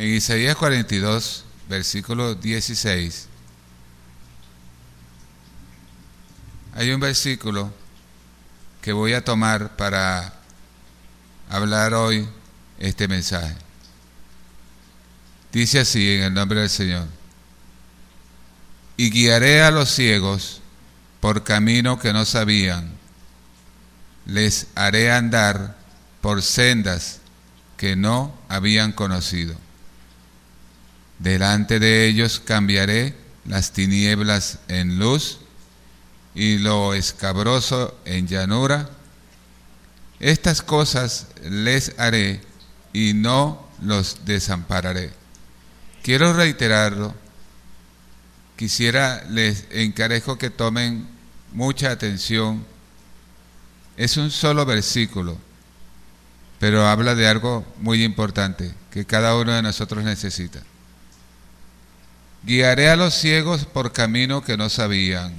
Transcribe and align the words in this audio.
En 0.00 0.14
Isaías 0.14 0.56
42, 0.56 1.44
versículo 1.68 2.34
16, 2.34 3.26
hay 6.74 6.90
un 6.90 7.00
versículo 7.00 7.70
que 8.80 8.94
voy 8.94 9.12
a 9.12 9.22
tomar 9.22 9.76
para 9.76 10.32
hablar 11.50 11.92
hoy 11.92 12.26
este 12.78 13.08
mensaje. 13.08 13.54
Dice 15.52 15.80
así 15.80 16.14
en 16.14 16.22
el 16.22 16.32
nombre 16.32 16.60
del 16.60 16.70
Señor. 16.70 17.06
Y 18.96 19.10
guiaré 19.10 19.60
a 19.60 19.70
los 19.70 19.90
ciegos 19.90 20.62
por 21.20 21.44
camino 21.44 21.98
que 21.98 22.14
no 22.14 22.24
sabían. 22.24 22.90
Les 24.24 24.68
haré 24.76 25.12
andar 25.12 25.76
por 26.22 26.40
sendas 26.40 27.20
que 27.76 27.96
no 27.96 28.34
habían 28.48 28.92
conocido. 28.92 29.56
Delante 31.20 31.78
de 31.78 32.06
ellos 32.06 32.40
cambiaré 32.42 33.14
las 33.44 33.72
tinieblas 33.72 34.58
en 34.68 34.98
luz 34.98 35.38
y 36.34 36.56
lo 36.56 36.94
escabroso 36.94 37.94
en 38.06 38.26
llanura. 38.26 38.88
Estas 40.18 40.62
cosas 40.62 41.26
les 41.42 41.98
haré 41.98 42.40
y 42.94 43.12
no 43.12 43.68
los 43.82 44.24
desampararé. 44.24 45.12
Quiero 46.02 46.32
reiterarlo. 46.32 47.14
Quisiera, 48.56 49.22
les 49.28 49.66
encarezco 49.70 50.38
que 50.38 50.48
tomen 50.48 51.06
mucha 51.52 51.90
atención. 51.90 52.64
Es 53.98 54.16
un 54.16 54.30
solo 54.30 54.64
versículo, 54.64 55.36
pero 56.58 56.86
habla 56.86 57.14
de 57.14 57.28
algo 57.28 57.66
muy 57.78 58.04
importante 58.04 58.74
que 58.90 59.04
cada 59.04 59.36
uno 59.36 59.52
de 59.52 59.60
nosotros 59.60 60.02
necesita. 60.02 60.62
Guiaré 62.42 62.88
a 62.88 62.96
los 62.96 63.14
ciegos 63.14 63.64
por 63.66 63.92
camino 63.92 64.42
que 64.42 64.56
no 64.56 64.68
sabían. 64.68 65.34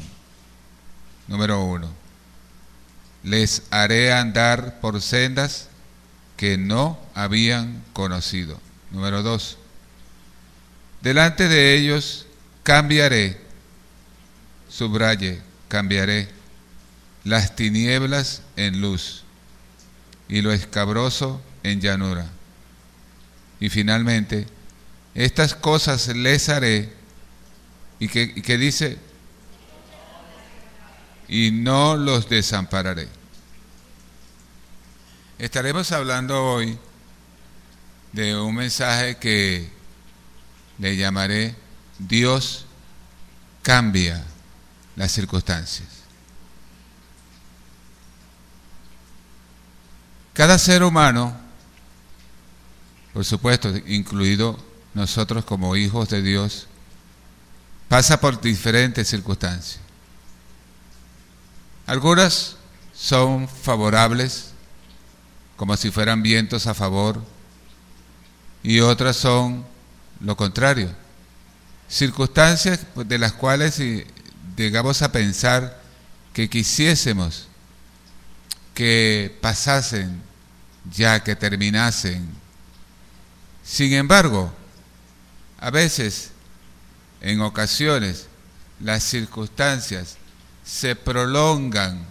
Número 1.28 1.64
uno. 1.64 1.90
Les 3.24 3.64
haré 3.72 4.14
andar 4.14 4.80
por 4.80 5.02
sendas 5.02 5.68
que 6.38 6.58
no 6.58 7.00
habían 7.14 7.84
conocido. 7.94 8.60
Número 8.92 9.24
dos. 9.24 9.58
Delante 11.02 11.48
de 11.48 11.76
ellos 11.76 12.28
cambiaré, 12.64 13.40
subraye, 14.70 15.42
cambiaré 15.68 16.30
las 17.24 17.56
tinieblas 17.56 18.42
en 18.56 18.82
luz 18.82 19.24
y 20.28 20.42
lo 20.42 20.52
escabroso 20.52 21.42
en 21.64 21.82
llanura. 21.82 22.28
Y 23.60 23.70
finalmente, 23.70 24.48
estas 25.14 25.56
cosas 25.56 26.08
les 26.08 26.50
haré, 26.50 26.94
y 28.00 28.08
que, 28.08 28.58
dice, 28.58 28.98
y 31.28 31.52
no 31.52 31.96
los 31.96 32.28
desampararé. 32.28 33.08
Estaremos 35.38 35.92
hablando 35.92 36.44
hoy 36.44 36.80
de 38.12 38.36
un 38.36 38.56
mensaje 38.56 39.18
que 39.18 39.70
le 40.80 40.98
llamaré 40.98 41.56
Dios 42.00 42.66
cambia 43.62 44.26
las 44.96 45.12
circunstancias. 45.12 45.88
Cada 50.34 50.58
ser 50.58 50.82
humano, 50.84 51.40
por 53.14 53.26
supuesto, 53.26 53.76
incluido 53.86 54.71
nosotros 54.94 55.46
como 55.46 55.76
hijos 55.76 56.10
de 56.10 56.22
Dios, 56.22 56.68
pasa 57.88 58.20
por 58.20 58.40
diferentes 58.42 59.08
circunstancias. 59.08 59.80
Algunas 61.86 62.56
son 62.94 63.48
favorables, 63.48 64.52
como 65.58 65.76
si 65.76 65.92
fueran 65.92 66.24
vientos 66.24 66.68
a 66.68 66.74
favor, 66.74 67.22
y 68.64 68.80
otras 68.80 69.16
son 69.18 69.66
lo 70.20 70.38
contrario. 70.38 70.90
Circunstancias 71.90 72.82
de 72.96 73.18
las 73.18 73.34
cuales 73.34 73.82
llegamos 74.56 75.02
a 75.02 75.12
pensar 75.12 75.82
que 76.34 76.50
quisiésemos 76.50 77.48
que 78.74 79.38
pasasen 79.42 80.22
ya, 80.96 81.24
que 81.24 81.36
terminasen. 81.36 82.28
Sin 83.64 83.94
embargo, 83.94 84.54
a 85.62 85.70
veces, 85.70 86.32
en 87.22 87.40
ocasiones, 87.42 88.28
las 88.80 89.04
circunstancias 89.04 90.18
se 90.66 90.96
prolongan 90.96 92.04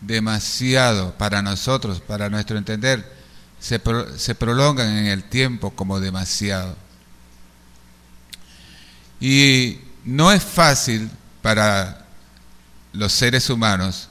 demasiado 0.00 1.12
para 1.14 1.42
nosotros, 1.42 2.00
para 2.00 2.30
nuestro 2.30 2.56
entender, 2.56 3.12
se, 3.58 3.80
prolongan 4.34 4.88
en 4.88 5.06
el 5.06 5.24
tiempo 5.24 5.70
como 5.72 5.98
demasiado. 5.98 6.76
Y 9.20 9.80
no 10.04 10.30
es 10.30 10.44
fácil 10.44 11.10
para 11.42 12.06
los 12.92 13.12
seres 13.12 13.50
humanos 13.50 14.08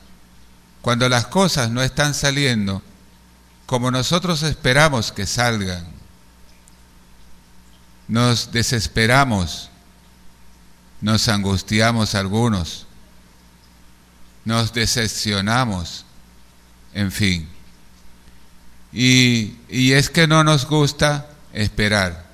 cuando 0.82 1.08
las 1.08 1.28
cosas 1.28 1.70
no 1.70 1.82
están 1.82 2.14
saliendo 2.14 2.82
como 3.66 3.90
nosotros 3.90 4.44
esperamos 4.44 5.12
que 5.12 5.26
salgan. 5.26 5.95
Nos 8.08 8.52
desesperamos, 8.52 9.70
nos 11.02 11.28
angustiamos 11.28 12.16
algunos, 12.16 12.86
nos 14.44 14.74
decepcionamos, 14.74 16.06
en 16.94 17.12
fin. 17.12 17.50
Y, 18.94 19.56
y 19.70 19.94
es 19.94 20.10
que 20.10 20.28
no 20.28 20.44
nos 20.44 20.66
gusta 20.66 21.28
esperar. 21.54 22.26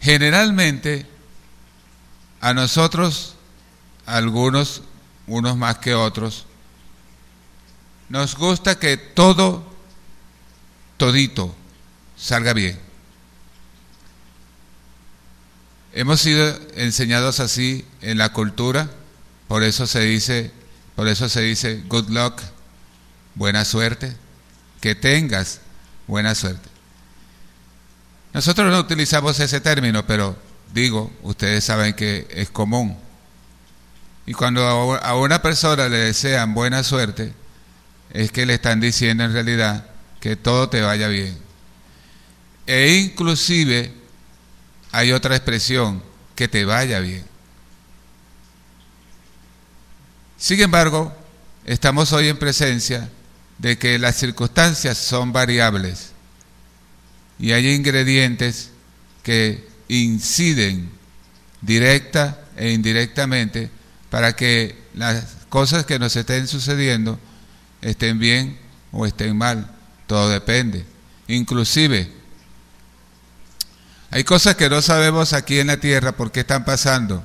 Generalmente 0.00 1.06
a 2.40 2.52
nosotros, 2.52 3.34
algunos, 4.06 4.82
unos 5.26 5.56
más 5.56 5.78
que 5.78 5.94
otros, 5.94 6.46
nos 8.08 8.36
gusta 8.36 8.78
que 8.78 8.96
todo, 8.96 9.64
todito, 10.96 11.54
salga 12.16 12.52
bien. 12.52 12.78
Hemos 15.96 16.20
sido 16.20 16.58
enseñados 16.74 17.38
así 17.38 17.84
en 18.02 18.18
la 18.18 18.32
cultura, 18.32 18.90
por 19.46 19.62
eso 19.62 19.86
se 19.86 20.00
dice, 20.00 20.50
por 20.96 21.06
eso 21.06 21.28
se 21.28 21.40
dice 21.40 21.84
good 21.86 22.08
luck, 22.08 22.42
buena 23.36 23.64
suerte, 23.64 24.16
que 24.80 24.96
tengas 24.96 25.60
buena 26.08 26.34
suerte. 26.34 26.68
Nosotros 28.32 28.72
no 28.72 28.80
utilizamos 28.80 29.38
ese 29.38 29.60
término, 29.60 30.04
pero 30.04 30.36
digo, 30.72 31.12
ustedes 31.22 31.62
saben 31.62 31.94
que 31.94 32.26
es 32.28 32.50
común. 32.50 32.98
Y 34.26 34.32
cuando 34.32 34.66
a 34.66 35.14
una 35.14 35.42
persona 35.42 35.88
le 35.88 35.98
desean 35.98 36.54
buena 36.54 36.82
suerte, 36.82 37.32
es 38.10 38.32
que 38.32 38.46
le 38.46 38.54
están 38.54 38.80
diciendo 38.80 39.22
en 39.22 39.32
realidad 39.32 39.86
que 40.18 40.34
todo 40.34 40.68
te 40.68 40.80
vaya 40.80 41.06
bien. 41.06 41.38
E 42.66 42.96
inclusive 42.96 44.03
hay 44.94 45.10
otra 45.10 45.34
expresión, 45.34 46.00
que 46.36 46.46
te 46.46 46.64
vaya 46.64 47.00
bien. 47.00 47.24
Sin 50.38 50.60
embargo, 50.60 51.12
estamos 51.64 52.12
hoy 52.12 52.28
en 52.28 52.38
presencia 52.38 53.10
de 53.58 53.76
que 53.76 53.98
las 53.98 54.14
circunstancias 54.14 54.96
son 54.96 55.32
variables 55.32 56.12
y 57.40 57.50
hay 57.50 57.74
ingredientes 57.74 58.70
que 59.24 59.66
inciden 59.88 60.90
directa 61.60 62.44
e 62.56 62.70
indirectamente 62.70 63.70
para 64.10 64.36
que 64.36 64.78
las 64.94 65.24
cosas 65.48 65.84
que 65.84 65.98
nos 65.98 66.14
estén 66.14 66.46
sucediendo 66.46 67.18
estén 67.82 68.20
bien 68.20 68.60
o 68.92 69.06
estén 69.06 69.36
mal. 69.36 69.68
Todo 70.06 70.28
depende. 70.28 70.84
Inclusive, 71.26 72.12
hay 74.14 74.22
cosas 74.22 74.54
que 74.54 74.70
no 74.70 74.80
sabemos 74.80 75.32
aquí 75.32 75.58
en 75.58 75.66
la 75.66 75.76
tierra 75.76 76.12
por 76.12 76.30
qué 76.30 76.40
están 76.40 76.64
pasando. 76.64 77.22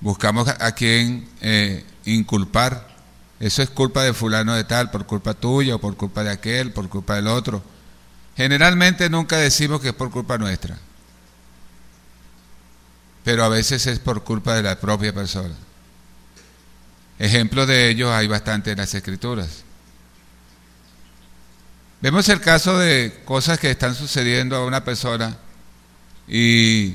Buscamos 0.00 0.48
a 0.48 0.72
quién 0.72 1.28
eh, 1.40 1.84
inculpar. 2.04 2.88
Eso 3.38 3.62
es 3.62 3.70
culpa 3.70 4.02
de 4.02 4.12
fulano 4.12 4.54
de 4.54 4.64
tal, 4.64 4.90
por 4.90 5.06
culpa 5.06 5.32
tuya, 5.32 5.76
o 5.76 5.78
por 5.78 5.96
culpa 5.96 6.24
de 6.24 6.30
aquel, 6.30 6.72
por 6.72 6.88
culpa 6.88 7.14
del 7.14 7.28
otro. 7.28 7.62
Generalmente 8.36 9.08
nunca 9.08 9.36
decimos 9.36 9.80
que 9.80 9.88
es 9.88 9.94
por 9.94 10.10
culpa 10.10 10.36
nuestra 10.38 10.76
pero 13.24 13.44
a 13.44 13.48
veces 13.48 13.86
es 13.86 13.98
por 13.98 14.24
culpa 14.24 14.54
de 14.54 14.62
la 14.62 14.80
propia 14.80 15.12
persona. 15.12 15.54
Ejemplos 17.18 17.68
de 17.68 17.90
ellos 17.90 18.10
hay 18.10 18.26
bastante 18.26 18.72
en 18.72 18.78
las 18.78 18.94
escrituras. 18.94 19.62
Vemos 22.00 22.28
el 22.30 22.40
caso 22.40 22.78
de 22.78 23.20
cosas 23.26 23.58
que 23.58 23.70
están 23.70 23.94
sucediendo 23.94 24.56
a 24.56 24.64
una 24.64 24.82
persona 24.84 25.36
y 26.32 26.94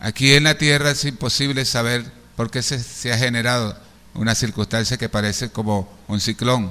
aquí 0.00 0.34
en 0.34 0.44
la 0.44 0.58
tierra 0.58 0.90
es 0.90 1.02
imposible 1.06 1.64
saber 1.64 2.04
por 2.36 2.50
qué 2.50 2.62
se, 2.62 3.10
ha 3.10 3.16
generado 3.16 3.74
una 4.12 4.34
circunstancia 4.34 4.98
que 4.98 5.08
parece 5.08 5.48
como 5.48 5.90
un 6.06 6.20
ciclón, 6.20 6.70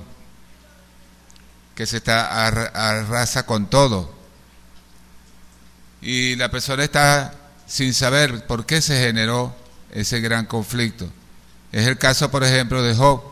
que 1.73 1.87
se 1.87 1.97
está 1.97 2.45
arrasa 2.45 3.47
con 3.47 3.71
todo. 3.71 4.13
Y 5.99 6.35
la 6.35 6.51
persona 6.51 6.83
está 6.83 7.33
sin 7.65 7.95
saber 7.95 8.45
por 8.45 8.67
qué 8.67 8.79
se 8.79 8.99
generó 8.99 9.55
ese 9.91 10.21
gran 10.21 10.45
conflicto. 10.45 11.09
Es 11.71 11.87
el 11.87 11.97
caso, 11.97 12.29
por 12.29 12.43
ejemplo, 12.43 12.83
de 12.83 12.93
Job, 12.93 13.23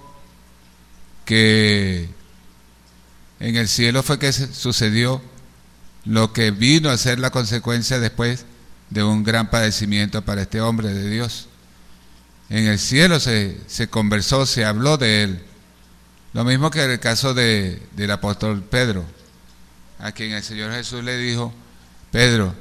que 1.26 2.10
en 3.40 3.56
el 3.56 3.68
cielo 3.68 4.02
fue 4.02 4.18
que 4.18 4.34
sucedió 4.34 5.22
lo 6.08 6.32
que 6.32 6.52
vino 6.52 6.90
a 6.90 6.98
ser 6.98 7.20
la 7.20 7.32
consecuencia 7.32 8.00
después 8.00 8.46
de 8.90 9.04
un 9.04 9.24
gran 9.24 9.50
padecimiento 9.50 10.24
para 10.24 10.44
este 10.44 10.62
hombre 10.62 10.94
de 10.94 11.10
Dios. 11.10 11.50
En 12.50 12.66
el 12.66 12.80
cielo 12.80 13.20
se, 13.20 13.58
se 13.68 13.90
conversó, 13.90 14.46
se 14.46 14.64
habló 14.64 14.98
de 14.98 15.24
él. 15.24 15.44
Lo 16.32 16.46
mismo 16.46 16.72
que 16.72 16.84
en 16.84 16.92
el 16.92 17.00
caso 17.00 17.34
de, 17.34 17.82
del 17.96 18.12
apóstol 18.12 18.64
Pedro, 18.64 19.04
a 20.00 20.14
quien 20.14 20.32
el 20.32 20.44
Señor 20.44 20.72
Jesús 20.72 21.04
le 21.04 21.18
dijo, 21.18 21.54
Pedro, 22.12 22.56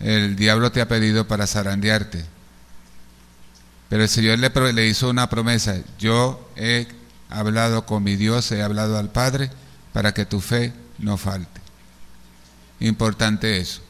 el 0.00 0.36
diablo 0.36 0.70
te 0.70 0.82
ha 0.82 0.88
pedido 0.88 1.26
para 1.26 1.46
zarandearte. 1.46 2.22
Pero 3.88 4.02
el 4.02 4.08
Señor 4.10 4.38
le, 4.38 4.72
le 4.74 4.86
hizo 4.86 5.08
una 5.08 5.30
promesa, 5.30 5.76
yo 5.98 6.50
he 6.56 6.86
hablado 7.30 7.86
con 7.86 8.02
mi 8.02 8.16
Dios, 8.16 8.52
he 8.52 8.62
hablado 8.62 8.98
al 8.98 9.10
Padre, 9.10 9.50
para 9.94 10.12
que 10.12 10.26
tu 10.26 10.40
fe 10.40 10.74
no 10.98 11.16
falte. 11.16 11.63
Importante 12.80 13.58
eso. 13.58 13.80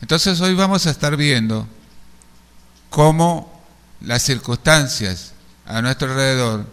Entonces 0.00 0.40
hoy 0.40 0.54
vamos 0.54 0.86
a 0.86 0.90
estar 0.90 1.16
viendo 1.16 1.66
cómo 2.90 3.62
las 4.00 4.22
circunstancias 4.22 5.32
a 5.64 5.82
nuestro 5.82 6.10
alrededor 6.10 6.66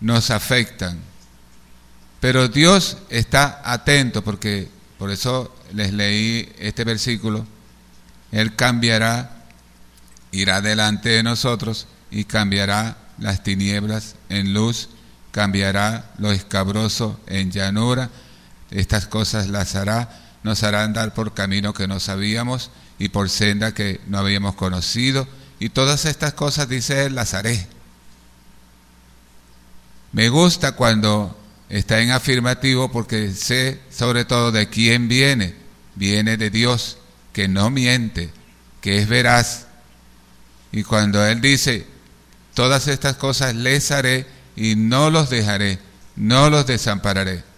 nos 0.00 0.30
afectan. 0.30 1.00
Pero 2.20 2.48
Dios 2.48 2.98
está 3.08 3.62
atento 3.64 4.22
porque 4.22 4.68
por 4.98 5.10
eso 5.10 5.54
les 5.72 5.92
leí 5.92 6.52
este 6.58 6.84
versículo. 6.84 7.46
Él 8.30 8.54
cambiará, 8.54 9.44
irá 10.30 10.60
delante 10.60 11.08
de 11.08 11.22
nosotros 11.22 11.86
y 12.10 12.24
cambiará 12.24 12.96
las 13.18 13.42
tinieblas 13.42 14.16
en 14.28 14.54
luz, 14.54 14.88
cambiará 15.30 16.12
lo 16.18 16.30
escabroso 16.30 17.20
en 17.26 17.50
llanura. 17.50 18.10
Estas 18.72 19.06
cosas 19.06 19.48
las 19.48 19.74
hará, 19.76 20.08
nos 20.42 20.62
hará 20.62 20.82
andar 20.82 21.12
por 21.14 21.34
camino 21.34 21.74
que 21.74 21.86
no 21.86 22.00
sabíamos 22.00 22.70
y 22.98 23.10
por 23.10 23.28
senda 23.28 23.74
que 23.74 24.00
no 24.06 24.18
habíamos 24.18 24.54
conocido. 24.54 25.28
Y 25.60 25.68
todas 25.68 26.06
estas 26.06 26.32
cosas, 26.32 26.68
dice 26.68 27.04
él, 27.04 27.14
las 27.14 27.34
haré. 27.34 27.66
Me 30.12 30.30
gusta 30.30 30.72
cuando 30.72 31.38
está 31.68 32.00
en 32.00 32.10
afirmativo 32.10 32.90
porque 32.90 33.32
sé 33.32 33.80
sobre 33.90 34.24
todo 34.24 34.52
de 34.52 34.68
quién 34.68 35.06
viene. 35.06 35.54
Viene 35.94 36.38
de 36.38 36.48
Dios, 36.48 36.96
que 37.34 37.48
no 37.48 37.70
miente, 37.70 38.30
que 38.80 38.98
es 38.98 39.08
veraz. 39.08 39.66
Y 40.72 40.82
cuando 40.84 41.24
Él 41.26 41.42
dice, 41.42 41.86
todas 42.54 42.88
estas 42.88 43.16
cosas 43.16 43.54
les 43.54 43.90
haré 43.90 44.26
y 44.56 44.76
no 44.76 45.10
los 45.10 45.28
dejaré, 45.28 45.78
no 46.16 46.48
los 46.48 46.66
desampararé. 46.66 47.51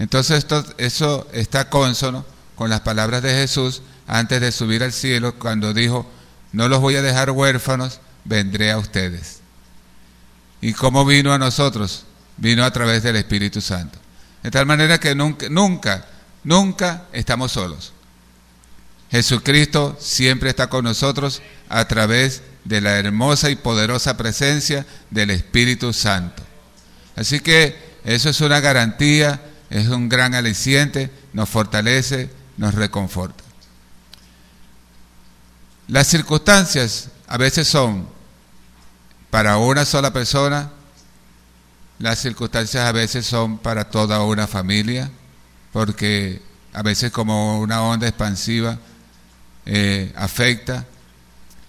Entonces 0.00 0.38
esto, 0.38 0.64
eso 0.78 1.28
está 1.30 1.68
consono 1.68 2.24
con 2.54 2.70
las 2.70 2.80
palabras 2.80 3.22
de 3.22 3.34
Jesús 3.34 3.82
antes 4.06 4.40
de 4.40 4.50
subir 4.50 4.82
al 4.82 4.94
cielo 4.94 5.34
cuando 5.38 5.74
dijo, 5.74 6.10
no 6.52 6.68
los 6.68 6.80
voy 6.80 6.96
a 6.96 7.02
dejar 7.02 7.30
huérfanos, 7.30 8.00
vendré 8.24 8.70
a 8.70 8.78
ustedes. 8.78 9.40
¿Y 10.62 10.72
cómo 10.72 11.04
vino 11.04 11.34
a 11.34 11.38
nosotros? 11.38 12.06
Vino 12.38 12.64
a 12.64 12.70
través 12.70 13.02
del 13.02 13.16
Espíritu 13.16 13.60
Santo. 13.60 13.98
De 14.42 14.50
tal 14.50 14.64
manera 14.64 14.98
que 14.98 15.14
nunca, 15.14 15.50
nunca, 15.50 16.06
nunca 16.44 17.04
estamos 17.12 17.52
solos. 17.52 17.92
Jesucristo 19.10 19.98
siempre 20.00 20.48
está 20.48 20.70
con 20.70 20.84
nosotros 20.84 21.42
a 21.68 21.86
través 21.86 22.42
de 22.64 22.80
la 22.80 22.98
hermosa 22.98 23.50
y 23.50 23.56
poderosa 23.56 24.16
presencia 24.16 24.86
del 25.10 25.28
Espíritu 25.28 25.92
Santo. 25.92 26.42
Así 27.16 27.40
que 27.40 27.76
eso 28.02 28.30
es 28.30 28.40
una 28.40 28.60
garantía, 28.60 29.42
es 29.70 29.88
un 29.88 30.08
gran 30.08 30.34
aliciente, 30.34 31.10
nos 31.32 31.48
fortalece, 31.48 32.28
nos 32.56 32.74
reconforta. 32.74 33.44
Las 35.86 36.08
circunstancias 36.08 37.08
a 37.26 37.38
veces 37.38 37.68
son 37.68 38.08
para 39.30 39.56
una 39.58 39.84
sola 39.84 40.12
persona, 40.12 40.70
las 42.00 42.18
circunstancias 42.18 42.84
a 42.84 42.92
veces 42.92 43.26
son 43.26 43.58
para 43.58 43.90
toda 43.90 44.22
una 44.24 44.46
familia, 44.46 45.10
porque 45.72 46.42
a 46.72 46.82
veces 46.82 47.12
como 47.12 47.60
una 47.60 47.82
onda 47.82 48.08
expansiva 48.08 48.78
eh, 49.66 50.12
afecta. 50.16 50.86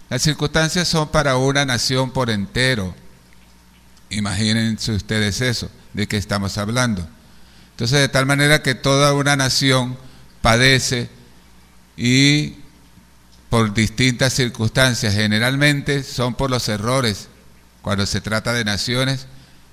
Las 0.09 0.23
circunstancias 0.23 0.87
son 0.87 1.09
para 1.09 1.37
una 1.37 1.65
nación 1.65 2.11
por 2.11 2.29
entero. 2.29 2.95
Imagínense 4.09 4.91
ustedes 4.91 5.41
eso, 5.41 5.69
de 5.93 6.07
qué 6.07 6.17
estamos 6.17 6.57
hablando. 6.57 7.07
Entonces, 7.71 7.99
de 7.99 8.09
tal 8.09 8.25
manera 8.25 8.61
que 8.61 8.75
toda 8.75 9.13
una 9.13 9.35
nación 9.35 9.97
padece 10.41 11.09
y 11.97 12.55
por 13.49 13.73
distintas 13.73 14.33
circunstancias, 14.33 15.13
generalmente 15.13 16.03
son 16.03 16.35
por 16.35 16.49
los 16.49 16.69
errores 16.69 17.27
cuando 17.81 18.05
se 18.05 18.21
trata 18.21 18.53
de 18.53 18.63
naciones, 18.63 19.27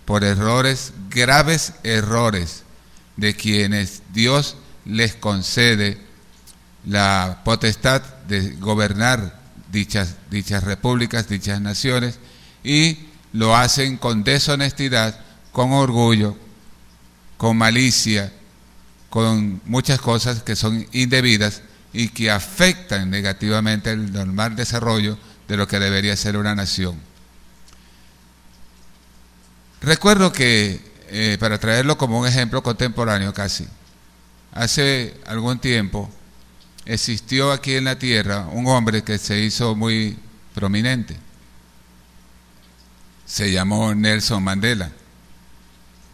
por 0.05 0.25
errores, 0.25 0.93
graves 1.11 1.75
errores 1.85 2.63
de 3.17 3.35
quienes 3.35 4.03
Dios 4.13 4.57
les 4.85 5.15
concede 5.15 5.99
la 6.87 7.43
potestad 7.45 8.03
de 8.27 8.53
gobernar 8.57 9.39
dichas, 9.71 10.17
dichas 10.31 10.65
repúblicas, 10.65 11.29
dichas 11.29 11.61
naciones, 11.61 12.19
y 12.65 12.99
lo 13.33 13.55
hacen 13.55 13.97
con 13.97 14.25
deshonestidad, 14.25 15.21
con 15.53 15.73
orgullo, 15.73 16.37
con 17.39 17.57
malicia, 17.57 18.31
con 19.09 19.63
muchas 19.65 20.01
cosas 20.01 20.43
que 20.43 20.55
son 20.55 20.87
indebidas 20.93 21.63
y 21.95 22.09
que 22.09 22.31
afectan 22.31 23.09
negativamente 23.09 23.91
el 23.91 24.13
normal 24.13 24.55
desarrollo 24.55 25.17
de 25.47 25.57
lo 25.57 25.67
que 25.67 25.79
debería 25.79 26.15
ser 26.17 26.37
una 26.37 26.55
nación. 26.55 27.01
Recuerdo 29.81 30.33
que, 30.33 30.81
eh, 31.09 31.39
para 31.41 31.59
traerlo 31.59 31.97
como 31.97 32.19
un 32.19 32.27
ejemplo 32.27 32.63
contemporáneo 32.63 33.33
casi, 33.33 33.67
hace 34.53 35.15
algún 35.25 35.59
tiempo 35.59 36.11
existió 36.85 37.53
aquí 37.53 37.75
en 37.75 37.85
la 37.85 37.99
tierra 37.99 38.49
un 38.51 38.67
hombre 38.67 39.03
que 39.05 39.19
se 39.19 39.39
hizo 39.41 39.77
muy 39.77 40.19
prominente. 40.55 41.17
Se 43.25 43.53
llamó 43.53 43.95
Nelson 43.95 44.43
Mandela. 44.43 44.91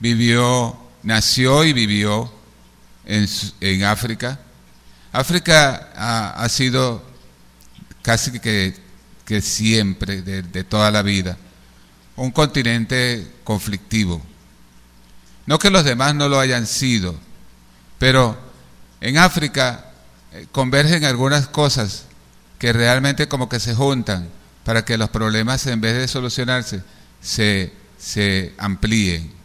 Vivió, 0.01 0.84
nació 1.05 1.65
y 1.65 1.73
vivió 1.73 2.33
en, 3.05 3.29
en 3.61 3.85
África. 3.85 4.41
África 5.13 5.93
ha, 5.95 6.49
sido 6.49 7.03
casi 8.03 8.41
que, 8.41 8.75
que 9.25 9.41
siempre, 9.41 10.23
de, 10.23 10.65
toda 10.65 10.91
la 10.91 11.03
vida, 11.03 11.37
un 12.17 12.33
continente 12.33 13.31
conflictivo. 13.45 14.21
No 15.47 15.59
que 15.59 15.71
los 15.71 15.85
demás 15.85 16.15
no 16.15 16.29
lo 16.29 16.41
hayan 16.41 16.67
sido, 16.67 17.15
pero 17.99 18.37
en 19.01 19.19
África 19.19 19.93
eh, 20.33 20.47
convergen 20.51 21.05
algunas 21.05 21.47
cosas 21.47 22.07
que 22.59 22.73
realmente 22.73 23.29
como 23.29 23.49
que 23.49 23.61
se 23.61 23.75
juntan 23.75 24.29
para 24.65 24.85
que 24.85 24.97
los 24.97 25.11
problemas 25.11 25.67
en 25.67 25.81
vez 25.81 25.95
de 25.95 26.09
solucionarse 26.09 26.83
se, 27.21 27.73
se 27.99 28.55
amplíen. 28.59 29.44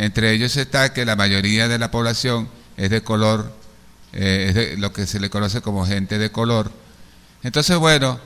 Entre 0.00 0.32
ellos 0.32 0.56
está 0.56 0.94
que 0.94 1.04
la 1.04 1.14
mayoría 1.14 1.68
de 1.68 1.78
la 1.78 1.90
población 1.90 2.48
es 2.78 2.88
de 2.88 3.02
color, 3.02 3.54
eh, 4.14 4.46
es 4.48 4.54
de 4.54 4.76
lo 4.78 4.94
que 4.94 5.06
se 5.06 5.20
le 5.20 5.28
conoce 5.28 5.60
como 5.60 5.84
gente 5.84 6.16
de 6.16 6.32
color. 6.32 6.72
Entonces, 7.42 7.76
bueno, 7.76 8.18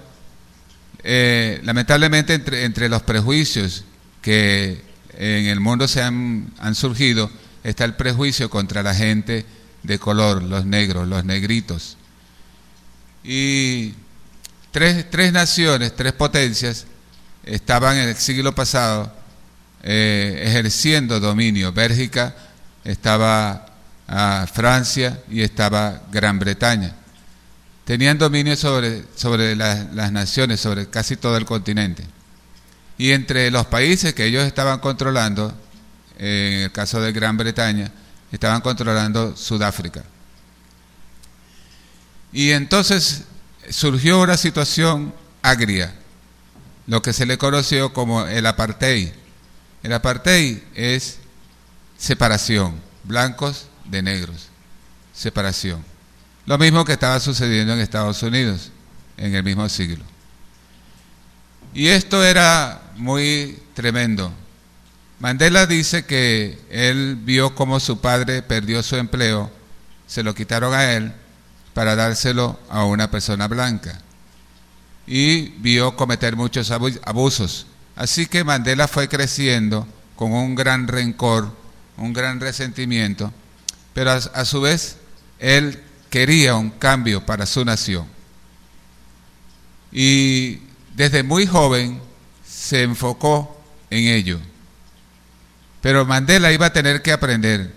eh, 1.02 1.61
lamentablemente 1.64 2.35
entre, 2.35 2.64
entre, 2.64 2.88
los 2.88 3.02
prejuicios 3.02 3.83
que 4.23 4.83
en 5.14 5.47
el 5.47 5.59
mundo 5.59 5.88
se 5.88 6.00
han, 6.00 6.52
han, 6.61 6.76
surgido 6.76 7.28
está 7.64 7.85
el 7.85 7.95
prejuicio 7.95 8.49
contra 8.49 8.85
la 8.85 8.95
gente 8.95 9.45
de 9.83 9.99
color, 9.99 10.45
los 10.45 10.64
negros, 10.64 11.09
los 11.09 11.25
negritos. 11.25 11.97
Y 13.25 13.95
tres, 14.71 15.11
tres 15.11 15.33
naciones, 15.33 15.97
tres 15.97 16.12
potencias 16.12 16.87
estaban 17.43 17.97
en 17.97 18.11
el 18.11 18.16
siglo 18.16 18.54
pasado 18.54 19.24
eh, 19.86 20.42
ejerciendo 20.46 21.20
dominio. 21.20 21.70
Bélgica 21.70 22.34
estaba 22.84 23.66
ah, 24.08 24.46
Francia 24.50 25.20
y 25.30 25.42
estaba 25.42 26.00
Gran 26.10 26.38
Bretaña. 26.38 26.94
Tenían 27.84 28.16
dominio 28.16 28.56
sobre, 28.56 29.04
sobre 29.14 29.54
las 29.54 30.10
naciones, 30.10 30.58
sobre 30.58 30.88
casi 30.88 31.16
todo 31.16 31.36
el 31.36 31.44
continente. 31.44 32.02
Y 32.96 33.10
entre 33.10 33.50
los 33.50 33.66
países 33.66 34.14
que 34.14 34.24
ellos 34.24 34.44
estaban 34.44 34.78
controlando, 34.78 35.52
en 36.18 36.62
el 36.62 36.72
caso 36.72 37.02
de 37.02 37.12
Gran 37.12 37.36
Bretaña, 37.36 37.92
estaban 38.32 38.62
controlando 38.62 39.36
Sudáfrica. 39.36 40.02
Y 42.32 42.52
entonces 42.52 43.24
surgió 43.68 44.22
una 44.22 44.38
situación 44.38 45.12
agria, 45.42 45.94
lo 46.86 47.02
que 47.02 47.12
se 47.12 47.26
le 47.26 47.36
conoció 47.36 47.92
como 47.92 48.26
el 48.26 48.46
apartheid. 48.46 49.10
El 49.84 49.92
apartheid 49.92 50.60
es 50.74 51.18
separación, 51.98 52.80
blancos 53.04 53.66
de 53.84 54.02
negros, 54.02 54.48
separación. 55.12 55.84
Lo 56.46 56.56
mismo 56.56 56.86
que 56.86 56.94
estaba 56.94 57.20
sucediendo 57.20 57.74
en 57.74 57.80
Estados 57.80 58.22
Unidos 58.22 58.70
en 59.18 59.34
el 59.34 59.44
mismo 59.44 59.68
siglo. 59.68 60.02
Y 61.74 61.88
esto 61.88 62.24
era 62.24 62.80
muy 62.96 63.58
tremendo. 63.74 64.32
Mandela 65.20 65.66
dice 65.66 66.06
que 66.06 66.58
él 66.70 67.18
vio 67.22 67.54
cómo 67.54 67.78
su 67.78 68.00
padre 68.00 68.40
perdió 68.40 68.82
su 68.82 68.96
empleo, 68.96 69.52
se 70.06 70.22
lo 70.22 70.34
quitaron 70.34 70.72
a 70.72 70.94
él 70.94 71.12
para 71.74 71.94
dárselo 71.94 72.58
a 72.70 72.86
una 72.86 73.10
persona 73.10 73.48
blanca. 73.48 74.00
Y 75.06 75.48
vio 75.58 75.94
cometer 75.94 76.36
muchos 76.36 76.70
abusos. 76.70 77.66
Así 77.96 78.26
que 78.26 78.44
Mandela 78.44 78.88
fue 78.88 79.08
creciendo 79.08 79.86
con 80.16 80.32
un 80.32 80.54
gran 80.54 80.88
rencor, 80.88 81.50
un 81.96 82.12
gran 82.12 82.40
resentimiento, 82.40 83.32
pero 83.92 84.10
a, 84.10 84.44
su 84.44 84.60
vez 84.60 84.96
él 85.38 85.82
quería 86.10 86.56
un 86.56 86.70
cambio 86.70 87.24
para 87.24 87.46
su 87.46 87.64
nación. 87.64 88.06
Y 89.92 90.60
desde 90.94 91.22
muy 91.22 91.46
joven 91.46 92.00
se 92.44 92.82
enfocó 92.82 93.60
en 93.90 94.08
ello. 94.08 94.40
Pero 95.80 96.04
Mandela 96.04 96.52
iba 96.52 96.66
a 96.66 96.72
tener 96.72 97.02
que 97.02 97.12
aprender, 97.12 97.72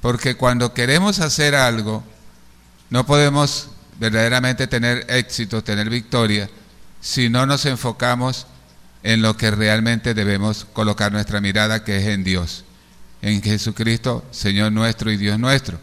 porque 0.00 0.36
cuando 0.36 0.74
queremos 0.74 1.20
hacer 1.20 1.54
algo, 1.54 2.02
no 2.88 3.06
podemos 3.06 3.68
verdaderamente 4.00 4.66
tener 4.66 5.04
éxito, 5.08 5.62
tener 5.62 5.90
victoria, 5.90 6.50
si 7.00 7.28
no 7.28 7.46
nos 7.46 7.66
enfocamos 7.66 8.46
en 9.02 9.22
lo 9.22 9.36
que 9.36 9.50
realmente 9.50 10.14
debemos 10.14 10.66
colocar 10.72 11.12
nuestra 11.12 11.40
mirada, 11.40 11.84
que 11.84 11.98
es 11.98 12.06
en 12.06 12.24
Dios, 12.24 12.64
en 13.22 13.42
Jesucristo, 13.42 14.24
Señor 14.30 14.72
nuestro 14.72 15.10
y 15.10 15.16
Dios 15.16 15.38
nuestro. 15.38 15.78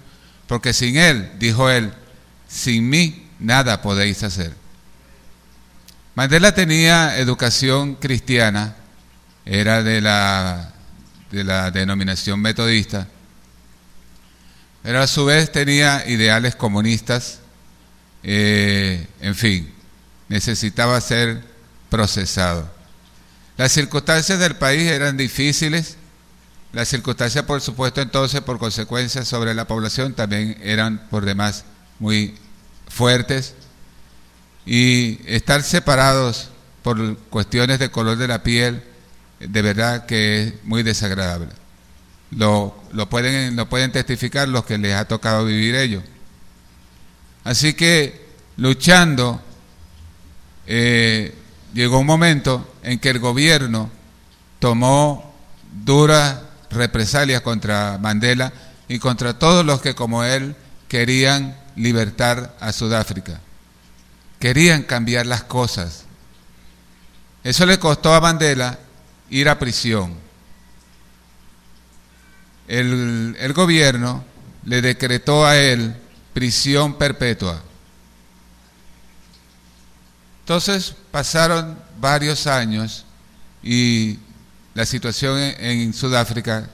Porque 0.47 0.73
sin 0.73 0.97
Él, 0.97 1.31
dijo 1.39 1.69
Él, 1.69 1.91
sin 2.47 2.89
mí 2.89 3.27
nada 3.39 3.81
podéis 3.81 4.23
hacer. 4.23 4.53
Mandela 6.15 6.53
tenía 6.53 7.17
educación 7.17 7.95
cristiana, 7.95 8.75
era 9.45 9.83
de 9.83 10.01
la, 10.01 10.73
de 11.31 11.43
la 11.43 11.71
denominación 11.71 12.39
metodista, 12.39 13.07
pero 14.83 15.01
a 15.01 15.07
su 15.07 15.25
vez 15.25 15.51
tenía 15.51 16.07
ideales 16.07 16.55
comunistas, 16.55 17.39
eh, 18.23 19.05
en 19.21 19.35
fin, 19.35 19.73
necesitaba 20.29 20.99
ser 21.01 21.43
procesado. 21.89 22.76
Las 23.57 23.71
circunstancias 23.71 24.39
del 24.39 24.55
país 24.55 24.83
eran 24.83 25.17
difíciles, 25.17 25.97
las 26.73 26.87
circunstancias 26.87 27.43
por 27.45 27.59
supuesto 27.59 28.01
entonces 28.01 28.41
por 28.41 28.59
consecuencias 28.59 29.27
sobre 29.27 29.55
la 29.55 29.65
población 29.65 30.13
también 30.13 30.57
eran 30.61 31.07
por 31.09 31.25
demás 31.25 31.65
muy 31.99 32.35
fuertes 32.87 33.55
y 34.65 35.19
estar 35.25 35.63
separados 35.63 36.49
por 36.83 37.17
cuestiones 37.29 37.79
de 37.79 37.89
color 37.89 38.17
de 38.17 38.27
la 38.27 38.43
piel, 38.43 38.83
de 39.39 39.61
verdad 39.61 40.05
que 40.05 40.43
es 40.43 40.53
muy 40.63 40.83
desagradable. 40.83 41.49
Lo, 42.31 42.75
lo, 42.91 43.09
pueden, 43.09 43.55
lo 43.55 43.69
pueden 43.69 43.91
testificar 43.91 44.47
los 44.49 44.65
que 44.65 44.77
les 44.77 44.93
ha 44.93 45.05
tocado 45.05 45.45
vivir 45.45 45.75
ello. 45.75 46.03
Así 47.43 47.73
que 47.73 48.27
luchando, 48.57 49.41
eh, 50.65 51.33
llegó 51.77 51.99
un 51.99 52.07
momento 52.07 52.73
en 52.81 52.97
que 52.97 53.11
el 53.11 53.19
gobierno 53.19 53.91
tomó 54.57 55.31
duras 55.85 56.39
represalias 56.71 57.41
contra 57.41 57.99
Mandela 57.99 58.51
y 58.87 58.97
contra 58.97 59.37
todos 59.37 59.63
los 59.63 59.79
que 59.79 59.93
como 59.93 60.23
él 60.23 60.55
querían 60.87 61.55
libertar 61.75 62.57
a 62.59 62.73
Sudáfrica. 62.73 63.41
Querían 64.39 64.81
cambiar 64.81 65.27
las 65.27 65.43
cosas. 65.43 66.05
Eso 67.43 67.63
le 67.67 67.77
costó 67.77 68.11
a 68.15 68.21
Mandela 68.21 68.79
ir 69.29 69.47
a 69.47 69.59
prisión. 69.59 70.15
El, 72.67 73.37
el 73.39 73.53
gobierno 73.53 74.25
le 74.65 74.81
decretó 74.81 75.45
a 75.45 75.55
él 75.55 75.95
prisión 76.33 76.97
perpetua. 76.97 77.61
Entonces 80.47 80.95
pasaron 81.11 81.77
varios 81.99 82.47
años 82.47 83.03
y 83.61 84.17
la 84.75 84.85
situación 84.85 85.37
en, 85.37 85.93
Sudáfrica, 85.93 86.69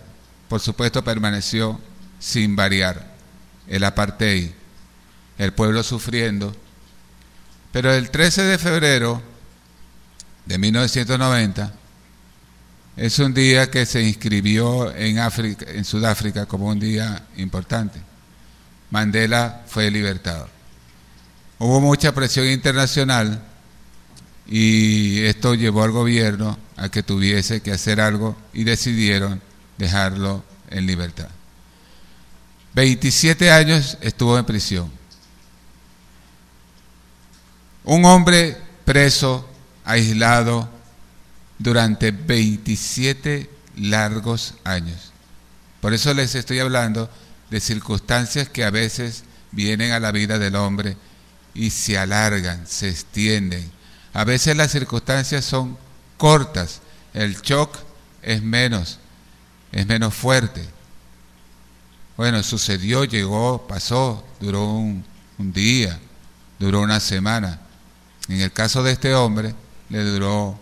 por 0.47 0.61
supuesto, 0.61 1.03
permaneció 1.03 1.81
sin 2.19 2.55
variar. 2.55 3.03
El 3.67 3.83
apartheid, 3.83 4.51
el 5.39 5.53
pueblo 5.53 5.81
sufriendo, 5.81 6.55
pero 7.71 7.91
el 7.91 8.11
13 8.11 8.43
de 8.43 8.57
febrero 8.59 9.23
de 10.45 10.59
1990 10.59 11.73
es 12.95 13.17
un 13.17 13.33
día 13.33 13.71
que 13.71 13.87
se 13.87 14.03
inscribió 14.03 14.95
en, 14.95 15.17
África, 15.17 15.65
en 15.67 15.83
Sudáfrica 15.83 16.45
como 16.45 16.67
un 16.67 16.79
día 16.79 17.25
importante. 17.37 17.99
Mandela 18.91 19.63
fue 19.65 19.89
libertado. 19.89 20.47
Hubo 21.57 21.81
mucha 21.81 22.11
presión 22.13 22.45
internacional 22.45 23.49
y 24.47 25.23
esto 25.23 25.55
llevó 25.55 25.83
al 25.83 25.91
gobierno 25.91 26.57
a 26.77 26.89
que 26.89 27.03
tuviese 27.03 27.61
que 27.61 27.71
hacer 27.71 28.01
algo 28.01 28.35
y 28.53 28.63
decidieron 28.63 29.41
dejarlo 29.77 30.43
en 30.69 30.85
libertad. 30.85 31.29
27 32.73 33.51
años 33.51 33.97
estuvo 34.01 34.37
en 34.37 34.45
prisión. 34.45 34.91
Un 37.83 38.05
hombre 38.05 38.57
preso, 38.85 39.47
aislado, 39.85 40.69
durante 41.59 42.11
27 42.11 43.49
largos 43.77 44.55
años. 44.63 45.11
Por 45.81 45.93
eso 45.93 46.13
les 46.13 46.35
estoy 46.35 46.59
hablando 46.59 47.09
de 47.49 47.59
circunstancias 47.59 48.49
que 48.49 48.63
a 48.63 48.69
veces 48.69 49.23
vienen 49.51 49.91
a 49.91 49.99
la 49.99 50.11
vida 50.11 50.39
del 50.39 50.55
hombre 50.55 50.97
y 51.53 51.69
se 51.69 51.97
alargan, 51.97 52.65
se 52.67 52.89
extienden. 52.89 53.69
A 54.13 54.23
veces 54.23 54.55
las 54.55 54.71
circunstancias 54.71 55.43
son 55.43 55.77
cortas, 56.17 56.81
el 57.13 57.41
shock 57.41 57.75
es 58.21 58.41
menos, 58.41 58.99
es 59.71 59.87
menos 59.87 60.13
fuerte. 60.13 60.63
Bueno, 62.15 62.43
sucedió, 62.43 63.05
llegó, 63.05 63.67
pasó, 63.67 64.23
duró 64.39 64.65
un, 64.65 65.03
un 65.39 65.51
día, 65.51 65.99
duró 66.59 66.81
una 66.81 66.99
semana, 66.99 67.59
en 68.29 68.39
el 68.41 68.51
caso 68.51 68.83
de 68.83 68.91
este 68.91 69.15
hombre, 69.15 69.55
le 69.89 70.03
duró 70.03 70.59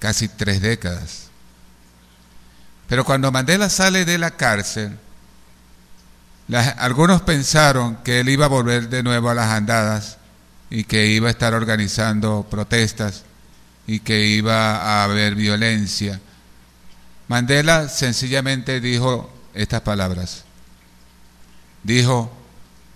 casi 0.00 0.28
tres 0.28 0.60
décadas. 0.60 1.28
Pero 2.88 3.04
cuando 3.04 3.32
Mandela 3.32 3.70
sale 3.70 4.04
de 4.04 4.18
la 4.18 4.32
cárcel, 4.32 4.98
algunos 6.76 7.22
pensaron 7.22 7.96
que 8.04 8.20
él 8.20 8.28
iba 8.28 8.44
a 8.44 8.48
volver 8.48 8.88
de 8.88 9.02
nuevo 9.02 9.30
a 9.30 9.34
las 9.34 9.50
andadas 9.50 10.18
y 10.74 10.82
que 10.82 11.06
iba 11.06 11.28
a 11.28 11.30
estar 11.30 11.54
organizando 11.54 12.44
protestas 12.50 13.22
y 13.86 14.00
que 14.00 14.26
iba 14.26 14.78
a 14.78 15.04
haber 15.04 15.36
violencia. 15.36 16.20
Mandela 17.28 17.88
sencillamente 17.88 18.80
dijo 18.80 19.32
estas 19.54 19.82
palabras. 19.82 20.42
Dijo, 21.84 22.28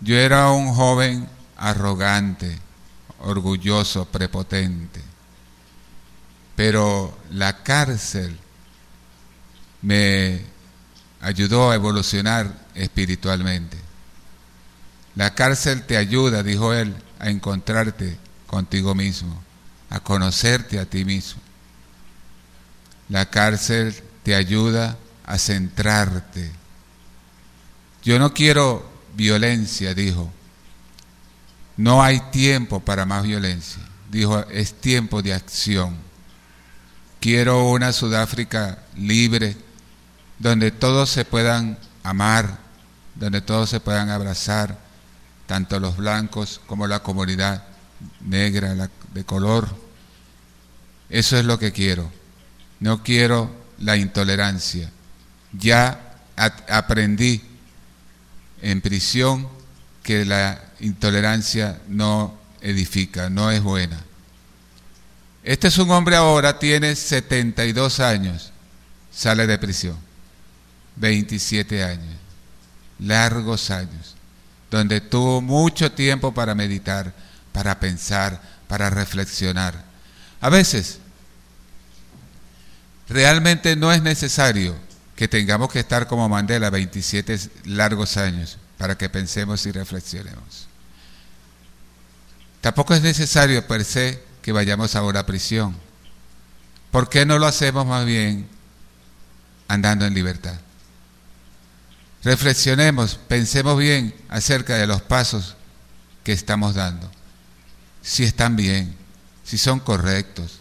yo 0.00 0.16
era 0.16 0.50
un 0.50 0.75
joven 0.75 1.28
arrogante 1.56 2.58
orgulloso, 3.20 4.06
prepotente. 4.06 5.00
Pero 6.56 7.16
la 7.30 7.62
cárcel 7.62 8.37
me 9.82 10.42
ayudó 11.20 11.70
a 11.70 11.76
evolucionar 11.76 12.52
espiritualmente. 12.75 13.78
La 15.14 15.32
cárcel 15.37 15.85
te 15.85 15.97
ayuda, 15.97 16.42
dijo 16.42 16.75
él, 16.75 16.97
a 17.18 17.30
encontrarte 17.30 18.16
contigo 18.46 18.94
mismo, 18.94 19.42
a 19.90 20.00
conocerte 20.00 20.78
a 20.78 20.87
ti 20.87 21.04
mismo. 21.04 21.40
La 23.08 23.26
cárcel 23.26 23.94
te 24.22 24.34
ayuda 24.34 24.98
a 25.25 25.38
centrarte. 25.38 26.50
Yo 28.02 28.18
no 28.18 28.32
quiero 28.34 28.88
violencia, 29.14 29.94
dijo. 29.94 30.32
No 31.76 32.02
hay 32.02 32.20
tiempo 32.30 32.80
para 32.80 33.04
más 33.04 33.22
violencia. 33.22 33.82
Dijo, 34.10 34.40
es 34.50 34.75
tiempo 34.80 35.22
de 35.22 35.34
acción. 35.34 35.96
Quiero 37.20 37.68
una 37.68 37.92
Sudáfrica 37.92 38.78
libre, 38.96 39.56
donde 40.38 40.70
todos 40.70 41.10
se 41.10 41.25
puedan 41.25 41.78
amar, 42.02 42.58
donde 43.14 43.40
todos 43.40 43.70
se 43.70 43.80
puedan 43.80 44.10
abrazar, 44.10 44.78
tanto 45.48 45.80
los 45.80 45.96
blancos 45.96 46.60
como 46.66 46.86
la 46.86 47.02
comunidad 47.02 47.64
negra, 48.20 48.90
de 49.14 49.24
color. 49.24 49.68
Eso 51.08 51.38
es 51.38 51.44
lo 51.46 51.58
que 51.58 51.72
quiero. 51.72 52.12
No 52.80 53.02
quiero 53.02 53.50
la 53.78 53.96
intolerancia. 53.96 54.92
Ya 55.52 56.16
aprendí 56.68 57.42
en 58.60 58.82
prisión 58.82 59.48
que 60.02 60.26
la 60.26 60.62
intolerancia 60.80 61.80
no 61.88 62.38
edifica, 62.60 63.30
no 63.30 63.50
es 63.50 63.62
buena. 63.62 63.98
Este 65.42 65.68
es 65.68 65.78
un 65.78 65.90
hombre 65.90 66.14
ahora, 66.14 66.58
tiene 66.58 66.94
72 66.94 68.00
años, 68.00 68.52
sale 69.10 69.46
de 69.46 69.56
prisión, 69.56 69.96
27 70.96 71.82
años, 71.82 72.16
largos 72.98 73.70
años, 73.70 74.17
donde 74.70 75.00
tuvo 75.00 75.40
mucho 75.40 75.92
tiempo 75.92 76.32
para 76.32 76.54
meditar, 76.54 77.12
para 77.52 77.80
pensar, 77.80 78.40
para 78.68 78.90
reflexionar. 78.90 79.84
A 80.40 80.50
veces, 80.50 80.98
realmente 83.08 83.76
no 83.76 83.92
es 83.92 84.02
necesario 84.02 84.76
que 85.16 85.26
tengamos 85.26 85.72
que 85.72 85.80
estar 85.80 86.06
como 86.06 86.28
Mandela 86.28 86.70
27 86.70 87.38
largos 87.64 88.16
años 88.16 88.58
para 88.76 88.96
que 88.96 89.08
pensemos 89.08 89.66
y 89.66 89.72
reflexionemos. 89.72 90.68
Tampoco 92.60 92.94
es 92.94 93.02
necesario 93.02 93.66
per 93.66 93.84
se 93.84 94.22
que 94.42 94.52
vayamos 94.52 94.94
ahora 94.94 95.20
a 95.20 95.26
prisión. 95.26 95.76
¿Por 96.90 97.08
qué 97.08 97.26
no 97.26 97.38
lo 97.38 97.46
hacemos 97.46 97.87
más 97.87 98.04
bien 98.06 98.48
andando 99.66 100.06
en 100.06 100.14
libertad? 100.14 100.54
Reflexionemos, 102.28 103.18
pensemos 103.26 103.78
bien 103.78 104.14
acerca 104.28 104.75
de 104.75 104.87
los 104.87 105.00
pasos 105.00 105.56
que 106.23 106.32
estamos 106.32 106.75
dando, 106.75 107.11
si 108.02 108.23
están 108.23 108.54
bien, 108.54 108.94
si 109.44 109.56
son 109.56 109.80
correctos. 109.80 110.61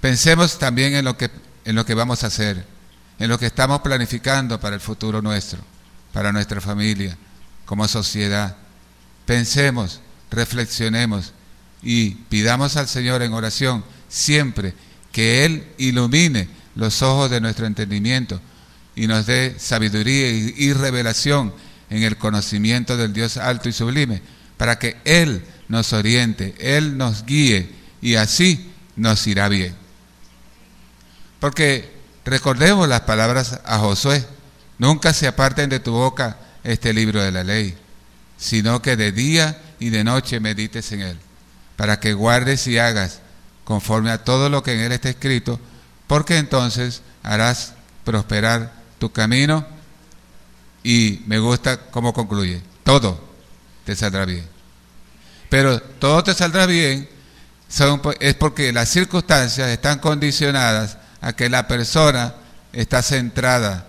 Pensemos 0.00 0.60
también 0.60 0.94
en 0.94 1.04
lo 1.04 1.16
que, 1.16 1.28
en 1.64 1.74
lo 1.74 1.84
que 1.84 1.94
vamos 1.94 2.22
a 2.22 2.28
hacer, 2.28 2.64
en 3.18 3.28
lo 3.28 3.36
que 3.36 3.46
estamos 3.46 3.80
planificando 3.80 4.60
para 4.60 4.76
el 4.76 4.80
futuro 4.80 5.20
nuestro, 5.20 5.58
para 6.12 6.30
nuestra 6.30 6.60
familia, 6.60 7.18
como 7.64 7.88
sociedad. 7.88 8.56
Pensemos, 9.24 10.00
reflexionemos 10.30 11.32
y 11.82 12.10
pidamos 12.10 12.76
al 12.76 12.86
Señor 12.86 13.22
en 13.22 13.32
oración 13.32 13.84
siempre 14.08 14.72
que 15.10 15.44
Él 15.44 15.66
ilumine 15.78 16.48
los 16.76 17.02
ojos 17.02 17.28
de 17.28 17.40
nuestro 17.40 17.66
entendimiento 17.66 18.40
y 18.96 19.06
nos 19.06 19.26
dé 19.26 19.54
sabiduría 19.58 20.30
y, 20.30 20.72
revelación 20.72 21.54
en 21.90 22.02
el 22.02 22.16
conocimiento 22.16 22.96
del 22.96 23.12
Dios 23.12 23.36
alto 23.36 23.68
y 23.68 23.72
sublime, 23.72 24.22
para 24.56 24.78
que 24.78 24.96
Él 25.04 25.44
nos 25.68 25.92
oriente, 25.92 26.54
Él 26.58 26.96
nos 26.96 27.24
guíe 27.26 27.70
y 28.00 28.16
así 28.16 28.72
nos 28.96 29.24
irá 29.26 29.48
bien. 29.48 29.76
Porque 31.38 31.92
recordemos 32.24 32.88
las 32.88 33.02
palabras 33.02 33.60
a 33.66 33.78
Josué, 33.78 34.24
nunca 34.78 35.12
se 35.12 35.26
aparten 35.26 35.68
de 35.68 35.78
tu 35.78 35.92
boca 35.92 36.38
este 36.64 36.94
libro 36.94 37.22
de 37.22 37.32
la 37.32 37.44
ley, 37.44 37.76
sino 38.38 38.80
que 38.80 38.96
de 38.96 39.12
día 39.12 39.60
y 39.78 39.90
de 39.90 40.04
noche 40.04 40.40
medites 40.40 40.90
en 40.92 41.02
él, 41.02 41.18
para 41.76 42.00
que 42.00 42.14
guardes 42.14 42.66
y 42.66 42.78
hagas 42.78 43.20
conforme 43.64 44.10
a 44.10 44.24
todo 44.24 44.48
lo 44.48 44.62
que 44.62 44.72
en 44.72 44.80
él 44.80 44.92
está 44.92 45.10
escrito, 45.10 45.60
porque 46.06 46.38
entonces 46.38 47.02
harás 47.22 47.74
prosperar 48.04 48.85
tu 48.98 49.12
camino 49.12 49.66
y 50.82 51.22
me 51.26 51.38
gusta 51.38 51.78
cómo 51.90 52.12
concluye, 52.12 52.62
todo 52.84 53.20
te 53.84 53.96
saldrá 53.96 54.24
bien. 54.24 54.46
Pero 55.48 55.80
todo 55.80 56.22
te 56.24 56.34
saldrá 56.34 56.66
bien 56.66 57.08
es 58.20 58.34
porque 58.34 58.72
las 58.72 58.88
circunstancias 58.88 59.68
están 59.68 59.98
condicionadas 59.98 60.98
a 61.20 61.32
que 61.32 61.48
la 61.48 61.66
persona 61.66 62.34
está 62.72 63.02
centrada 63.02 63.86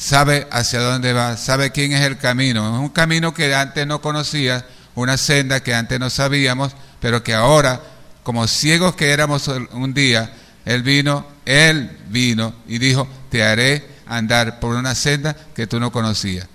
sabe 0.00 0.48
hacia 0.50 0.80
dónde 0.80 1.12
va, 1.12 1.36
sabe 1.36 1.70
quién 1.70 1.92
es 1.92 2.00
el 2.00 2.16
camino. 2.16 2.74
Es 2.74 2.80
un 2.80 2.88
camino 2.88 3.34
que 3.34 3.54
antes 3.54 3.86
no 3.86 4.00
conocía, 4.00 4.66
una 4.94 5.18
senda 5.18 5.62
que 5.62 5.74
antes 5.74 6.00
no 6.00 6.08
sabíamos, 6.08 6.74
pero 7.00 7.22
que 7.22 7.34
ahora, 7.34 7.82
como 8.22 8.48
ciegos 8.48 8.96
que 8.96 9.10
éramos 9.10 9.46
un 9.48 9.92
día, 9.92 10.32
Él 10.64 10.82
vino, 10.82 11.26
Él 11.44 11.98
vino 12.08 12.54
y 12.66 12.78
dijo, 12.78 13.06
te 13.30 13.42
haré 13.42 13.86
andar 14.06 14.60
por 14.60 14.76
una 14.76 14.94
senda 14.94 15.36
que 15.54 15.66
tú 15.66 15.80
no 15.80 15.92
conocías. 15.92 16.48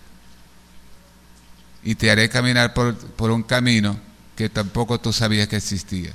Y 1.83 1.95
te 1.95 2.11
haré 2.11 2.29
caminar 2.29 2.73
por, 2.73 2.95
por 2.95 3.31
un 3.31 3.43
camino 3.43 3.99
que 4.35 4.49
tampoco 4.49 4.99
tú 4.99 5.13
sabías 5.13 5.47
que 5.47 5.57
existía. 5.57 6.11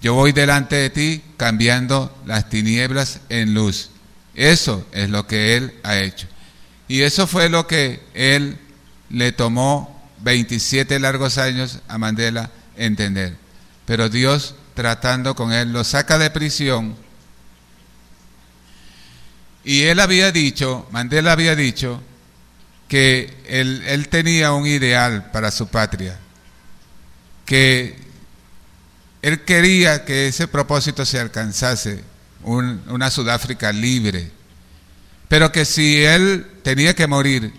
Yo 0.00 0.14
voy 0.14 0.32
delante 0.32 0.76
de 0.76 0.90
ti 0.90 1.22
cambiando 1.36 2.14
las 2.26 2.48
tinieblas 2.48 3.20
en 3.28 3.54
luz 3.54 3.92
eso 4.34 4.86
es 4.92 5.10
lo 5.10 5.26
que 5.26 5.56
él 5.56 5.74
ha 5.82 5.98
hecho. 5.98 6.26
Y 6.88 7.02
eso 7.02 7.26
fue 7.26 7.48
lo 7.48 7.66
que 7.66 8.02
él 8.14 8.58
le 9.10 9.32
tomó 9.32 10.00
27 10.20 10.98
largos 11.00 11.38
años 11.38 11.80
a 11.88 11.98
Mandela 11.98 12.50
entender. 12.76 13.36
Pero 13.84 14.08
Dios 14.08 14.54
tratando 14.74 15.34
con 15.34 15.52
él 15.52 15.72
lo 15.72 15.84
saca 15.84 16.18
de 16.18 16.30
prisión. 16.30 16.96
Y 19.64 19.82
él 19.82 20.00
había 20.00 20.32
dicho, 20.32 20.86
Mandela 20.90 21.32
había 21.32 21.54
dicho, 21.54 22.02
que 22.92 23.34
él, 23.48 24.06
tenía 24.10 24.52
un 24.52 24.66
ideal 24.66 25.30
para 25.30 25.50
su 25.50 25.68
patria, 25.68 26.18
que 27.46 27.96
él 29.22 29.44
quería 29.46 30.04
que 30.04 30.28
ese 30.28 30.46
propósito 30.46 31.06
se 31.06 31.18
alcanzase 31.18 32.04
una 32.44 33.10
Sudáfrica 33.10 33.72
libre, 33.72 34.30
pero 35.26 35.50
que 35.52 35.64
si 35.64 36.04
él 36.04 36.46
tenía 36.62 36.94
que 36.94 37.06
morir 37.06 37.54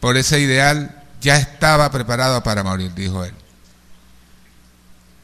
por 0.00 0.16
ese 0.16 0.40
ideal, 0.40 1.04
ya 1.20 1.36
estaba 1.36 1.90
preparado 1.90 2.42
para 2.42 2.62
morir, 2.62 2.94
dijo 2.94 3.22
él. 3.22 3.34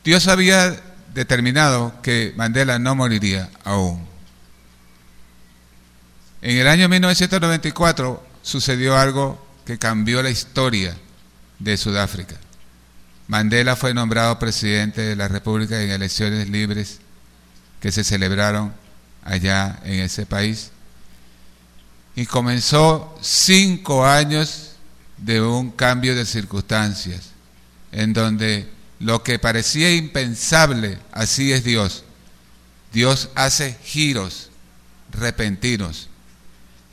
Dios 0.05 0.29
había 0.29 0.79
determinado 1.15 1.95
que 2.03 2.35
Mandela 2.37 2.79
no 2.79 2.95
moriría 2.95 3.49
aún. 3.65 4.16
En 6.47 6.59
el 6.59 6.69
año 6.69 6.89
1994 6.89 8.25
sucedió 8.41 8.97
algo 8.97 9.45
que 9.65 9.81
cambió 9.81 10.23
la 10.23 10.31
historia 10.31 10.97
de 11.59 11.77
Sudáfrica. 11.77 12.37
Mandela 13.27 13.75
fue 13.75 13.93
nombrado 13.93 14.39
presidente 14.39 15.01
de 15.01 15.17
la 15.17 15.27
República 15.27 15.83
en 15.83 15.91
elecciones 15.91 16.49
libres 16.49 17.01
que 17.81 17.91
se 17.91 18.05
celebraron 18.05 18.73
allá 19.25 19.81
en 19.83 19.99
ese 19.99 20.25
país. 20.25 20.71
Y 22.15 22.27
comenzó 22.27 23.19
cinco 23.21 24.07
años 24.07 24.77
de 25.17 25.43
un 25.43 25.73
cambio 25.73 26.15
de 26.15 26.25
circunstancias, 26.25 27.31
en 27.91 28.13
donde 28.13 28.71
lo 29.01 29.25
que 29.25 29.41
parecía 29.41 29.93
impensable, 29.93 31.01
así 31.11 31.51
es 31.51 31.65
Dios. 31.65 32.05
Dios 32.93 33.31
hace 33.35 33.77
giros 33.83 34.51
repentinos. 35.11 36.09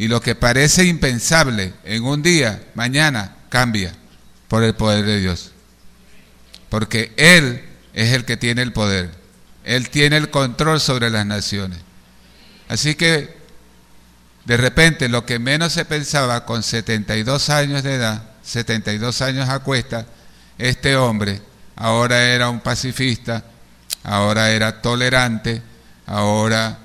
Y 0.03 0.09
lo 0.09 0.19
que 0.19 0.35
parece 0.35 0.83
impensable 0.83 1.73
en 1.85 2.03
un 2.03 2.21
día, 2.21 2.61
mañana, 2.75 3.37
cambia 3.47 3.93
por 4.49 4.61
el 4.61 4.75
poder 4.75 5.05
de 5.05 5.21
Dios. 5.21 5.51
Porque 6.67 7.13
Él 7.15 7.63
es 7.93 8.11
el 8.11 8.25
que 8.25 8.35
tiene 8.35 8.63
el 8.63 8.73
poder. 8.73 9.11
Él 9.63 9.89
tiene 9.89 10.17
el 10.17 10.29
control 10.29 10.81
sobre 10.81 11.09
las 11.09 11.25
naciones. 11.25 11.79
Así 12.67 12.95
que 12.95 13.33
de 14.43 14.57
repente 14.57 15.07
lo 15.07 15.25
que 15.25 15.39
menos 15.39 15.71
se 15.71 15.85
pensaba 15.85 16.43
con 16.43 16.63
72 16.63 17.49
años 17.49 17.81
de 17.81 17.93
edad, 17.93 18.23
72 18.43 19.21
años 19.21 19.47
a 19.47 19.59
cuesta, 19.59 20.05
este 20.57 20.97
hombre 20.97 21.41
ahora 21.77 22.21
era 22.25 22.49
un 22.49 22.59
pacifista, 22.59 23.45
ahora 24.03 24.51
era 24.51 24.81
tolerante, 24.81 25.61
ahora 26.05 26.77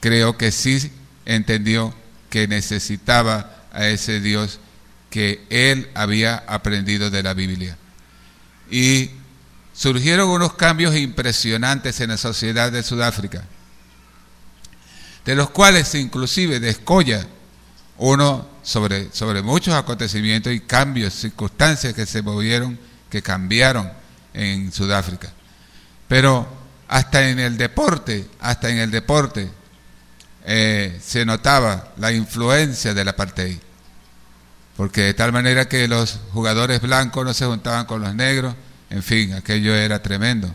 creo 0.00 0.38
que 0.38 0.50
sí 0.50 0.90
entendió 1.28 1.94
que 2.30 2.48
necesitaba 2.48 3.54
a 3.72 3.86
ese 3.86 4.20
Dios 4.20 4.58
que 5.10 5.46
él 5.50 5.88
había 5.94 6.36
aprendido 6.46 7.10
de 7.10 7.22
la 7.22 7.34
Biblia. 7.34 7.76
Y 8.70 9.10
surgieron 9.72 10.30
unos 10.30 10.54
cambios 10.54 10.96
impresionantes 10.96 12.00
en 12.00 12.10
la 12.10 12.16
sociedad 12.16 12.72
de 12.72 12.82
Sudáfrica. 12.82 13.44
de 15.24 15.34
los 15.34 15.50
cuales 15.50 15.94
inclusive 15.94 16.58
descolla 16.58 17.26
uno 17.98 18.48
sobre, 18.62 19.12
sobre 19.12 19.42
muchos 19.42 19.74
acontecimientos 19.74 20.54
y 20.54 20.60
cambios, 20.60 21.12
circunstancias 21.12 21.92
que 21.92 22.06
se 22.06 22.22
movieron, 22.22 22.78
que 23.10 23.20
cambiaron 23.20 23.92
en 24.32 24.72
Sudáfrica. 24.72 25.30
Pero 26.06 26.48
hasta 26.88 27.28
en 27.28 27.40
el 27.40 27.58
deporte, 27.58 28.26
hasta 28.40 28.70
en 28.70 28.78
el 28.78 28.90
deporte, 28.90 29.50
eh, 30.50 30.98
se 31.04 31.26
notaba 31.26 31.92
la 31.98 32.10
influencia 32.10 32.94
del 32.94 33.08
apartheid. 33.08 33.58
Porque 34.78 35.02
de 35.02 35.14
tal 35.14 35.30
manera 35.30 35.68
que 35.68 35.86
los 35.86 36.20
jugadores 36.32 36.80
blancos 36.80 37.22
no 37.22 37.34
se 37.34 37.44
juntaban 37.44 37.84
con 37.84 38.00
los 38.00 38.14
negros, 38.14 38.54
en 38.88 39.02
fin, 39.02 39.34
aquello 39.34 39.74
era 39.74 40.02
tremendo. 40.02 40.50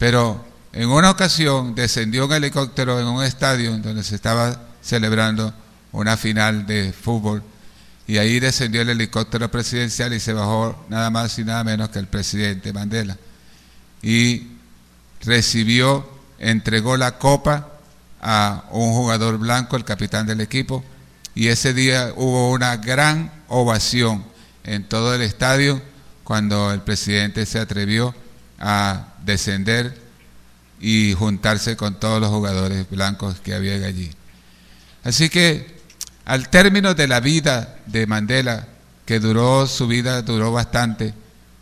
Pero 0.00 0.44
en 0.72 0.88
una 0.88 1.10
ocasión 1.10 1.76
descendió 1.76 2.26
un 2.26 2.32
helicóptero 2.32 2.98
en 2.98 3.06
un 3.06 3.22
estadio 3.22 3.70
donde 3.78 4.02
se 4.02 4.16
estaba 4.16 4.62
celebrando 4.82 5.54
una 5.92 6.16
final 6.16 6.66
de 6.66 6.92
fútbol 6.92 7.44
y 8.08 8.18
ahí 8.18 8.40
descendió 8.40 8.82
el 8.82 8.88
helicóptero 8.88 9.48
presidencial 9.48 10.12
y 10.12 10.18
se 10.18 10.32
bajó 10.32 10.86
nada 10.88 11.10
más 11.10 11.38
y 11.38 11.44
nada 11.44 11.62
menos 11.62 11.90
que 11.90 12.00
el 12.00 12.08
presidente 12.08 12.72
Mandela. 12.72 13.16
Y 14.02 14.48
recibió, 15.20 16.10
entregó 16.40 16.96
la 16.96 17.16
copa 17.18 17.77
a 18.20 18.64
un 18.70 18.92
jugador 18.92 19.38
blanco, 19.38 19.76
el 19.76 19.84
capitán 19.84 20.26
del 20.26 20.40
equipo, 20.40 20.84
y 21.34 21.48
ese 21.48 21.72
día 21.72 22.12
hubo 22.16 22.50
una 22.50 22.76
gran 22.76 23.30
ovación 23.48 24.24
en 24.64 24.88
todo 24.88 25.14
el 25.14 25.22
estadio 25.22 25.80
cuando 26.24 26.72
el 26.72 26.80
presidente 26.80 27.46
se 27.46 27.58
atrevió 27.58 28.14
a 28.58 29.14
descender 29.24 29.96
y 30.80 31.14
juntarse 31.14 31.76
con 31.76 31.98
todos 31.98 32.20
los 32.20 32.30
jugadores 32.30 32.88
blancos 32.90 33.40
que 33.40 33.54
había 33.54 33.74
allí. 33.86 34.10
Así 35.04 35.28
que 35.28 35.78
al 36.24 36.48
término 36.50 36.94
de 36.94 37.08
la 37.08 37.20
vida 37.20 37.78
de 37.86 38.06
Mandela, 38.06 38.66
que 39.06 39.20
duró 39.20 39.66
su 39.66 39.86
vida, 39.86 40.20
duró 40.22 40.52
bastante, 40.52 41.14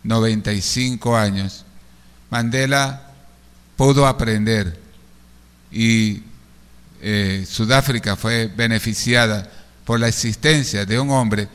95 0.03 1.15
años, 1.15 1.63
Mandela 2.29 3.13
pudo 3.77 4.07
aprender 4.07 4.77
y 5.71 6.23
eh, 7.01 7.45
Sudáfrica 7.47 8.15
fue 8.15 8.47
beneficiada 8.47 9.49
por 9.85 9.99
la 9.99 10.07
existencia 10.07 10.85
de 10.85 10.99
un 10.99 11.11
hombre 11.11 11.47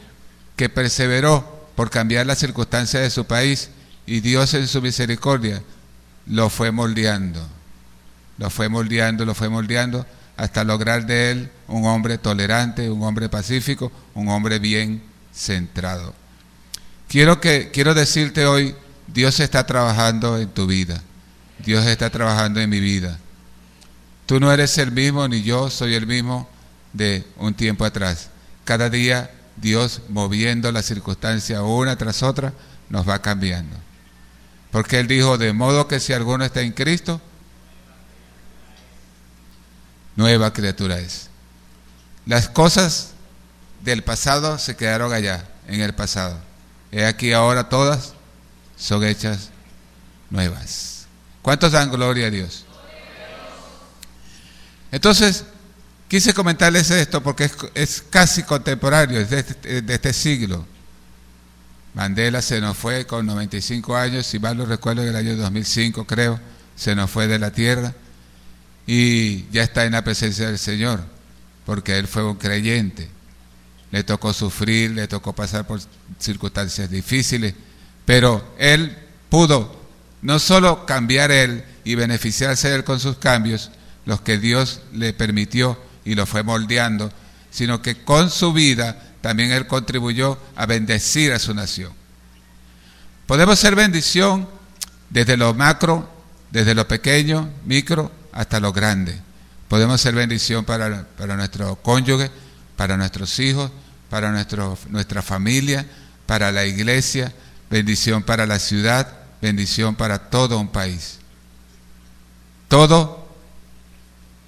que 0.56 0.68
perseveró 0.68 1.68
por 1.74 1.90
cambiar 1.90 2.26
las 2.26 2.38
circunstancias 2.38 3.02
de 3.02 3.10
su 3.10 3.24
país 3.24 3.70
y 4.06 4.20
Dios 4.20 4.54
en 4.54 4.68
su 4.68 4.80
misericordia 4.82 5.62
lo 6.26 6.50
fue 6.50 6.70
moldeando, 6.70 7.46
lo 8.38 8.50
fue 8.50 8.68
moldeando, 8.68 9.24
lo 9.24 9.34
fue 9.34 9.48
moldeando 9.48 10.06
hasta 10.36 10.64
lograr 10.64 11.06
de 11.06 11.30
él 11.30 11.50
un 11.68 11.84
hombre 11.86 12.18
tolerante, 12.18 12.90
un 12.90 13.02
hombre 13.02 13.28
pacífico, 13.28 13.92
un 14.14 14.28
hombre 14.28 14.58
bien 14.58 15.02
centrado. 15.34 16.14
Quiero, 17.08 17.40
que, 17.40 17.70
quiero 17.72 17.94
decirte 17.94 18.46
hoy, 18.46 18.74
Dios 19.06 19.40
está 19.40 19.66
trabajando 19.66 20.38
en 20.38 20.48
tu 20.48 20.66
vida, 20.66 21.02
Dios 21.64 21.86
está 21.86 22.10
trabajando 22.10 22.60
en 22.60 22.70
mi 22.70 22.80
vida. 22.80 23.18
Tú 24.26 24.40
no 24.40 24.52
eres 24.52 24.78
el 24.78 24.92
mismo, 24.92 25.26
ni 25.28 25.42
yo 25.42 25.70
soy 25.70 25.94
el 25.94 26.06
mismo 26.06 26.48
de 26.92 27.26
un 27.36 27.54
tiempo 27.54 27.84
atrás. 27.84 28.30
Cada 28.64 28.88
día 28.90 29.30
Dios 29.56 30.02
moviendo 30.08 30.70
la 30.72 30.82
circunstancia 30.82 31.62
una 31.62 31.96
tras 31.96 32.22
otra 32.22 32.52
nos 32.88 33.08
va 33.08 33.20
cambiando. 33.20 33.76
Porque 34.70 34.98
Él 34.98 35.06
dijo, 35.06 35.38
de 35.38 35.52
modo 35.52 35.88
que 35.88 36.00
si 36.00 36.12
alguno 36.12 36.44
está 36.44 36.62
en 36.62 36.72
Cristo, 36.72 37.20
nueva 40.16 40.52
criatura 40.52 40.98
es. 40.98 41.28
Las 42.26 42.48
cosas 42.48 43.10
del 43.82 44.02
pasado 44.02 44.58
se 44.58 44.76
quedaron 44.76 45.12
allá, 45.12 45.44
en 45.66 45.80
el 45.80 45.94
pasado. 45.94 46.38
He 46.90 47.04
aquí 47.04 47.32
ahora 47.32 47.68
todas 47.68 48.14
son 48.76 49.04
hechas 49.04 49.50
nuevas. 50.30 51.06
¿Cuántos 51.42 51.72
dan 51.72 51.90
gloria 51.90 52.26
a 52.26 52.30
Dios? 52.30 52.64
Entonces, 54.92 55.44
quise 56.06 56.34
comentarles 56.34 56.90
esto 56.90 57.22
porque 57.22 57.50
es, 57.74 58.04
casi 58.10 58.42
contemporáneo, 58.42 59.18
es 59.18 59.30
de 59.30 59.38
este, 59.40 59.94
este, 59.94 60.12
siglo. 60.12 60.66
Mandela 61.94 62.42
se 62.42 62.60
nos 62.60 62.76
fue 62.76 63.06
con 63.06 63.26
95 63.26 63.96
años, 63.96 64.26
si 64.26 64.38
mal 64.38 64.56
lo 64.58 64.66
recuerdo, 64.66 65.02
en 65.02 65.08
el 65.08 65.16
año 65.16 65.36
2005 65.36 66.06
creo, 66.06 66.38
se 66.76 66.94
nos 66.94 67.10
fue 67.10 67.26
de 67.26 67.38
la 67.38 67.50
tierra 67.50 67.94
y 68.86 69.48
ya 69.50 69.62
está 69.62 69.84
en 69.84 69.92
la 69.92 70.04
presencia 70.04 70.46
del 70.46 70.58
Señor, 70.58 71.02
porque 71.64 71.98
él 71.98 72.06
fue 72.06 72.24
un 72.24 72.36
creyente. 72.36 73.08
Le 73.90 74.04
tocó 74.04 74.32
sufrir, 74.32 74.90
le 74.90 75.08
tocó 75.08 75.34
pasar 75.34 75.66
por 75.66 75.80
circunstancias 76.18 76.90
difíciles, 76.90 77.54
pero 78.04 78.54
él 78.58 78.96
pudo 79.28 79.80
no 80.20 80.38
solo 80.38 80.84
cambiar 80.86 81.30
él 81.30 81.64
y 81.84 81.94
beneficiarse 81.94 82.74
él 82.74 82.84
con 82.84 83.00
sus 83.00 83.16
cambios, 83.16 83.70
los 84.04 84.20
que 84.20 84.38
Dios 84.38 84.80
le 84.92 85.12
permitió 85.12 85.78
y 86.04 86.14
lo 86.14 86.26
fue 86.26 86.42
moldeando, 86.42 87.12
sino 87.50 87.82
que 87.82 88.02
con 88.02 88.30
su 88.30 88.52
vida 88.52 89.12
también 89.20 89.52
él 89.52 89.66
contribuyó 89.66 90.38
a 90.56 90.66
bendecir 90.66 91.32
a 91.32 91.38
su 91.38 91.54
nación. 91.54 91.92
Podemos 93.26 93.58
ser 93.58 93.76
bendición 93.76 94.48
desde 95.10 95.36
lo 95.36 95.54
macro, 95.54 96.10
desde 96.50 96.74
lo 96.74 96.88
pequeño, 96.88 97.50
micro, 97.64 98.10
hasta 98.32 98.60
lo 98.60 98.72
grande. 98.72 99.18
Podemos 99.68 100.00
ser 100.00 100.14
bendición 100.14 100.64
para, 100.64 101.06
para 101.16 101.36
nuestro 101.36 101.76
cónyuge, 101.76 102.30
para 102.76 102.96
nuestros 102.96 103.38
hijos, 103.38 103.70
para 104.10 104.30
nuestro, 104.30 104.76
nuestra 104.90 105.22
familia, 105.22 105.86
para 106.26 106.52
la 106.52 106.66
iglesia, 106.66 107.32
bendición 107.70 108.22
para 108.22 108.46
la 108.46 108.58
ciudad, 108.58 109.08
bendición 109.40 109.94
para 109.94 110.30
todo 110.30 110.58
un 110.58 110.68
país. 110.68 111.18
Todo 112.68 113.21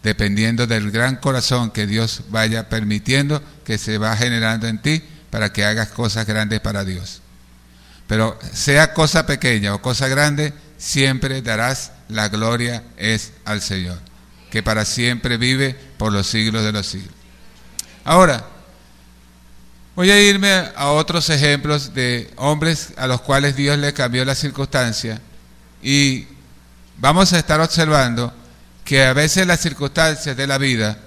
dependiendo 0.05 0.67
del 0.67 0.91
gran 0.91 1.17
corazón 1.17 1.71
que 1.71 1.87
Dios 1.87 2.25
vaya 2.29 2.69
permitiendo 2.69 3.43
que 3.65 3.79
se 3.79 3.97
va 3.97 4.15
generando 4.17 4.69
en 4.69 4.81
ti 4.81 5.03
para 5.31 5.53
que 5.53 5.65
hagas 5.65 5.89
cosas 5.89 6.27
grandes 6.27 6.61
para 6.61 6.85
Dios. 6.85 7.23
Pero 8.07 8.39
sea 8.53 8.93
cosa 8.93 9.25
pequeña 9.25 9.75
o 9.75 9.81
cosa 9.81 10.07
grande, 10.07 10.53
siempre 10.77 11.41
darás 11.41 11.93
la 12.11 12.29
gloria 12.29 12.85
es 12.99 13.33
al 13.47 13.63
Señor, 13.63 13.99
que 14.51 14.63
para 14.63 14.85
siempre 14.85 15.39
vive 15.39 15.75
por 15.97 16.13
los 16.13 16.27
siglos 16.27 16.65
de 16.65 16.73
los 16.73 16.87
siglos. 16.87 17.15
Ahora, 18.05 18.45
voy 19.97 20.11
a 20.11 20.21
irme 20.21 20.53
a 20.77 20.89
otros 20.89 21.31
ejemplos 21.31 21.95
de 21.95 22.31
hombres 22.37 22.93
a 22.99 23.07
los 23.07 23.23
cuales 23.23 23.57
Dios 23.57 23.79
le 23.79 23.95
cambió 23.95 24.23
la 24.27 24.35
circunstancia 24.35 25.19
y 25.83 26.27
vamos 26.99 27.33
a 27.33 27.39
estar 27.39 27.59
observando 27.63 28.35
que 28.85 29.05
a 29.05 29.13
veces 29.13 29.47
las 29.47 29.61
circunstancias 29.61 30.37
de 30.37 30.47
la 30.47 30.59
vida, 30.59 30.99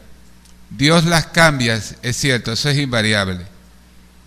Dios 0.70 1.06
las 1.06 1.28
cambia, 1.28 1.76
es 1.76 2.18
cierto, 2.18 2.52
eso 2.52 2.70
es 2.70 2.78
invariable, 2.78 3.46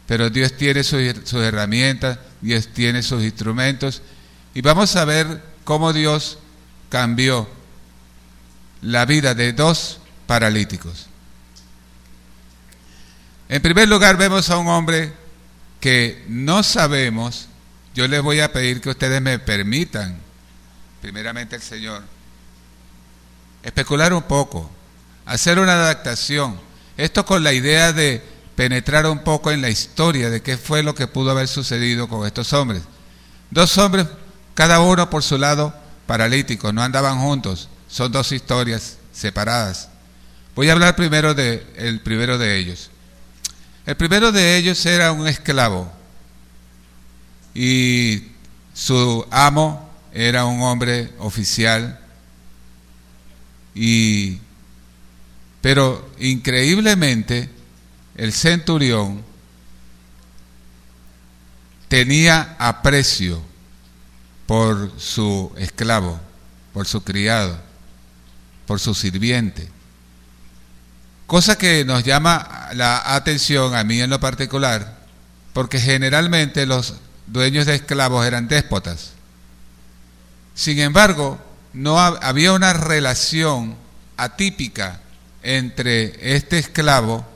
pero 0.06 0.30
Dios 0.30 0.56
tiene 0.56 0.84
sus, 0.84 1.34
herramientas, 1.34 2.18
Dios 2.40 2.68
tiene 2.68 3.02
sus 3.02 3.22
instrumentos 3.22 4.02
y 4.54 4.60
vamos 4.60 4.96
a 4.96 5.04
ver 5.04 5.42
cómo 5.64 5.92
Dios 5.92 6.38
cambió 6.88 7.48
la 8.82 9.04
vida 9.04 9.34
de 9.34 9.52
dos 9.52 10.00
paralíticos. 10.26 11.08
En 13.48 13.60
primer 13.60 13.88
lugar 13.88 14.16
vemos 14.16 14.48
a 14.48 14.58
un 14.58 14.68
hombre 14.68 15.12
que 15.80 16.24
no 16.28 16.62
sabemos, 16.62 17.48
yo 17.94 18.06
les 18.06 18.22
voy 18.22 18.40
a 18.40 18.52
pedir 18.52 18.80
que 18.80 18.90
ustedes 18.90 19.20
me 19.20 19.38
permitan, 19.38 20.18
primeramente 21.00 21.56
el 21.56 21.62
Señor, 21.62 22.04
especular 23.62 24.12
un 24.12 24.22
poco, 24.22 24.70
hacer 25.26 25.58
una 25.58 25.72
adaptación, 25.72 26.58
esto 26.96 27.24
con 27.24 27.42
la 27.44 27.52
idea 27.52 27.92
de 27.92 28.22
penetrar 28.56 29.06
un 29.06 29.20
poco 29.20 29.50
en 29.50 29.62
la 29.62 29.70
historia 29.70 30.30
de 30.30 30.42
qué 30.42 30.56
fue 30.56 30.82
lo 30.82 30.94
que 30.94 31.06
pudo 31.06 31.30
haber 31.30 31.48
sucedido 31.48 32.08
con 32.08 32.26
estos 32.26 32.52
hombres. 32.52 32.82
Dos 33.50 33.78
hombres, 33.78 34.06
cada 34.54 34.80
uno 34.80 35.08
por 35.08 35.22
su 35.22 35.38
lado, 35.38 35.74
paralíticos, 36.06 36.74
no 36.74 36.82
andaban 36.82 37.20
juntos, 37.20 37.68
son 37.88 38.12
dos 38.12 38.32
historias 38.32 38.98
separadas. 39.12 39.88
Voy 40.54 40.68
a 40.68 40.72
hablar 40.72 40.96
primero 40.96 41.34
de 41.34 41.66
el 41.76 42.00
primero 42.00 42.36
de 42.38 42.58
ellos. 42.58 42.90
El 43.86 43.96
primero 43.96 44.30
de 44.32 44.56
ellos 44.56 44.84
era 44.84 45.12
un 45.12 45.26
esclavo 45.26 45.90
y 47.54 48.28
su 48.74 49.26
amo 49.30 49.88
era 50.12 50.44
un 50.44 50.62
hombre 50.62 51.12
oficial 51.18 51.99
y 53.74 54.38
pero 55.60 56.10
increíblemente 56.18 57.50
el 58.16 58.32
centurión 58.32 59.22
tenía 61.88 62.56
aprecio 62.58 63.42
por 64.46 64.92
su 64.98 65.52
esclavo, 65.58 66.20
por 66.72 66.86
su 66.86 67.02
criado, 67.02 67.60
por 68.66 68.80
su 68.80 68.94
sirviente. 68.94 69.68
Cosa 71.26 71.58
que 71.58 71.84
nos 71.84 72.02
llama 72.04 72.70
la 72.74 73.14
atención 73.14 73.74
a 73.74 73.84
mí 73.84 74.00
en 74.00 74.10
lo 74.10 74.18
particular, 74.18 75.06
porque 75.52 75.78
generalmente 75.78 76.66
los 76.66 76.94
dueños 77.26 77.66
de 77.66 77.76
esclavos 77.76 78.26
eran 78.26 78.48
déspotas. 78.48 79.12
Sin 80.54 80.78
embargo, 80.80 81.40
no 81.72 81.98
había 81.98 82.52
una 82.52 82.72
relación 82.72 83.76
atípica 84.16 85.00
entre 85.42 86.36
este 86.36 86.58
esclavo 86.58 87.26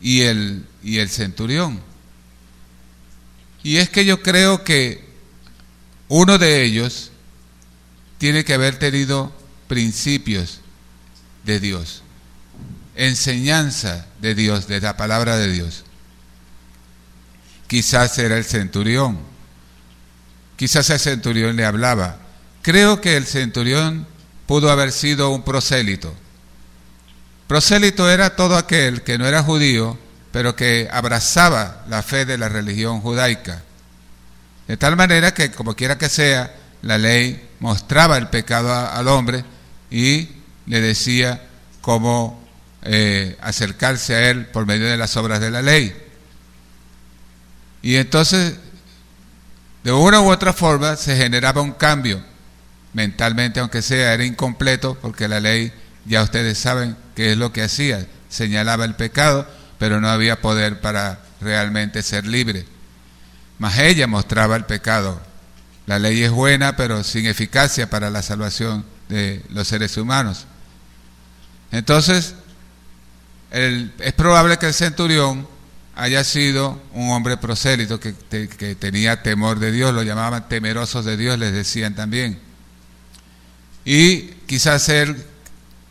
y 0.00 0.22
el, 0.22 0.66
centurión. 1.08 1.80
Y 3.62 3.78
es 3.78 3.88
que 3.90 4.04
yo 4.04 4.22
creo 4.22 4.62
que 4.62 5.04
uno 6.08 6.38
de 6.38 6.62
ellos 6.62 7.10
tiene 8.18 8.44
que 8.44 8.54
haber 8.54 8.78
tenido 8.78 9.32
principios 9.66 10.60
de 11.44 11.60
Dios, 11.60 12.02
enseñanza 12.94 14.06
de 14.20 14.34
Dios, 14.34 14.68
de 14.68 14.80
la 14.80 14.96
palabra 14.96 15.36
de 15.36 15.50
Dios. 15.50 15.84
Quizás 17.66 18.16
era 18.18 18.38
el 18.38 18.44
centurión, 18.44 19.18
quizás 20.56 20.88
el 20.90 21.00
centurión 21.00 21.56
le 21.56 21.64
hablaba. 21.64 22.25
Creo 22.66 23.00
que 23.00 23.16
el 23.16 23.26
centurión 23.26 24.08
pudo 24.44 24.72
haber 24.72 24.90
sido 24.90 25.30
un 25.30 25.44
prosélito. 25.44 26.12
Prosélito 27.46 28.10
era 28.10 28.34
todo 28.34 28.56
aquel 28.56 29.02
que 29.02 29.18
no 29.18 29.26
era 29.28 29.44
judío, 29.44 29.96
pero 30.32 30.56
que 30.56 30.88
abrazaba 30.90 31.84
la 31.88 32.02
fe 32.02 32.24
de 32.24 32.36
la 32.36 32.48
religión 32.48 33.00
judaica. 33.00 33.62
De 34.66 34.76
tal 34.76 34.96
manera 34.96 35.32
que, 35.32 35.52
como 35.52 35.76
quiera 35.76 35.96
que 35.96 36.08
sea, 36.08 36.56
la 36.82 36.98
ley 36.98 37.50
mostraba 37.60 38.16
el 38.16 38.30
pecado 38.30 38.74
al 38.74 39.06
hombre 39.06 39.44
y 39.88 40.28
le 40.66 40.80
decía 40.80 41.46
cómo 41.82 42.44
eh, 42.82 43.38
acercarse 43.42 44.16
a 44.16 44.28
él 44.28 44.46
por 44.46 44.66
medio 44.66 44.88
de 44.88 44.96
las 44.96 45.16
obras 45.16 45.38
de 45.38 45.52
la 45.52 45.62
ley. 45.62 45.96
Y 47.82 47.94
entonces, 47.94 48.56
de 49.84 49.92
una 49.92 50.20
u 50.20 50.32
otra 50.32 50.52
forma, 50.52 50.96
se 50.96 51.16
generaba 51.16 51.62
un 51.62 51.70
cambio 51.70 52.34
mentalmente, 52.96 53.60
aunque 53.60 53.82
sea, 53.82 54.14
era 54.14 54.24
incompleto, 54.24 54.94
porque 54.94 55.28
la 55.28 55.38
ley, 55.38 55.70
ya 56.06 56.22
ustedes 56.22 56.56
saben 56.56 56.96
qué 57.14 57.32
es 57.32 57.36
lo 57.36 57.52
que 57.52 57.62
hacía, 57.62 58.06
señalaba 58.30 58.86
el 58.86 58.94
pecado, 58.94 59.46
pero 59.78 60.00
no 60.00 60.08
había 60.08 60.40
poder 60.40 60.80
para 60.80 61.20
realmente 61.42 62.02
ser 62.02 62.26
libre. 62.26 62.64
Mas 63.58 63.78
ella 63.78 64.06
mostraba 64.06 64.56
el 64.56 64.64
pecado. 64.64 65.20
La 65.84 65.98
ley 65.98 66.22
es 66.22 66.30
buena, 66.30 66.74
pero 66.74 67.04
sin 67.04 67.26
eficacia 67.26 67.90
para 67.90 68.08
la 68.08 68.22
salvación 68.22 68.86
de 69.10 69.42
los 69.50 69.68
seres 69.68 69.98
humanos. 69.98 70.46
Entonces, 71.72 72.34
es 73.50 74.12
probable 74.14 74.56
que 74.56 74.68
el 74.68 74.74
centurión 74.74 75.46
haya 75.96 76.24
sido 76.24 76.80
un 76.94 77.10
hombre 77.10 77.36
prosélito 77.36 78.00
que, 78.00 78.14
que 78.30 78.74
tenía 78.74 79.22
temor 79.22 79.58
de 79.58 79.70
Dios, 79.70 79.92
lo 79.92 80.02
llamaban 80.02 80.48
temerosos 80.48 81.04
de 81.04 81.18
Dios, 81.18 81.38
les 81.38 81.52
decían 81.52 81.94
también. 81.94 82.45
Y 83.86 84.22
quizás 84.46 84.88
él 84.88 85.24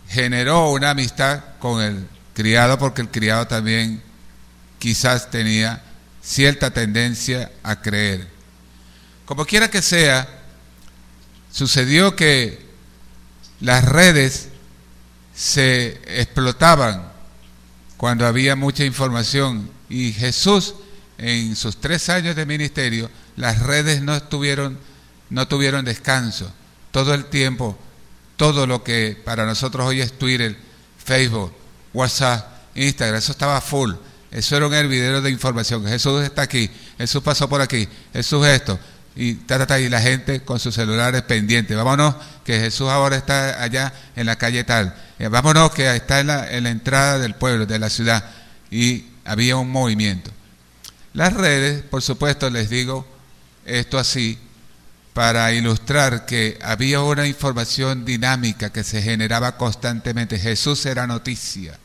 generó 0.09 0.69
una 0.71 0.89
amistad 0.89 1.41
con 1.59 1.81
el 1.81 2.05
criado 2.33 2.77
porque 2.77 3.01
el 3.01 3.09
criado 3.09 3.47
también 3.47 4.03
quizás 4.79 5.31
tenía 5.31 5.81
cierta 6.21 6.71
tendencia 6.71 7.49
a 7.63 7.81
creer. 7.81 8.27
Como 9.25 9.45
quiera 9.45 9.69
que 9.69 9.81
sea, 9.81 10.27
sucedió 11.49 12.17
que 12.17 12.65
las 13.61 13.85
redes 13.85 14.49
se 15.33 16.01
explotaban 16.19 17.13
cuando 17.95 18.27
había 18.27 18.57
mucha 18.57 18.83
información 18.83 19.71
y 19.87 20.11
Jesús 20.11 20.75
en 21.17 21.55
sus 21.55 21.79
tres 21.79 22.09
años 22.09 22.35
de 22.35 22.45
ministerio 22.45 23.09
las 23.37 23.59
redes 23.59 24.01
no 24.01 24.13
estuvieron 24.17 24.77
no 25.29 25.47
tuvieron 25.47 25.85
descanso 25.85 26.51
todo 26.95 27.13
el 27.13 27.25
tiempo 27.25 27.77
todo 28.37 28.65
lo 28.65 28.85
que 28.85 29.21
para 29.25 29.45
nosotros 29.45 29.85
hoy 29.85 29.99
es 29.99 30.17
Twitter, 30.17 30.55
Facebook, 31.03 31.53
WhatsApp, 31.93 32.47
Instagram, 32.73 33.17
eso 33.17 33.33
estaba 33.33 33.59
full. 33.59 33.91
Eso 34.31 34.55
era 34.55 34.67
un 34.67 34.73
hervidero 34.73 35.21
de 35.21 35.29
información. 35.29 35.85
Jesús 35.85 36.23
está 36.23 36.43
aquí, 36.43 36.69
Jesús 36.97 37.21
pasó 37.21 37.49
por 37.49 37.59
aquí, 37.59 37.85
Jesús 38.13 38.47
esto. 38.47 38.79
Y, 39.13 39.33
ta, 39.33 39.77
y 39.77 39.89
la 39.89 39.99
gente 39.99 40.43
con 40.43 40.57
sus 40.57 40.73
celulares 40.73 41.21
pendientes. 41.23 41.75
Vámonos, 41.75 42.15
que 42.45 42.61
Jesús 42.61 42.87
ahora 42.87 43.17
está 43.17 43.61
allá 43.61 43.91
en 44.15 44.25
la 44.25 44.37
calle 44.37 44.63
tal. 44.63 44.95
Eh, 45.19 45.27
vámonos, 45.27 45.71
que 45.71 45.93
está 45.93 46.21
en 46.21 46.63
la 46.63 46.69
entrada 46.69 47.19
del 47.19 47.35
pueblo, 47.35 47.65
de 47.65 47.77
la 47.77 47.89
ciudad. 47.89 48.23
Y 48.71 49.03
había 49.25 49.57
un 49.57 49.69
movimiento. 49.69 50.31
Las 51.11 51.33
redes, 51.33 51.83
por 51.83 52.01
supuesto, 52.01 52.49
les 52.49 52.69
digo 52.69 53.05
esto 53.65 53.97
así, 53.97 54.39
para 55.15 55.53
ilustrar 55.53 56.25
que 56.25 56.59
había 56.61 56.99
una 56.99 57.25
información 57.25 58.03
dinámica 58.03 58.73
que 58.73 58.83
se 58.83 59.01
generaba 59.01 59.55
constantemente. 59.55 60.37
Jesús 60.37 60.85
era 60.85 61.07
noticia. 61.07 61.79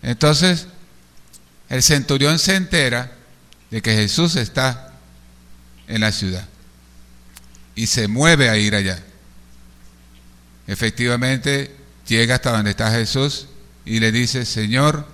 Entonces, 0.00 0.68
el 1.68 1.82
centurión 1.82 2.38
se 2.38 2.54
entera 2.54 3.10
de 3.72 3.82
que 3.82 3.92
Jesús 3.92 4.36
está 4.36 4.92
en 5.88 6.02
la 6.02 6.12
ciudad 6.12 6.46
y 7.74 7.88
se 7.88 8.06
mueve 8.06 8.48
a 8.50 8.56
ir 8.56 8.76
allá. 8.76 9.02
Efectivamente, 10.68 11.74
llega 12.06 12.36
hasta 12.36 12.52
donde 12.52 12.70
está 12.70 12.92
Jesús 12.92 13.48
y 13.84 13.98
le 13.98 14.12
dice, 14.12 14.44
Señor, 14.44 15.08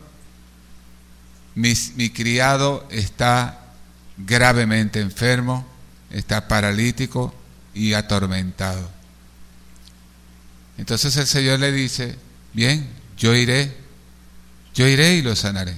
mi, 1.55 1.73
mi 1.97 2.11
criado 2.11 2.87
está 2.91 3.61
gravemente 4.19 5.01
enfermo 5.01 5.73
está 6.15 6.47
paralítico 6.47 7.35
y 7.75 7.93
atormentado. 7.93 8.89
Entonces 10.79 11.17
el 11.17 11.27
Señor 11.27 11.59
le 11.59 11.73
dice, 11.73 12.17
bien, 12.53 12.89
yo 13.19 13.35
iré, 13.35 13.77
yo 14.75 14.87
iré 14.87 15.17
y 15.17 15.23
lo 15.23 15.35
sanaré. 15.35 15.75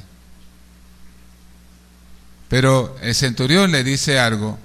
Pero 2.49 2.97
el 3.01 3.15
centurión 3.15 3.73
le 3.73 3.83
dice 3.83 4.19
algo 4.19 4.59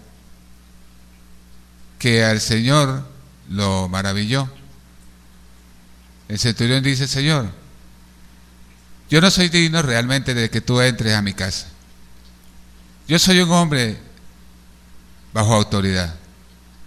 que 1.99 2.23
al 2.23 2.41
Señor 2.41 3.07
lo 3.49 3.87
maravilló. 3.87 4.49
El 6.27 6.37
centurión 6.37 6.83
dice, 6.83 7.07
Señor, 7.07 7.49
yo 9.09 9.21
no 9.21 9.31
soy 9.31 9.47
digno 9.47 9.81
realmente 9.81 10.33
de 10.33 10.49
que 10.49 10.59
tú 10.59 10.81
entres 10.81 11.13
a 11.15 11.21
mi 11.21 11.33
casa. 11.33 11.67
Yo 13.07 13.17
soy 13.19 13.39
un 13.39 13.51
hombre 13.51 14.10
bajo 15.33 15.53
autoridad. 15.53 16.15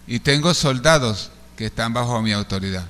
Y 0.06 0.20
tengo 0.20 0.54
soldados 0.54 1.30
que 1.56 1.66
están 1.66 1.92
bajo 1.92 2.20
mi 2.22 2.32
autoridad. 2.32 2.86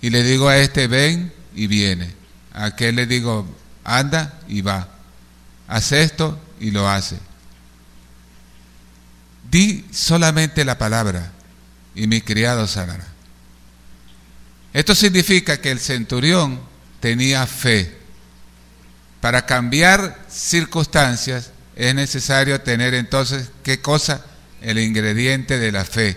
Y 0.00 0.10
le 0.10 0.22
digo 0.22 0.48
a 0.48 0.58
este, 0.58 0.86
ven 0.86 1.32
y 1.54 1.66
viene. 1.66 2.12
A 2.52 2.66
aquel 2.66 2.96
le 2.96 3.06
digo, 3.06 3.46
anda 3.84 4.38
y 4.48 4.60
va. 4.60 4.88
Haz 5.68 5.92
esto 5.92 6.38
y 6.60 6.70
lo 6.70 6.88
hace. 6.88 7.18
Di 9.50 9.86
solamente 9.92 10.64
la 10.64 10.78
palabra 10.78 11.32
y 11.94 12.06
mi 12.06 12.20
criado 12.20 12.66
sanará. 12.66 13.06
Esto 14.72 14.94
significa 14.94 15.60
que 15.60 15.70
el 15.70 15.80
centurión 15.80 16.60
tenía 17.00 17.46
fe. 17.46 17.98
Para 19.20 19.44
cambiar 19.44 20.18
circunstancias 20.28 21.50
es 21.76 21.94
necesario 21.94 22.60
tener 22.60 22.94
entonces, 22.94 23.50
¿qué 23.62 23.80
cosa? 23.80 24.24
El 24.62 24.78
ingrediente 24.78 25.58
de 25.58 25.72
la 25.72 25.84
fe, 25.84 26.16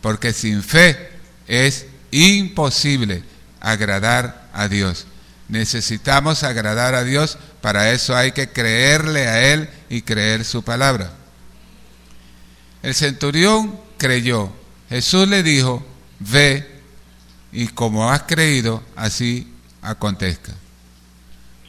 porque 0.00 0.32
sin 0.32 0.62
fe 0.62 1.10
es 1.46 1.86
imposible 2.10 3.22
agradar 3.60 4.48
a 4.52 4.68
Dios. 4.68 5.06
Necesitamos 5.48 6.42
agradar 6.44 6.94
a 6.94 7.04
Dios, 7.04 7.38
para 7.60 7.92
eso 7.92 8.16
hay 8.16 8.32
que 8.32 8.50
creerle 8.50 9.26
a 9.26 9.52
Él 9.52 9.68
y 9.88 10.02
creer 10.02 10.44
su 10.44 10.62
palabra. 10.62 11.12
El 12.82 12.94
centurión 12.94 13.78
creyó, 13.98 14.52
Jesús 14.88 15.28
le 15.28 15.42
dijo, 15.42 15.84
ve 16.18 16.66
y 17.52 17.68
como 17.68 18.10
has 18.10 18.22
creído, 18.22 18.82
así 18.96 19.52
acontezca. 19.82 20.52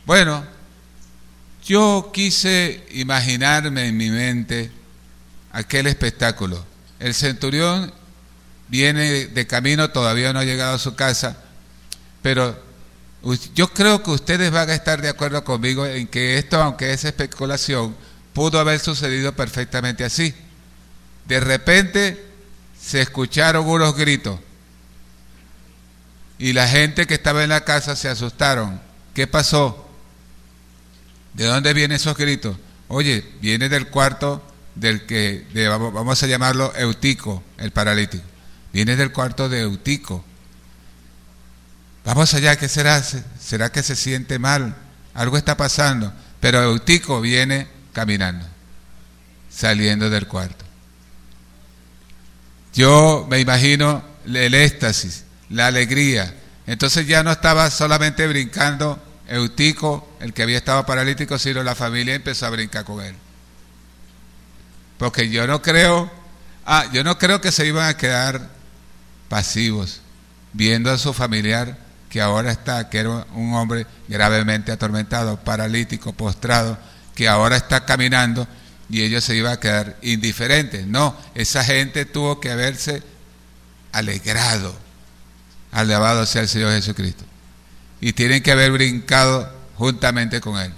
Bueno, 0.05 0.45
yo 1.65 2.11
quise 2.13 2.85
imaginarme 2.91 3.87
en 3.87 3.97
mi 3.97 4.09
mente 4.09 4.71
aquel 5.51 5.87
espectáculo. 5.87 6.63
El 6.99 7.13
centurión 7.13 7.93
viene 8.67 9.27
de 9.27 9.47
camino, 9.47 9.89
todavía 9.89 10.33
no 10.33 10.39
ha 10.39 10.45
llegado 10.45 10.75
a 10.75 10.79
su 10.79 10.95
casa, 10.95 11.37
pero 12.21 12.57
yo 13.53 13.71
creo 13.73 14.01
que 14.01 14.11
ustedes 14.11 14.51
van 14.51 14.69
a 14.69 14.73
estar 14.73 15.01
de 15.01 15.09
acuerdo 15.09 15.43
conmigo 15.43 15.85
en 15.85 16.07
que 16.07 16.37
esto, 16.37 16.61
aunque 16.61 16.93
es 16.93 17.05
especulación, 17.05 17.95
pudo 18.33 18.59
haber 18.59 18.79
sucedido 18.79 19.35
perfectamente 19.35 20.03
así. 20.03 20.33
De 21.27 21.39
repente 21.39 22.25
se 22.81 23.01
escucharon 23.01 23.67
unos 23.67 23.95
gritos 23.95 24.39
Y 26.39 26.53
la 26.53 26.67
gente 26.67 27.05
que 27.05 27.13
estaba 27.13 27.43
en 27.43 27.49
la 27.49 27.63
casa 27.63 27.95
se 27.95 28.09
asustaron. 28.09 28.81
¿Qué 29.13 29.27
pasó? 29.27 29.87
¿De 31.33 31.45
dónde 31.45 31.73
vienen 31.73 31.97
esos 31.97 32.17
gritos? 32.17 32.57
Oye, 32.87 33.23
viene 33.39 33.69
del 33.69 33.87
cuarto 33.87 34.43
del 34.75 35.05
que, 35.05 35.45
vamos 35.67 36.23
a 36.23 36.27
llamarlo 36.27 36.73
Eutico, 36.75 37.43
el 37.57 37.71
paralítico. 37.71 38.23
Viene 38.73 38.95
del 38.95 39.11
cuarto 39.11 39.49
de 39.49 39.61
Eutico. 39.61 40.23
Vamos 42.05 42.33
allá, 42.33 42.55
¿qué 42.55 42.67
será? 42.67 43.03
¿Será 43.03 43.71
que 43.71 43.83
se 43.83 43.95
siente 43.95 44.39
mal? 44.39 44.75
Algo 45.13 45.37
está 45.37 45.57
pasando. 45.57 46.13
Pero 46.39 46.61
Eutico 46.63 47.21
viene 47.21 47.67
caminando, 47.93 48.45
saliendo 49.49 50.09
del 50.09 50.27
cuarto. 50.27 50.65
Yo 52.73 53.27
me 53.29 53.39
imagino 53.39 54.03
el 54.25 54.53
éxtasis, 54.53 55.25
la 55.49 55.67
alegría. 55.67 56.33
Entonces 56.65 57.05
ya 57.05 57.21
no 57.21 57.31
estaba 57.31 57.69
solamente 57.69 58.25
brincando 58.27 58.99
Eutico, 59.27 60.15
el 60.19 60.33
que 60.33 60.43
había 60.43 60.57
estado 60.57 60.85
paralítico, 60.85 61.37
sino 61.37 61.63
la 61.63 61.75
familia 61.75 62.15
empezó 62.15 62.45
a 62.45 62.49
brincar 62.49 62.85
con 62.85 63.03
él. 63.03 63.15
Porque 65.01 65.31
yo 65.31 65.47
no 65.47 65.63
creo, 65.63 66.11
ah, 66.63 66.85
yo 66.93 67.03
no 67.03 67.17
creo 67.17 67.41
que 67.41 67.51
se 67.51 67.65
iban 67.65 67.89
a 67.89 67.97
quedar 67.97 68.51
pasivos 69.29 69.99
viendo 70.53 70.91
a 70.91 70.99
su 70.99 71.11
familiar 71.11 71.75
que 72.07 72.21
ahora 72.21 72.51
está, 72.51 72.87
que 72.87 72.99
era 72.99 73.25
un 73.33 73.55
hombre 73.55 73.87
gravemente 74.07 74.71
atormentado, 74.71 75.37
paralítico, 75.37 76.13
postrado, 76.13 76.77
que 77.15 77.27
ahora 77.27 77.57
está 77.57 77.83
caminando 77.83 78.47
y 78.91 79.01
ellos 79.01 79.23
se 79.23 79.35
iban 79.35 79.53
a 79.53 79.59
quedar 79.59 79.97
indiferentes. 80.03 80.85
No, 80.85 81.17
esa 81.33 81.63
gente 81.63 82.05
tuvo 82.05 82.39
que 82.39 82.51
haberse 82.51 83.01
alegrado. 83.93 84.77
Alabado 85.71 86.27
sea 86.27 86.43
el 86.43 86.47
Señor 86.47 86.73
Jesucristo. 86.73 87.23
Y 88.01 88.13
tienen 88.13 88.43
que 88.43 88.51
haber 88.51 88.71
brincado 88.71 89.51
juntamente 89.77 90.41
con 90.41 90.59
él. 90.59 90.71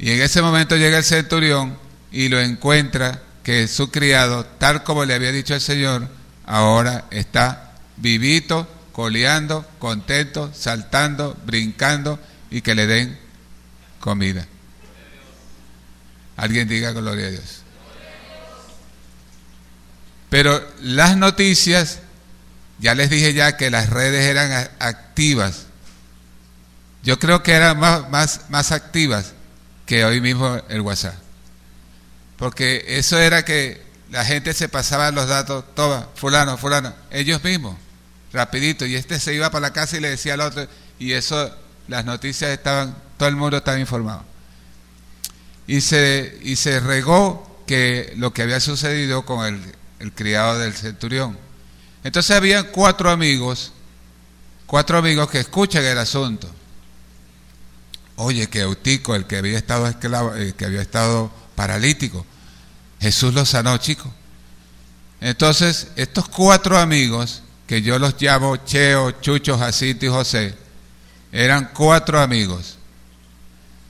Y 0.00 0.10
en 0.10 0.20
ese 0.20 0.42
momento 0.42 0.76
llega 0.76 0.98
el 0.98 1.04
centurión 1.04 1.80
y 2.12 2.28
lo 2.28 2.38
encuentra 2.40 3.22
que 3.42 3.66
su 3.66 3.90
criado, 3.90 4.44
tal 4.44 4.84
como 4.84 5.04
le 5.04 5.14
había 5.14 5.32
dicho 5.32 5.54
el 5.54 5.60
Señor, 5.60 6.08
ahora 6.44 7.06
está 7.10 7.72
vivito 7.96 8.68
coleando, 8.92 9.66
contento, 9.78 10.52
saltando, 10.54 11.36
brincando 11.46 12.18
y 12.50 12.60
que 12.60 12.74
le 12.74 12.86
den 12.86 13.18
comida. 13.98 14.46
Alguien 16.36 16.68
diga 16.68 16.92
gloria 16.92 17.26
a 17.26 17.30
Dios. 17.30 17.62
Pero 20.28 20.66
las 20.80 21.16
noticias, 21.16 22.00
ya 22.78 22.94
les 22.94 23.10
dije 23.10 23.34
ya 23.34 23.56
que 23.56 23.70
las 23.70 23.90
redes 23.90 24.24
eran 24.24 24.68
activas. 24.78 25.66
Yo 27.02 27.18
creo 27.18 27.42
que 27.42 27.52
eran 27.52 27.78
más, 27.78 28.08
más, 28.10 28.40
más 28.48 28.72
activas 28.72 29.32
que 29.86 30.04
hoy 30.04 30.20
mismo 30.20 30.60
el 30.68 30.80
WhatsApp. 30.80 31.21
Porque 32.42 32.84
eso 32.88 33.20
era 33.20 33.44
que 33.44 33.80
la 34.10 34.24
gente 34.24 34.52
se 34.52 34.68
pasaba 34.68 35.12
los 35.12 35.28
datos, 35.28 35.64
toma, 35.76 36.08
fulano, 36.16 36.58
fulano, 36.58 36.92
ellos 37.12 37.44
mismos 37.44 37.76
rapidito, 38.32 38.84
y 38.84 38.96
este 38.96 39.20
se 39.20 39.32
iba 39.32 39.48
para 39.52 39.68
la 39.68 39.72
casa 39.72 39.96
y 39.96 40.00
le 40.00 40.10
decía 40.10 40.34
al 40.34 40.40
otro, 40.40 40.66
y 40.98 41.12
eso, 41.12 41.54
las 41.86 42.04
noticias 42.04 42.50
estaban, 42.50 42.96
todo 43.16 43.28
el 43.28 43.36
mundo 43.36 43.58
estaba 43.58 43.78
informado. 43.78 44.24
Y 45.68 45.82
se, 45.82 46.36
y 46.42 46.56
se 46.56 46.80
regó 46.80 47.62
que 47.64 48.12
lo 48.16 48.32
que 48.34 48.42
había 48.42 48.58
sucedido 48.58 49.24
con 49.24 49.46
el, 50.00 50.12
criado 50.12 50.58
del 50.58 50.72
centurión. 50.72 51.38
Entonces 52.02 52.36
había 52.36 52.72
cuatro 52.72 53.08
amigos, 53.08 53.72
cuatro 54.66 54.98
amigos 54.98 55.30
que 55.30 55.38
escuchan 55.38 55.84
el 55.84 55.98
asunto. 55.98 56.52
Oye, 58.16 58.48
que 58.48 58.62
Eutico, 58.62 59.14
el 59.14 59.26
que 59.26 59.36
había 59.36 59.58
estado 59.58 59.86
esclavo, 59.86 60.34
el 60.34 60.54
que 60.54 60.64
había 60.64 60.82
estado 60.82 61.30
paralítico, 61.54 62.26
Jesús 63.02 63.34
lo 63.34 63.44
sanó, 63.44 63.76
chico. 63.78 64.10
Entonces, 65.20 65.88
estos 65.96 66.28
cuatro 66.28 66.78
amigos 66.78 67.42
que 67.66 67.82
yo 67.82 67.98
los 67.98 68.14
llamo 68.20 68.56
Cheo, 68.58 69.10
Chucho, 69.20 69.58
Jacinto 69.58 70.06
y 70.06 70.08
José, 70.08 70.54
eran 71.32 71.70
cuatro 71.74 72.20
amigos. 72.20 72.78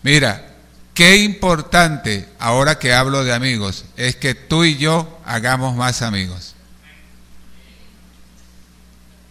Mira, 0.02 0.54
qué 0.94 1.18
importante, 1.18 2.26
ahora 2.38 2.78
que 2.78 2.94
hablo 2.94 3.22
de 3.22 3.34
amigos, 3.34 3.84
es 3.98 4.16
que 4.16 4.34
tú 4.34 4.64
y 4.64 4.78
yo 4.78 5.20
hagamos 5.26 5.76
más 5.76 6.00
amigos. 6.00 6.54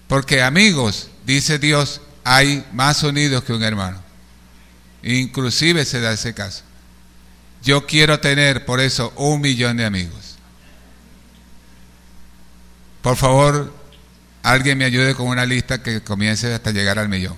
Porque 0.08 0.44
amigos, 0.44 1.08
dice 1.26 1.58
Dios, 1.58 2.02
hay 2.24 2.64
más 2.72 3.02
unidos 3.02 3.44
que 3.44 3.54
un 3.54 3.64
hermano. 3.64 4.00
Inclusive 5.02 5.86
se 5.86 6.02
da 6.02 6.14
ese 6.14 6.36
caso. 6.36 6.62
Yo 7.64 7.86
quiero 7.86 8.20
tener 8.20 8.66
por 8.66 8.80
eso 8.80 9.14
un 9.16 9.42
millón 9.42 9.78
de 9.78 9.86
amigos. 9.86 10.38
Por 13.02 13.16
favor, 13.18 13.74
alguien 14.44 14.78
me 14.78 14.86
ayude 14.86 15.16
con 15.16 15.28
una 15.28 15.46
lista 15.46 15.82
que 15.82 16.02
comience 16.02 16.54
hasta 16.54 16.72
llegar 16.72 17.00
al 17.00 17.10
millón. 17.10 17.36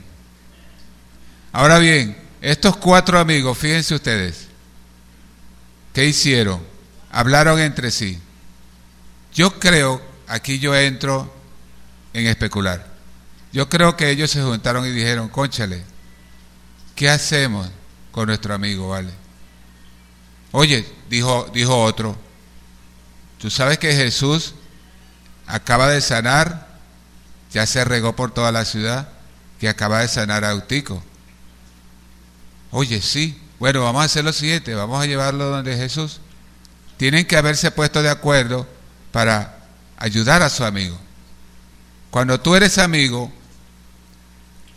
Ahora 1.52 1.80
bien, 1.80 2.18
estos 2.42 2.78
cuatro 2.78 3.20
amigos, 3.20 3.58
fíjense 3.58 3.96
ustedes, 3.96 4.48
¿qué 5.94 6.06
hicieron? 6.06 6.62
Hablaron 7.12 7.60
entre 7.60 7.92
sí. 7.92 8.20
Yo 9.34 9.60
creo, 9.60 10.02
aquí 10.28 10.60
yo 10.60 10.76
entro 10.76 11.34
en 12.14 12.28
especular. 12.28 12.92
Yo 13.52 13.70
creo 13.70 13.96
que 13.96 14.10
ellos 14.10 14.32
se 14.32 14.42
juntaron 14.42 14.86
y 14.86 14.92
dijeron, 14.92 15.30
conchale, 15.30 15.84
¿qué 16.96 17.10
hacemos 17.10 17.70
con 18.12 18.28
nuestro 18.28 18.54
amigo, 18.54 18.90
vale? 18.90 19.23
Oye, 20.54 20.86
dijo, 21.10 21.50
dijo 21.54 21.84
otro, 21.84 22.16
tú 23.40 23.50
sabes 23.50 23.80
que 23.80 23.94
Jesús 23.94 24.54
acaba 25.48 25.90
de 25.90 26.00
sanar 26.00 26.74
ya 27.52 27.68
se 27.68 27.84
regó 27.86 28.16
por 28.16 28.32
toda 28.32 28.52
la 28.52 28.66
ciudad 28.66 29.10
que 29.60 29.70
acaba 29.70 30.02
de 30.02 30.08
sanar 30.08 30.44
a 30.44 30.52
Eutico. 30.52 31.04
Oye, 32.72 33.02
sí, 33.02 33.40
bueno, 33.60 33.84
vamos 33.84 34.02
a 34.02 34.06
hacer 34.06 34.26
lo 34.26 34.34
siguiente, 34.34 34.74
vamos 34.74 35.02
a 35.02 35.06
llevarlo 35.06 35.46
donde 35.46 35.78
Jesús. 35.78 36.20
Tienen 36.98 37.26
que 37.26 37.38
haberse 37.38 37.70
puesto 37.72 38.02
de 38.02 38.10
acuerdo 38.10 38.68
para 39.12 39.58
ayudar 39.98 40.42
a 40.42 40.50
su 40.50 40.64
amigo. 40.64 41.00
Cuando 42.10 42.40
tú 42.40 42.56
eres 42.56 42.78
amigo, 42.78 43.32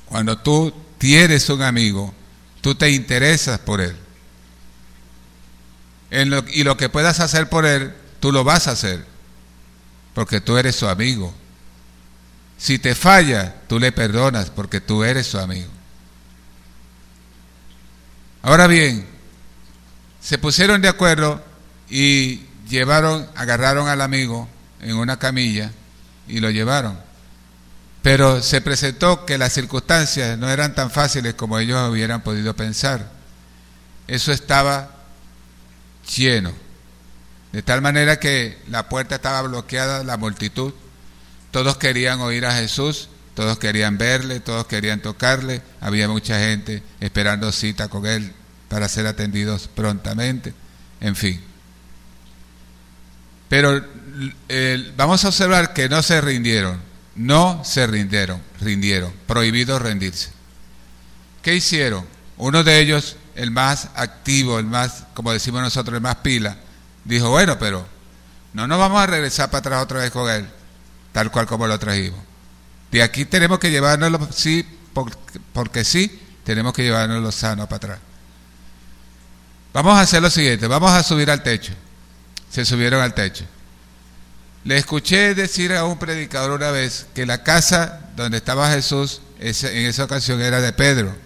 cuando 0.06 0.38
tú 0.38 0.72
tienes 0.98 1.48
un 1.48 1.62
amigo, 1.62 2.14
tú 2.60 2.74
te 2.74 2.90
interesas 2.90 3.58
por 3.58 3.80
él. 3.80 3.96
Y 6.10 6.64
lo 6.64 6.76
que 6.76 6.88
puedas 6.88 7.20
hacer 7.20 7.48
por 7.48 7.66
él, 7.66 7.92
tú 8.20 8.32
lo 8.32 8.44
vas 8.44 8.68
a 8.68 8.72
hacer, 8.72 9.04
porque 10.14 10.40
tú 10.40 10.56
eres 10.56 10.76
su 10.76 10.88
amigo. 10.88 11.34
Si 12.58 12.78
te 12.78 12.94
falla, 12.94 13.54
tú 13.68 13.78
le 13.78 13.92
perdonas 13.92 14.50
porque 14.50 14.80
tú 14.80 15.04
eres 15.04 15.26
su 15.26 15.38
amigo. 15.38 15.68
Ahora 18.42 18.66
bien, 18.66 19.06
se 20.20 20.38
pusieron 20.38 20.80
de 20.80 20.88
acuerdo 20.88 21.44
y 21.90 22.46
llevaron, 22.68 23.28
agarraron 23.34 23.88
al 23.88 24.00
amigo 24.00 24.48
en 24.80 24.96
una 24.96 25.18
camilla 25.18 25.72
y 26.28 26.40
lo 26.40 26.50
llevaron. 26.50 26.98
Pero 28.02 28.42
se 28.42 28.60
presentó 28.60 29.26
que 29.26 29.36
las 29.36 29.52
circunstancias 29.52 30.38
no 30.38 30.48
eran 30.48 30.74
tan 30.74 30.90
fáciles 30.90 31.34
como 31.34 31.58
ellos 31.58 31.90
hubieran 31.90 32.22
podido 32.22 32.54
pensar. 32.54 33.10
Eso 34.06 34.32
estaba 34.32 34.95
lleno. 36.14 36.52
De 37.52 37.62
tal 37.62 37.82
manera 37.82 38.18
que 38.18 38.58
la 38.68 38.88
puerta 38.88 39.16
estaba 39.16 39.42
bloqueada, 39.42 40.04
la 40.04 40.16
multitud 40.16 40.72
todos 41.56 41.78
querían 41.78 42.20
oír 42.20 42.44
a 42.44 42.54
Jesús, 42.54 43.08
todos 43.32 43.58
querían 43.58 43.96
verle, 43.96 44.40
todos 44.40 44.66
querían 44.66 45.00
tocarle, 45.00 45.62
había 45.80 46.06
mucha 46.06 46.38
gente 46.38 46.82
esperando 47.00 47.50
cita 47.50 47.88
con 47.88 48.04
él 48.04 48.34
para 48.68 48.90
ser 48.90 49.06
atendidos 49.06 49.66
prontamente, 49.68 50.52
en 51.00 51.16
fin. 51.16 51.40
Pero 53.48 53.82
vamos 54.98 55.24
a 55.24 55.28
observar 55.28 55.72
que 55.72 55.88
no 55.88 56.02
se 56.02 56.20
rindieron, 56.20 56.78
no 57.14 57.64
se 57.64 57.86
rindieron, 57.86 58.42
rindieron, 58.60 59.14
prohibido 59.26 59.78
rendirse. 59.78 60.28
¿Qué 61.40 61.54
hicieron? 61.54 62.04
Uno 62.36 62.64
de 62.64 62.80
ellos, 62.80 63.16
el 63.36 63.52
más 63.52 63.90
activo, 63.94 64.58
el 64.58 64.66
más, 64.66 65.04
como 65.14 65.32
decimos 65.32 65.62
nosotros, 65.62 65.94
el 65.94 66.02
más 66.02 66.16
pila, 66.16 66.56
dijo, 67.04 67.30
bueno, 67.30 67.58
pero 67.58 67.86
no 68.52 68.66
nos 68.66 68.78
vamos 68.78 69.00
a 69.00 69.06
regresar 69.06 69.50
para 69.50 69.60
atrás 69.60 69.82
otra 69.84 70.00
vez 70.00 70.10
con 70.10 70.28
él 70.28 70.46
tal 71.16 71.30
cual 71.30 71.46
como 71.46 71.66
lo 71.66 71.78
trajimos. 71.78 72.20
De 72.90 73.02
aquí 73.02 73.24
tenemos 73.24 73.58
que 73.58 73.70
llevárnoslo, 73.70 74.28
sí, 74.30 74.66
porque, 75.54 75.82
sí, 75.82 76.20
tenemos 76.44 76.74
que 76.74 76.82
llevárnoslo 76.82 77.32
sano 77.32 77.66
para 77.66 77.76
atrás. 77.76 77.98
Vamos 79.72 79.96
a 79.96 80.02
hacer 80.02 80.20
lo 80.20 80.28
siguiente, 80.28 80.66
vamos 80.66 80.92
a 80.92 81.02
subir 81.02 81.30
al 81.30 81.42
techo. 81.42 81.72
Se 82.50 82.66
subieron 82.66 83.00
al 83.00 83.14
techo. 83.14 83.46
Le 84.64 84.76
escuché 84.76 85.34
decir 85.34 85.72
a 85.72 85.84
un 85.84 85.98
predicador 85.98 86.50
una 86.50 86.70
vez 86.70 87.06
que 87.14 87.24
la 87.24 87.42
casa 87.42 88.10
donde 88.14 88.36
estaba 88.36 88.70
Jesús 88.70 89.22
en 89.40 89.86
esa 89.86 90.04
ocasión 90.04 90.42
era 90.42 90.60
de 90.60 90.74
Pedro. 90.74 91.16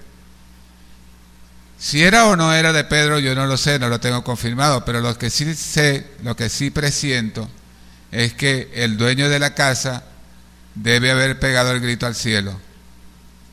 Si 1.80 2.02
era 2.02 2.26
o 2.26 2.36
no 2.36 2.52
era 2.54 2.72
de 2.72 2.84
Pedro, 2.84 3.18
yo 3.18 3.34
no 3.34 3.46
lo 3.46 3.56
sé, 3.56 3.78
no 3.78 3.88
lo 3.88 3.98
tengo 3.98 4.22
confirmado, 4.22 4.84
pero 4.84 5.00
lo 5.00 5.16
que 5.18 5.30
sí 5.30 5.54
sé, 5.54 6.06
lo 6.22 6.36
que 6.36 6.48
sí 6.48 6.70
presiento, 6.70 7.48
es 8.12 8.34
que 8.34 8.70
el 8.74 8.96
dueño 8.96 9.28
de 9.28 9.38
la 9.38 9.54
casa 9.54 10.04
debe 10.74 11.10
haber 11.10 11.40
pegado 11.40 11.72
el 11.72 11.80
grito 11.80 12.06
al 12.06 12.14
cielo 12.14 12.60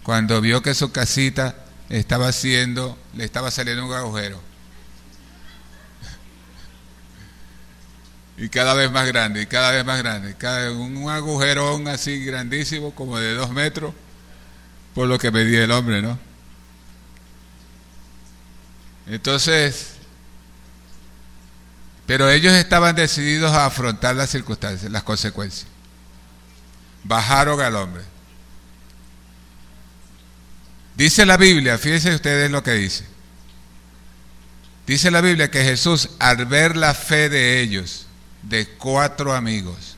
cuando 0.07 0.39
vio 0.39 0.61
que 0.61 0.73
su 0.73 0.93
casita 0.93 1.53
estaba 1.89 2.29
haciendo, 2.29 2.97
le 3.17 3.25
estaba 3.25 3.51
saliendo 3.51 3.85
un 3.85 3.91
agujero. 3.91 4.41
y 8.37 8.47
cada 8.47 8.73
vez 8.73 8.89
más 8.89 9.05
grande, 9.05 9.41
y 9.41 9.47
cada 9.47 9.71
vez 9.71 9.83
más 9.83 9.97
grande, 9.99 10.35
cada, 10.37 10.71
un 10.71 11.09
agujerón 11.09 11.89
así 11.89 12.23
grandísimo, 12.23 12.95
como 12.95 13.19
de 13.19 13.33
dos 13.33 13.51
metros, 13.51 13.93
por 14.95 15.09
lo 15.09 15.19
que 15.19 15.29
medía 15.29 15.65
el 15.65 15.71
hombre, 15.71 16.01
¿no? 16.01 16.17
Entonces, 19.07 19.91
pero 22.05 22.29
ellos 22.29 22.53
estaban 22.53 22.95
decididos 22.95 23.51
a 23.51 23.65
afrontar 23.65 24.15
las 24.15 24.29
circunstancias, 24.29 24.91
las 24.91 25.03
consecuencias. 25.03 25.67
Bajaron 27.03 27.59
al 27.61 27.75
hombre. 27.75 28.03
Dice 30.95 31.25
la 31.25 31.37
Biblia, 31.37 31.77
fíjense 31.77 32.15
ustedes 32.15 32.49
lo 32.49 32.63
que 32.63 32.73
dice. 32.73 33.05
Dice 34.87 35.11
la 35.11 35.21
Biblia 35.21 35.51
que 35.51 35.63
Jesús, 35.63 36.09
al 36.17 36.45
ver 36.45 36.77
la 36.77 36.93
fe 36.93 37.29
de 37.29 37.59
ellos, 37.59 38.07
de 38.41 38.67
cuatro 38.67 39.33
amigos. 39.33 39.97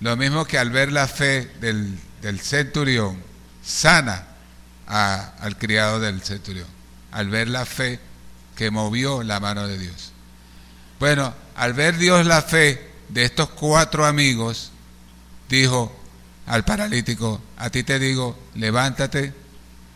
Lo 0.00 0.16
mismo 0.16 0.46
que 0.46 0.58
al 0.58 0.70
ver 0.70 0.90
la 0.90 1.06
fe 1.06 1.50
del, 1.60 1.98
centurión, 2.40 3.22
sana 3.62 4.26
al 4.86 5.58
criado 5.58 6.00
del 6.00 6.22
centurión. 6.22 6.66
Al 7.14 7.30
ver 7.30 7.48
la 7.48 7.64
fe 7.64 7.98
que 8.54 8.70
movió 8.70 9.22
la 9.22 9.40
mano 9.40 9.66
de 9.66 9.78
Dios. 9.78 10.12
Bueno, 11.00 11.34
al 11.56 11.72
ver 11.72 11.96
Dios 11.96 12.26
la 12.26 12.42
fe 12.42 12.92
de 13.08 13.24
estos 13.24 13.48
cuatro 13.50 14.04
amigos, 14.04 14.70
dijo 15.48 15.94
al 16.46 16.64
paralítico, 16.64 17.40
a 17.56 17.70
ti 17.70 17.82
te 17.82 17.98
digo, 17.98 18.38
levántate, 18.54 19.32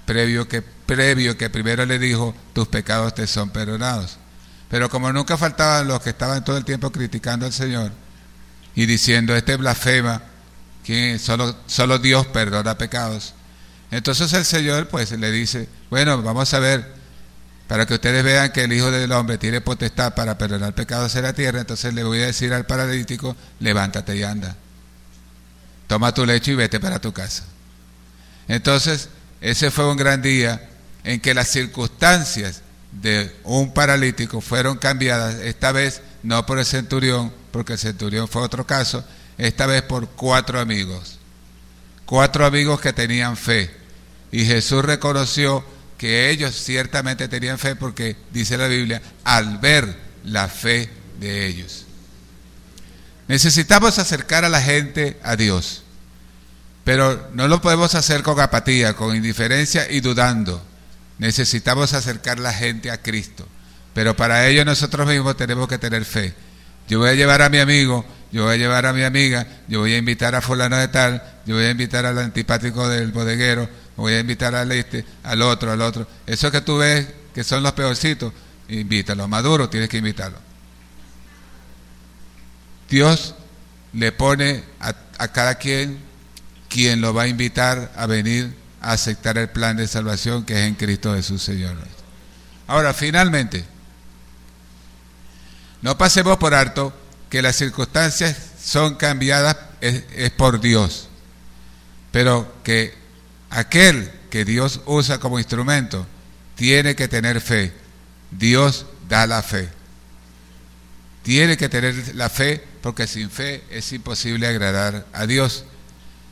previo 0.06 0.48
que, 0.48 0.62
previo 0.62 1.36
que 1.36 1.50
primero 1.50 1.84
le 1.84 1.98
dijo, 1.98 2.34
tus 2.52 2.68
pecados 2.68 3.14
te 3.14 3.26
son 3.26 3.50
perdonados. 3.50 4.18
Pero 4.70 4.88
como 4.88 5.12
nunca 5.12 5.36
faltaban 5.36 5.88
los 5.88 6.00
que 6.00 6.10
estaban 6.10 6.44
todo 6.44 6.56
el 6.56 6.64
tiempo 6.64 6.90
criticando 6.90 7.46
al 7.46 7.52
Señor 7.52 7.92
y 8.74 8.86
diciendo, 8.86 9.34
este 9.34 9.56
blasfema, 9.56 10.22
que 10.84 11.18
solo, 11.18 11.56
solo 11.66 11.98
Dios 11.98 12.26
perdona 12.28 12.78
pecados. 12.78 13.34
Entonces 13.90 14.32
el 14.32 14.44
Señor 14.44 14.88
pues 14.88 15.10
le 15.12 15.30
dice, 15.30 15.68
bueno, 15.90 16.22
vamos 16.22 16.52
a 16.54 16.58
ver, 16.58 16.97
para 17.68 17.84
que 17.84 17.94
ustedes 17.94 18.24
vean 18.24 18.50
que 18.50 18.64
el 18.64 18.72
Hijo 18.72 18.90
del 18.90 19.12
Hombre 19.12 19.36
tiene 19.36 19.60
potestad 19.60 20.14
para 20.14 20.38
perdonar 20.38 20.74
pecados 20.74 21.14
en 21.14 21.22
la 21.22 21.34
tierra, 21.34 21.60
entonces 21.60 21.92
le 21.92 22.02
voy 22.02 22.22
a 22.22 22.26
decir 22.26 22.52
al 22.54 22.64
paralítico, 22.64 23.36
levántate 23.60 24.16
y 24.16 24.22
anda. 24.22 24.56
Toma 25.86 26.12
tu 26.12 26.24
lecho 26.24 26.50
y 26.50 26.54
vete 26.54 26.80
para 26.80 26.98
tu 26.98 27.12
casa. 27.12 27.44
Entonces, 28.48 29.10
ese 29.42 29.70
fue 29.70 29.90
un 29.90 29.98
gran 29.98 30.22
día 30.22 30.66
en 31.04 31.20
que 31.20 31.34
las 31.34 31.48
circunstancias 31.48 32.62
de 32.90 33.36
un 33.44 33.74
paralítico 33.74 34.40
fueron 34.40 34.78
cambiadas, 34.78 35.34
esta 35.36 35.70
vez 35.70 36.00
no 36.22 36.46
por 36.46 36.58
el 36.58 36.64
centurión, 36.64 37.32
porque 37.52 37.74
el 37.74 37.78
centurión 37.78 38.28
fue 38.28 38.42
otro 38.42 38.66
caso, 38.66 39.04
esta 39.36 39.66
vez 39.66 39.82
por 39.82 40.08
cuatro 40.08 40.58
amigos, 40.58 41.18
cuatro 42.06 42.46
amigos 42.46 42.80
que 42.80 42.94
tenían 42.94 43.36
fe. 43.36 43.70
Y 44.32 44.46
Jesús 44.46 44.84
reconoció 44.84 45.64
que 45.99 46.30
ellos 46.30 46.55
ciertamente 46.55 47.28
tenían 47.28 47.59
fe 47.59 47.76
porque 47.76 48.16
dice 48.32 48.57
la 48.57 48.68
Biblia, 48.68 49.03
al 49.24 49.59
ver 49.59 49.94
la 50.24 50.49
fe 50.49 50.88
de 51.20 51.46
ellos. 51.46 51.84
Necesitamos 53.26 53.99
acercar 53.99 54.44
a 54.44 54.49
la 54.49 54.62
gente 54.62 55.18
a 55.22 55.36
Dios, 55.36 55.82
pero 56.84 57.28
no 57.34 57.49
lo 57.49 57.61
podemos 57.61 57.94
hacer 57.94 58.22
con 58.22 58.40
apatía, 58.40 58.94
con 58.94 59.14
indiferencia 59.14 59.90
y 59.90 60.01
dudando. 60.01 60.64
Necesitamos 61.18 61.92
acercar 61.92 62.38
la 62.38 62.55
gente 62.55 62.90
a 62.90 63.03
Cristo. 63.03 63.46
Pero 63.92 64.16
para 64.16 64.46
ello 64.46 64.64
nosotros 64.64 65.07
mismos 65.07 65.36
tenemos 65.36 65.68
que 65.68 65.76
tener 65.76 66.05
fe. 66.05 66.32
Yo 66.88 67.01
voy 67.01 67.11
a 67.11 67.14
llevar 67.14 67.42
a 67.42 67.51
mi 67.51 67.59
amigo, 67.59 68.07
yo 68.30 68.44
voy 68.44 68.55
a 68.55 68.57
llevar 68.57 68.86
a 68.86 68.92
mi 68.92 69.03
amiga, 69.03 69.46
yo 69.66 69.80
voy 69.80 69.92
a 69.92 69.99
invitar 69.99 70.34
a 70.34 70.40
fulano 70.40 70.76
de 70.76 70.88
tal, 70.88 71.22
yo 71.44 71.57
voy 71.57 71.64
a 71.64 71.70
invitar 71.70 72.07
al 72.07 72.18
antipático 72.18 72.88
del 72.88 73.11
bodeguero, 73.11 73.68
voy 74.03 74.14
a 74.14 74.20
invitar 74.20 74.55
al 74.55 74.70
este, 74.72 75.05
al 75.22 75.42
otro, 75.42 75.72
al 75.72 75.80
otro. 75.80 76.07
Eso 76.26 76.51
que 76.51 76.61
tú 76.61 76.78
ves 76.78 77.07
que 77.34 77.44
son 77.44 77.62
los 77.62 77.72
peorcitos, 77.72 78.32
invítalo. 78.68 79.28
Maduro 79.28 79.68
tienes 79.68 79.88
que 79.88 79.99
invitarlo. 79.99 80.38
Dios 82.88 83.34
le 83.92 84.12
pone 84.12 84.64
a, 84.80 84.94
a 85.18 85.28
cada 85.28 85.57
quien 85.57 85.99
quien 86.68 87.01
lo 87.01 87.14
va 87.14 87.22
a 87.22 87.28
invitar 87.28 87.92
a 87.96 88.07
venir 88.07 88.55
a 88.80 88.92
aceptar 88.92 89.38
el 89.38 89.49
plan 89.49 89.76
de 89.76 89.88
salvación 89.88 90.44
que 90.44 90.55
es 90.55 90.68
en 90.68 90.74
Cristo 90.74 91.14
Jesús, 91.14 91.42
Señor. 91.42 91.76
Ahora, 92.66 92.92
finalmente, 92.92 93.64
no 95.80 95.96
pasemos 95.96 96.36
por 96.36 96.55
alto 96.55 96.92
que 97.30 97.42
las 97.42 97.57
circunstancias 97.57 98.36
son 98.62 98.96
cambiadas 98.96 99.57
es, 99.80 100.30
por 100.32 100.61
Dios, 100.61 101.09
pero 102.11 102.53
que 102.62 102.97
aquel 103.59 104.11
que 104.30 104.44
Dios 104.44 104.80
usa 104.86 105.18
como 105.18 105.38
instrumento 105.38 106.06
tiene 106.54 106.94
que 106.94 107.09
tener 107.09 107.40
fe. 107.40 107.72
Dios 108.30 108.86
da 109.09 109.26
la 109.26 109.42
fe. 109.42 109.68
Tiene 111.22 111.56
que 111.56 111.68
tener 111.68 112.14
la 112.14 112.28
fe 112.28 112.64
porque 112.82 113.06
sin 113.06 113.30
fe 113.30 113.62
es 113.70 113.92
imposible 113.92 114.46
agradar 114.46 115.06
a 115.12 115.26
Dios. 115.26 115.64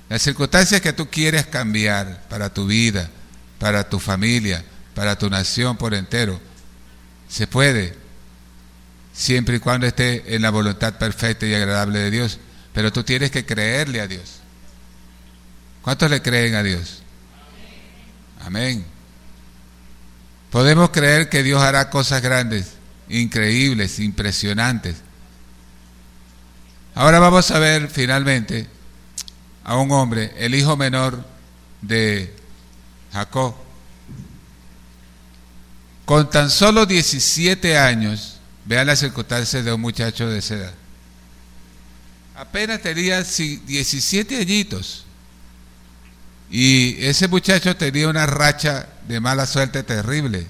Las 0.08 0.22
circunstancias 0.22 0.80
que 0.80 0.92
tú 0.92 1.10
quieres 1.10 1.46
cambiar 1.46 2.22
para 2.28 2.52
tu 2.52 2.66
vida, 2.66 3.10
para 3.58 3.88
tu 3.88 3.98
familia, 3.98 4.64
para 4.94 5.18
tu 5.18 5.28
nación 5.28 5.76
por 5.76 5.94
entero, 5.94 6.40
se 7.28 7.46
puede, 7.46 7.94
siempre 9.12 9.56
y 9.56 9.60
cuando 9.60 9.86
esté 9.86 10.34
en 10.34 10.42
la 10.42 10.50
voluntad 10.50 10.94
perfecta 10.94 11.46
y 11.46 11.54
agradable 11.54 11.98
de 11.98 12.10
Dios. 12.10 12.38
Pero 12.72 12.92
tú 12.92 13.02
tienes 13.02 13.30
que 13.30 13.44
creerle 13.44 14.00
a 14.00 14.06
Dios. 14.06 14.40
¿Cuántos 15.82 16.10
le 16.10 16.22
creen 16.22 16.54
a 16.54 16.62
Dios? 16.62 17.02
Amén. 18.46 18.86
Podemos 20.52 20.90
creer 20.90 21.28
que 21.28 21.42
Dios 21.42 21.60
hará 21.60 21.90
cosas 21.90 22.22
grandes, 22.22 22.74
increíbles, 23.08 23.98
impresionantes. 23.98 24.98
Ahora 26.94 27.18
vamos 27.18 27.50
a 27.50 27.58
ver 27.58 27.90
finalmente 27.90 28.68
a 29.64 29.76
un 29.76 29.90
hombre, 29.90 30.32
el 30.38 30.54
hijo 30.54 30.76
menor 30.76 31.24
de 31.82 32.36
Jacob. 33.12 33.56
Con 36.04 36.30
tan 36.30 36.48
solo 36.48 36.86
17 36.86 37.76
años, 37.76 38.38
vean 38.64 38.86
las 38.86 39.00
circunstancias 39.00 39.64
de 39.64 39.72
un 39.72 39.80
muchacho 39.80 40.28
de 40.28 40.38
esa 40.38 40.54
edad. 40.54 40.74
Apenas 42.36 42.80
tenía 42.80 43.24
17 43.24 44.40
añitos. 44.40 45.05
Y 46.50 47.04
ese 47.04 47.28
muchacho 47.28 47.76
tenía 47.76 48.08
una 48.08 48.26
racha 48.26 48.86
de 49.08 49.20
mala 49.20 49.46
suerte 49.46 49.82
terrible. 49.82 50.46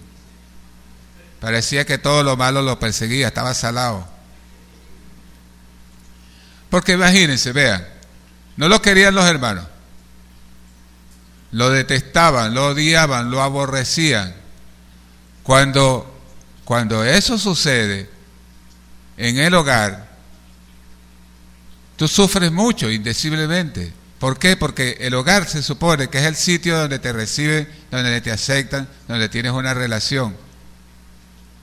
Parecía 1.40 1.84
que 1.84 1.98
todo 1.98 2.22
lo 2.22 2.36
malo 2.36 2.62
lo 2.62 2.78
perseguía, 2.78 3.28
estaba 3.28 3.54
salado. 3.54 4.06
Porque 6.70 6.92
imagínense, 6.92 7.52
vean, 7.52 7.86
no 8.56 8.68
lo 8.68 8.82
querían 8.82 9.14
los 9.14 9.24
hermanos. 9.26 9.66
Lo 11.52 11.70
detestaban, 11.70 12.52
lo 12.52 12.68
odiaban, 12.68 13.30
lo 13.30 13.42
aborrecían. 13.42 14.34
Cuando, 15.42 16.20
cuando 16.64 17.04
eso 17.04 17.38
sucede 17.38 18.10
en 19.16 19.38
el 19.38 19.54
hogar, 19.54 20.08
tú 21.96 22.08
sufres 22.08 22.50
mucho, 22.50 22.90
indeciblemente. 22.90 23.92
¿Por 24.18 24.38
qué? 24.38 24.56
Porque 24.56 24.96
el 25.00 25.14
hogar 25.14 25.46
se 25.46 25.62
supone 25.62 26.08
que 26.08 26.18
es 26.18 26.24
el 26.24 26.36
sitio 26.36 26.78
donde 26.78 26.98
te 26.98 27.12
reciben, 27.12 27.68
donde 27.90 28.20
te 28.20 28.30
aceptan, 28.30 28.88
donde 29.08 29.28
tienes 29.28 29.52
una 29.52 29.74
relación. 29.74 30.36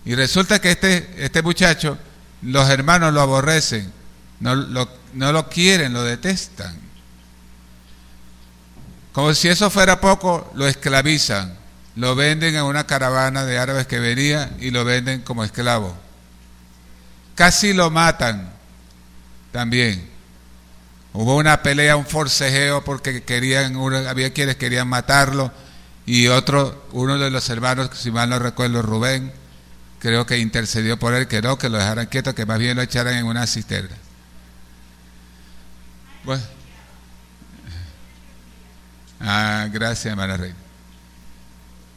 Y 0.06 0.16
resulta 0.16 0.60
que 0.60 0.72
este, 0.72 1.10
este 1.18 1.42
muchacho, 1.42 1.98
los 2.42 2.70
hermanos 2.70 3.14
lo 3.14 3.22
aborrecen, 3.22 3.92
no 4.40 4.54
lo, 4.56 4.88
no 5.14 5.32
lo 5.32 5.50
quieren, 5.50 5.94
lo 5.94 6.04
detestan. 6.04 6.78
Como 9.14 9.34
si 9.34 9.48
eso 9.48 9.70
fuera 9.70 10.02
poco, 10.02 10.52
lo 10.56 10.68
esclavizan, 10.68 11.58
lo 11.96 12.16
venden 12.16 12.56
a 12.58 12.66
una 12.66 12.86
caravana 12.86 13.46
de 13.46 13.58
árabes 13.58 13.88
que 13.88 14.00
venía 14.00 14.52
y 14.60 14.72
lo 14.72 14.84
venden 14.84 15.22
como 15.22 15.44
esclavo. 15.44 15.96
Casi 17.36 17.74
lo 17.74 17.90
matan 17.90 18.52
también. 19.52 20.13
Hubo 21.14 21.38
una 21.38 21.62
pelea, 21.62 21.96
un 21.96 22.06
forcejeo 22.06 22.84
porque 22.84 23.24
querían, 23.24 23.76
había 24.08 24.34
quienes 24.34 24.56
querían 24.56 24.88
matarlo 24.88 25.52
y 26.06 26.28
otro, 26.28 26.86
uno 26.92 27.18
de 27.18 27.30
los 27.30 27.50
hermanos, 27.50 27.92
si 27.94 28.12
mal 28.12 28.30
no 28.30 28.40
recuerdo, 28.40 28.82
Rubén, 28.82 29.32
creo 30.00 30.26
que 30.26 30.40
intercedió 30.40 30.98
por 30.98 31.14
él, 31.14 31.28
que 31.28 31.42
no, 31.42 31.58
que 31.58 31.70
lo 31.70 31.78
dejaran 31.78 32.08
quieto, 32.08 32.36
que 32.36 32.46
más 32.46 32.60
bien 32.60 32.76
lo 32.76 32.82
echaran 32.82 33.16
en 33.16 33.26
una 33.26 33.48
cisterna. 33.48 33.96
Bueno. 36.24 36.44
Ah, 39.22 39.68
gracias, 39.72 40.08
hermana 40.08 40.36
Reina. 40.36 40.56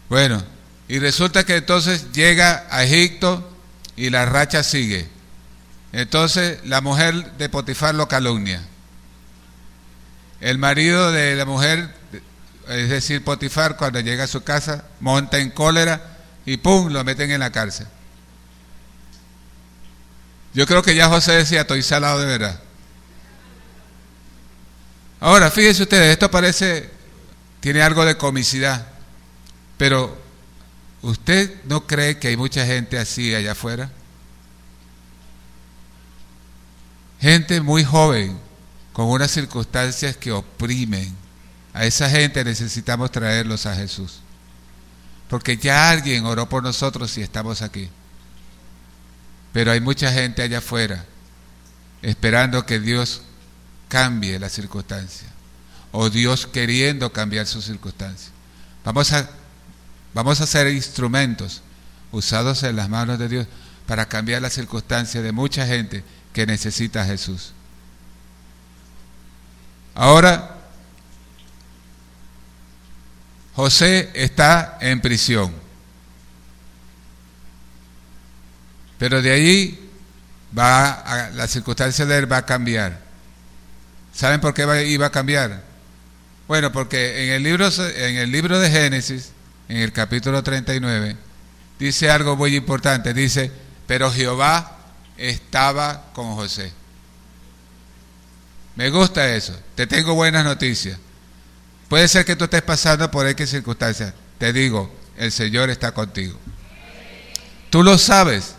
Bueno, 0.08 0.42
y 0.86 1.00
resulta 1.00 1.44
que 1.44 1.56
entonces 1.56 2.12
llega 2.12 2.66
a 2.70 2.84
Egipto 2.84 3.50
y 3.96 4.10
la 4.10 4.26
racha 4.26 4.62
sigue. 4.62 5.08
Entonces 5.92 6.60
la 6.64 6.80
mujer 6.80 7.32
de 7.38 7.48
Potifar 7.48 7.94
lo 7.94 8.06
calumnia. 8.06 8.62
El 10.40 10.58
marido 10.58 11.12
de 11.12 11.34
la 11.34 11.44
mujer, 11.44 11.94
es 12.68 12.88
decir, 12.88 13.24
Potifar, 13.24 13.76
cuando 13.76 14.00
llega 14.00 14.24
a 14.24 14.28
su 14.28 14.42
casa, 14.42 14.84
monta 15.00 15.38
en 15.38 15.50
cólera 15.50 16.18
y 16.44 16.58
¡pum! 16.58 16.92
lo 16.92 17.02
meten 17.04 17.30
en 17.30 17.40
la 17.40 17.50
cárcel. 17.50 17.86
Yo 20.54 20.66
creo 20.66 20.82
que 20.82 20.94
ya 20.94 21.08
José 21.08 21.32
decía, 21.32 21.62
estoy 21.62 21.82
salado 21.82 22.18
de 22.18 22.26
verdad. 22.26 22.60
Ahora, 25.20 25.50
fíjense 25.50 25.82
ustedes, 25.82 26.12
esto 26.12 26.30
parece, 26.30 26.90
tiene 27.60 27.82
algo 27.82 28.04
de 28.04 28.16
comicidad, 28.16 28.86
pero 29.76 30.16
¿usted 31.02 31.62
no 31.64 31.86
cree 31.86 32.18
que 32.18 32.28
hay 32.28 32.36
mucha 32.36 32.64
gente 32.64 32.98
así 32.98 33.34
allá 33.34 33.52
afuera? 33.52 33.90
Gente 37.20 37.60
muy 37.60 37.82
joven, 37.82 38.38
con 38.96 39.10
unas 39.10 39.30
circunstancias 39.30 40.16
que 40.16 40.32
oprimen. 40.32 41.14
A 41.74 41.84
esa 41.84 42.08
gente 42.08 42.42
necesitamos 42.42 43.12
traerlos 43.12 43.66
a 43.66 43.76
Jesús. 43.76 44.20
Porque 45.28 45.58
ya 45.58 45.90
alguien 45.90 46.24
oró 46.24 46.48
por 46.48 46.62
nosotros 46.62 47.18
y 47.18 47.20
estamos 47.20 47.60
aquí. 47.60 47.90
Pero 49.52 49.70
hay 49.70 49.82
mucha 49.82 50.10
gente 50.10 50.40
allá 50.40 50.58
afuera 50.58 51.04
esperando 52.00 52.64
que 52.64 52.80
Dios 52.80 53.20
cambie 53.88 54.38
la 54.38 54.48
circunstancia. 54.48 55.28
O 55.92 56.08
Dios 56.08 56.46
queriendo 56.46 57.12
cambiar 57.12 57.46
su 57.46 57.60
circunstancia. 57.60 58.30
Vamos 58.82 59.12
a, 59.12 59.28
vamos 60.14 60.40
a 60.40 60.46
ser 60.46 60.68
instrumentos 60.68 61.60
usados 62.12 62.62
en 62.62 62.76
las 62.76 62.88
manos 62.88 63.18
de 63.18 63.28
Dios 63.28 63.46
para 63.86 64.08
cambiar 64.08 64.40
la 64.40 64.48
circunstancia 64.48 65.20
de 65.20 65.32
mucha 65.32 65.66
gente 65.66 66.02
que 66.32 66.46
necesita 66.46 67.02
a 67.02 67.04
Jesús. 67.04 67.52
Ahora, 69.96 70.50
José 73.54 74.10
está 74.12 74.76
en 74.82 75.00
prisión. 75.00 75.50
Pero 78.98 79.22
de 79.22 79.32
ahí 79.32 79.90
va 80.56 80.90
a, 80.90 81.30
la 81.30 81.48
circunstancia 81.48 82.04
de 82.04 82.18
él 82.18 82.30
va 82.30 82.38
a 82.38 82.46
cambiar. 82.46 83.00
¿Saben 84.12 84.40
por 84.42 84.52
qué 84.52 84.86
iba 84.86 85.06
a 85.06 85.10
cambiar? 85.10 85.62
Bueno, 86.46 86.70
porque 86.72 87.24
en 87.24 87.32
el 87.32 87.42
libro 87.42 87.66
en 87.66 88.16
el 88.16 88.30
libro 88.30 88.58
de 88.58 88.70
Génesis, 88.70 89.32
en 89.68 89.78
el 89.78 89.92
capítulo 89.92 90.42
39, 90.42 91.16
dice 91.78 92.10
algo 92.10 92.36
muy 92.36 92.54
importante, 92.54 93.14
dice, 93.14 93.50
"Pero 93.86 94.12
Jehová 94.12 94.76
estaba 95.16 96.12
con 96.12 96.34
José." 96.34 96.72
Me 98.76 98.90
gusta 98.90 99.34
eso. 99.34 99.58
Te 99.74 99.86
tengo 99.86 100.14
buenas 100.14 100.44
noticias. 100.44 100.98
Puede 101.88 102.08
ser 102.08 102.24
que 102.24 102.36
tú 102.36 102.44
estés 102.44 102.62
pasando 102.62 103.10
por 103.10 103.26
X 103.26 103.50
circunstancias. 103.50 104.12
Te 104.38 104.52
digo, 104.52 104.94
el 105.16 105.32
Señor 105.32 105.70
está 105.70 105.92
contigo. 105.92 106.38
Tú 107.70 107.82
lo 107.82 107.98
sabes. 107.98 108.54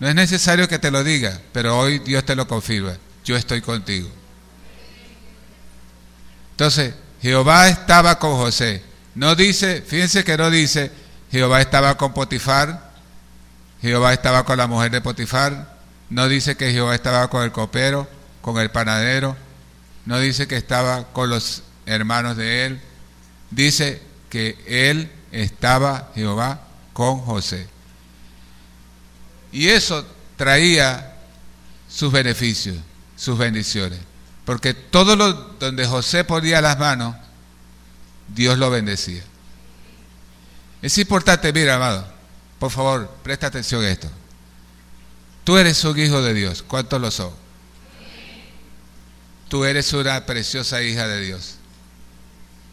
No 0.00 0.08
es 0.08 0.14
necesario 0.14 0.66
que 0.66 0.78
te 0.78 0.90
lo 0.90 1.04
diga, 1.04 1.40
pero 1.52 1.78
hoy 1.78 1.98
Dios 2.00 2.24
te 2.24 2.34
lo 2.34 2.48
confirma. 2.48 2.96
Yo 3.24 3.36
estoy 3.36 3.60
contigo. 3.60 4.08
Entonces, 6.52 6.94
Jehová 7.20 7.68
estaba 7.68 8.18
con 8.18 8.36
José. 8.36 8.82
No 9.14 9.34
dice, 9.34 9.82
fíjense 9.82 10.24
que 10.24 10.36
no 10.36 10.50
dice, 10.50 10.90
Jehová 11.30 11.60
estaba 11.60 11.96
con 11.96 12.12
Potifar, 12.12 12.92
Jehová 13.80 14.12
estaba 14.12 14.44
con 14.44 14.58
la 14.58 14.66
mujer 14.66 14.90
de 14.90 15.00
Potifar, 15.00 15.74
no 16.10 16.28
dice 16.28 16.56
que 16.56 16.72
Jehová 16.72 16.94
estaba 16.94 17.28
con 17.28 17.42
el 17.42 17.52
copero, 17.52 18.08
con 18.44 18.58
el 18.58 18.70
panadero, 18.70 19.38
no 20.04 20.20
dice 20.20 20.46
que 20.46 20.58
estaba 20.58 21.04
con 21.14 21.30
los 21.30 21.62
hermanos 21.86 22.36
de 22.36 22.66
él, 22.66 22.80
dice 23.50 24.02
que 24.28 24.58
él 24.66 25.10
estaba, 25.32 26.12
Jehová, 26.14 26.60
con 26.92 27.20
José. 27.20 27.66
Y 29.50 29.68
eso 29.68 30.04
traía 30.36 31.16
sus 31.88 32.12
beneficios, 32.12 32.76
sus 33.16 33.38
bendiciones, 33.38 33.98
porque 34.44 34.74
todo 34.74 35.16
lo 35.16 35.32
donde 35.32 35.86
José 35.86 36.24
ponía 36.24 36.60
las 36.60 36.78
manos, 36.78 37.16
Dios 38.28 38.58
lo 38.58 38.68
bendecía. 38.68 39.22
Es 40.82 40.98
importante, 40.98 41.50
mira, 41.50 41.76
amado, 41.76 42.06
por 42.58 42.70
favor, 42.70 43.10
presta 43.22 43.46
atención 43.46 43.82
a 43.82 43.88
esto. 43.88 44.10
Tú 45.44 45.56
eres 45.56 45.82
un 45.86 45.98
hijo 45.98 46.20
de 46.20 46.34
Dios, 46.34 46.62
¿cuántos 46.62 47.00
lo 47.00 47.10
son? 47.10 47.43
Tú 49.48 49.64
eres 49.64 49.92
una 49.92 50.26
preciosa 50.26 50.82
hija 50.82 51.06
de 51.06 51.20
Dios. 51.20 51.56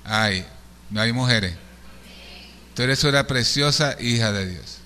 Ay, 0.04 0.46
no 0.90 1.02
hay 1.02 1.14
mujeres. 1.14 1.56
Tú 2.76 2.84
eres 2.84 3.04
una 3.04 3.28
preciosa 3.28 3.96
hija 4.00 4.32
de 4.32 4.48
Dios. 4.48 4.78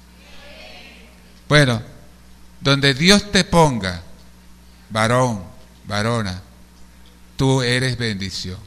Bueno, 1.47 1.81
donde 2.61 2.93
Dios 2.93 3.31
te 3.31 3.43
ponga, 3.43 4.01
varón, 4.89 5.43
varona, 5.85 6.41
tú 7.37 7.61
eres 7.61 7.97
bendición. 7.97 8.57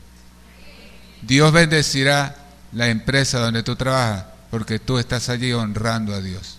Dios 1.22 1.52
bendecirá 1.52 2.36
la 2.72 2.88
empresa 2.88 3.40
donde 3.40 3.62
tú 3.62 3.74
trabajas 3.74 4.26
porque 4.50 4.78
tú 4.78 4.98
estás 4.98 5.28
allí 5.28 5.52
honrando 5.52 6.14
a 6.14 6.20
Dios. 6.20 6.58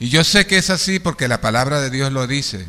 Y 0.00 0.08
yo 0.08 0.24
sé 0.24 0.46
que 0.46 0.58
es 0.58 0.70
así 0.70 0.98
porque 0.98 1.28
la 1.28 1.40
palabra 1.40 1.80
de 1.80 1.90
Dios 1.90 2.12
lo 2.12 2.26
dice. 2.26 2.66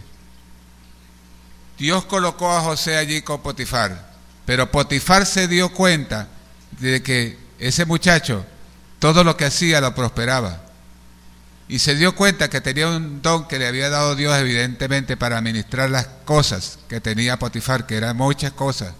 Dios 1.79 2.05
colocó 2.05 2.51
a 2.51 2.61
José 2.61 2.97
allí 2.97 3.21
con 3.21 3.41
Potifar, 3.41 4.11
pero 4.45 4.69
Potifar 4.69 5.25
se 5.25 5.47
dio 5.47 5.69
cuenta 5.69 6.27
de 6.79 7.01
que 7.01 7.37
ese 7.57 7.85
muchacho 7.85 8.45
todo 8.99 9.23
lo 9.23 9.37
que 9.37 9.45
hacía 9.45 9.79
lo 9.81 9.95
prosperaba. 9.95 10.61
Y 11.69 11.79
se 11.79 11.95
dio 11.95 12.15
cuenta 12.15 12.49
que 12.49 12.61
tenía 12.61 12.89
un 12.89 13.21
don 13.21 13.47
que 13.47 13.59
le 13.59 13.67
había 13.67 13.89
dado 13.89 14.15
Dios 14.15 14.37
evidentemente 14.37 15.15
para 15.15 15.37
administrar 15.37 15.89
las 15.89 16.07
cosas 16.25 16.79
que 16.89 16.99
tenía 16.99 17.39
Potifar, 17.39 17.85
que 17.85 17.95
eran 17.95 18.17
muchas 18.17 18.51
cosas. 18.51 18.93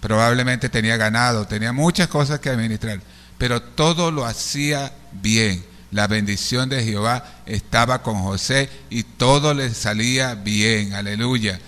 Probablemente 0.00 0.68
tenía 0.68 0.96
ganado, 0.96 1.46
tenía 1.46 1.72
muchas 1.72 2.08
cosas 2.08 2.40
que 2.40 2.48
administrar, 2.48 3.00
pero 3.36 3.60
todo 3.60 4.10
lo 4.10 4.24
hacía 4.24 4.92
bien. 5.12 5.64
La 5.90 6.06
bendición 6.06 6.68
de 6.68 6.84
Jehová 6.84 7.42
estaba 7.44 8.02
con 8.02 8.22
José 8.22 8.70
y 8.88 9.02
todo 9.02 9.52
le 9.52 9.74
salía 9.74 10.36
bien. 10.36 10.94
Aleluya. 10.94 11.60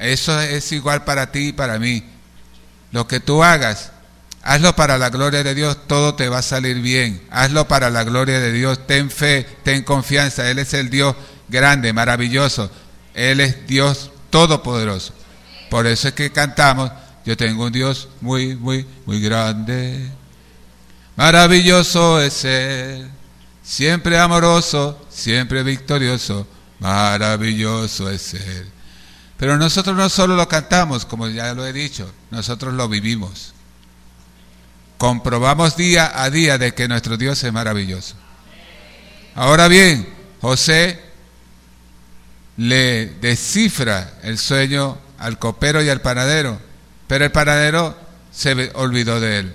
Eso 0.00 0.40
es 0.40 0.72
igual 0.72 1.04
para 1.04 1.30
ti 1.30 1.48
y 1.48 1.52
para 1.52 1.78
mí. 1.78 2.02
Lo 2.90 3.06
que 3.06 3.20
tú 3.20 3.44
hagas, 3.44 3.92
hazlo 4.42 4.74
para 4.74 4.96
la 4.96 5.10
gloria 5.10 5.44
de 5.44 5.54
Dios, 5.54 5.86
todo 5.86 6.14
te 6.14 6.30
va 6.30 6.38
a 6.38 6.42
salir 6.42 6.80
bien. 6.80 7.22
Hazlo 7.30 7.68
para 7.68 7.90
la 7.90 8.02
gloria 8.02 8.40
de 8.40 8.50
Dios, 8.50 8.86
ten 8.86 9.10
fe, 9.10 9.46
ten 9.62 9.82
confianza. 9.82 10.50
Él 10.50 10.58
es 10.58 10.72
el 10.72 10.88
Dios 10.88 11.14
grande, 11.50 11.92
maravilloso. 11.92 12.70
Él 13.12 13.40
es 13.40 13.66
Dios 13.66 14.10
todopoderoso. 14.30 15.12
Por 15.68 15.86
eso 15.86 16.08
es 16.08 16.14
que 16.14 16.32
cantamos, 16.32 16.90
yo 17.26 17.36
tengo 17.36 17.66
un 17.66 17.72
Dios 17.72 18.08
muy, 18.22 18.56
muy, 18.56 18.86
muy 19.04 19.20
grande. 19.20 20.10
Maravilloso 21.14 22.22
es 22.22 22.46
Él, 22.46 23.10
siempre 23.62 24.18
amoroso, 24.18 25.06
siempre 25.10 25.62
victorioso. 25.62 26.46
Maravilloso 26.78 28.08
es 28.08 28.32
Él. 28.32 28.79
Pero 29.40 29.56
nosotros 29.56 29.96
no 29.96 30.10
solo 30.10 30.36
lo 30.36 30.46
cantamos, 30.48 31.06
como 31.06 31.26
ya 31.26 31.54
lo 31.54 31.66
he 31.66 31.72
dicho, 31.72 32.12
nosotros 32.30 32.74
lo 32.74 32.90
vivimos. 32.90 33.54
Comprobamos 34.98 35.78
día 35.78 36.12
a 36.22 36.28
día 36.28 36.58
de 36.58 36.74
que 36.74 36.86
nuestro 36.88 37.16
Dios 37.16 37.42
es 37.42 37.50
maravilloso. 37.50 38.16
Ahora 39.34 39.66
bien, 39.68 40.06
José 40.42 41.00
le 42.58 43.06
descifra 43.06 44.12
el 44.24 44.36
sueño 44.36 44.98
al 45.18 45.38
copero 45.38 45.82
y 45.82 45.88
al 45.88 46.02
panadero, 46.02 46.60
pero 47.06 47.24
el 47.24 47.32
panadero 47.32 47.96
se 48.30 48.70
olvidó 48.74 49.20
de 49.20 49.38
él. 49.38 49.54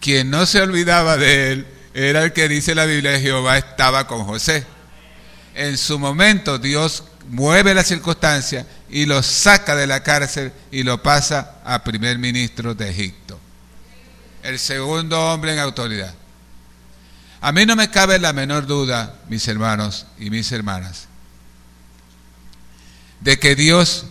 Quien 0.00 0.30
no 0.30 0.46
se 0.46 0.62
olvidaba 0.62 1.18
de 1.18 1.52
él 1.52 1.66
era 1.92 2.24
el 2.24 2.32
que 2.32 2.48
dice 2.48 2.74
la 2.74 2.86
Biblia, 2.86 3.20
Jehová 3.20 3.58
estaba 3.58 4.06
con 4.06 4.24
José. 4.24 4.64
En 5.54 5.76
su 5.76 5.98
momento 5.98 6.58
Dios 6.58 7.04
mueve 7.32 7.72
la 7.72 7.82
circunstancia 7.82 8.66
y 8.90 9.06
lo 9.06 9.22
saca 9.22 9.74
de 9.74 9.86
la 9.86 10.02
cárcel 10.02 10.52
y 10.70 10.82
lo 10.82 11.02
pasa 11.02 11.62
a 11.64 11.82
primer 11.82 12.18
ministro 12.18 12.74
de 12.74 12.90
Egipto. 12.90 13.40
El 14.42 14.58
segundo 14.58 15.18
hombre 15.32 15.54
en 15.54 15.58
autoridad. 15.58 16.14
A 17.40 17.50
mí 17.50 17.64
no 17.64 17.74
me 17.74 17.90
cabe 17.90 18.18
la 18.18 18.34
menor 18.34 18.66
duda, 18.66 19.14
mis 19.30 19.48
hermanos 19.48 20.06
y 20.18 20.28
mis 20.28 20.52
hermanas, 20.52 21.08
de 23.20 23.38
que 23.38 23.56
Dios 23.56 24.04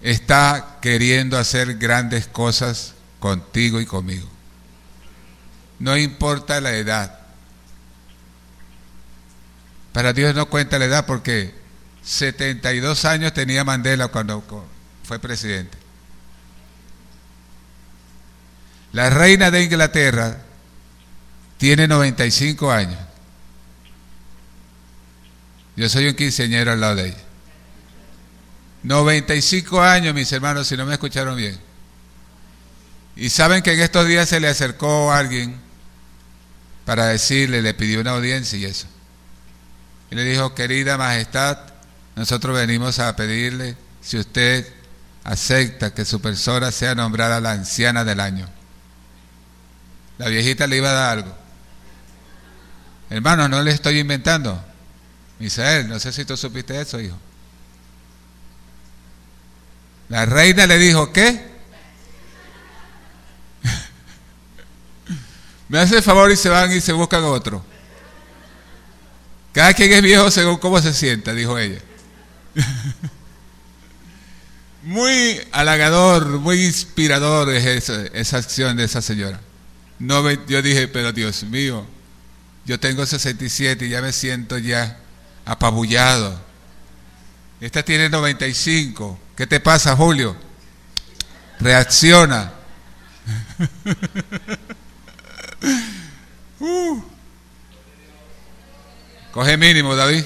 está 0.00 0.78
queriendo 0.80 1.36
hacer 1.36 1.76
grandes 1.76 2.26
cosas 2.26 2.94
contigo 3.20 3.78
y 3.78 3.84
conmigo. 3.84 4.28
No 5.78 5.98
importa 5.98 6.62
la 6.62 6.72
edad. 6.72 7.18
Para 9.92 10.14
Dios 10.14 10.34
no 10.34 10.46
cuenta 10.46 10.78
la 10.78 10.86
edad 10.86 11.04
porque 11.04 11.61
72 12.04 13.04
años 13.04 13.32
tenía 13.32 13.64
Mandela 13.64 14.08
cuando 14.08 14.44
fue 15.04 15.18
presidente. 15.18 15.78
La 18.92 19.08
reina 19.08 19.50
de 19.50 19.62
Inglaterra 19.62 20.38
tiene 21.58 21.88
95 21.88 22.70
años. 22.70 22.98
Yo 25.76 25.88
soy 25.88 26.08
un 26.08 26.14
quinceañero 26.14 26.72
al 26.72 26.80
lado 26.80 26.96
de 26.96 27.08
ella. 27.08 27.22
95 28.82 29.80
años, 29.80 30.14
mis 30.14 30.30
hermanos, 30.32 30.66
si 30.66 30.76
no 30.76 30.84
me 30.84 30.92
escucharon 30.92 31.36
bien. 31.36 31.58
Y 33.16 33.30
saben 33.30 33.62
que 33.62 33.72
en 33.72 33.80
estos 33.80 34.06
días 34.06 34.28
se 34.28 34.40
le 34.40 34.48
acercó 34.48 35.12
alguien 35.12 35.58
para 36.84 37.06
decirle, 37.06 37.62
le 37.62 37.74
pidió 37.74 38.00
una 38.00 38.12
audiencia 38.12 38.58
y 38.58 38.64
eso. 38.64 38.86
Y 40.10 40.14
le 40.14 40.24
dijo, 40.24 40.54
querida 40.54 40.98
majestad, 40.98 41.71
nosotros 42.16 42.56
venimos 42.56 42.98
a 42.98 43.14
pedirle 43.16 43.76
si 44.00 44.18
usted 44.18 44.66
acepta 45.24 45.94
que 45.94 46.04
su 46.04 46.20
persona 46.20 46.70
sea 46.70 46.94
nombrada 46.94 47.40
la 47.40 47.52
anciana 47.52 48.04
del 48.04 48.20
año. 48.20 48.48
La 50.18 50.28
viejita 50.28 50.66
le 50.66 50.76
iba 50.76 50.90
a 50.90 50.94
dar 50.94 51.18
algo. 51.18 51.34
Hermano, 53.08 53.48
no 53.48 53.62
le 53.62 53.70
estoy 53.70 53.98
inventando. 53.98 54.62
Misael, 55.38 55.88
no 55.88 55.98
sé 55.98 56.12
si 56.12 56.24
tú 56.24 56.36
supiste 56.36 56.80
eso, 56.80 57.00
hijo. 57.00 57.16
La 60.08 60.26
reina 60.26 60.66
le 60.66 60.78
dijo, 60.78 61.12
¿qué? 61.12 61.50
Me 65.68 65.78
hace 65.78 65.96
el 65.96 66.02
favor 66.02 66.30
y 66.30 66.36
se 66.36 66.48
van 66.48 66.72
y 66.72 66.80
se 66.80 66.92
buscan 66.92 67.24
otro. 67.24 67.64
Cada 69.52 69.74
quien 69.74 69.92
es 69.92 70.02
viejo 70.02 70.30
según 70.30 70.58
cómo 70.58 70.80
se 70.80 70.94
sienta, 70.94 71.32
dijo 71.32 71.58
ella. 71.58 71.80
muy 74.82 75.40
halagador, 75.52 76.40
muy 76.40 76.64
inspirador 76.64 77.50
es 77.50 77.88
esa, 77.88 78.36
acción 78.36 78.76
de 78.76 78.84
esa 78.84 79.02
señora. 79.02 79.40
No 79.98 80.28
yo 80.46 80.62
dije, 80.62 80.88
pero 80.88 81.12
Dios 81.12 81.44
mío, 81.44 81.86
yo 82.64 82.80
tengo 82.80 83.06
67 83.06 83.86
y 83.86 83.90
ya 83.90 84.02
me 84.02 84.12
siento 84.12 84.58
ya 84.58 84.98
apabullado. 85.44 86.40
Esta 87.60 87.84
tiene 87.84 88.08
95. 88.08 89.20
¿Qué 89.36 89.46
te 89.46 89.60
pasa, 89.60 89.96
Julio? 89.96 90.36
Reacciona. 91.60 92.52
Uh. 96.64 97.02
Coge 99.32 99.56
mínimo, 99.56 99.96
David. 99.96 100.24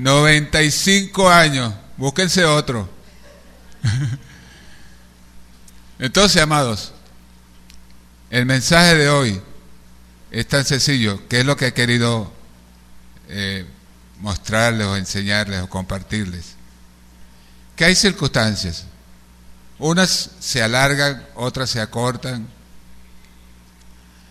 95 0.00 1.28
años. 1.28 1.74
Búsquense 1.96 2.44
otro. 2.44 2.88
Entonces, 5.98 6.40
amados, 6.40 6.92
el 8.30 8.46
mensaje 8.46 8.94
de 8.94 9.08
hoy 9.10 9.42
es 10.30 10.46
tan 10.48 10.64
sencillo, 10.64 11.28
que 11.28 11.40
es 11.40 11.46
lo 11.46 11.56
que 11.56 11.68
he 11.68 11.74
querido 11.74 12.32
eh, 13.28 13.66
mostrarles 14.20 14.86
o 14.86 14.96
enseñarles 14.96 15.60
o 15.60 15.68
compartirles. 15.68 16.54
Que 17.76 17.84
hay 17.84 17.94
circunstancias. 17.94 18.84
Unas 19.78 20.30
se 20.40 20.62
alargan, 20.62 21.26
otras 21.34 21.68
se 21.68 21.80
acortan. 21.80 22.48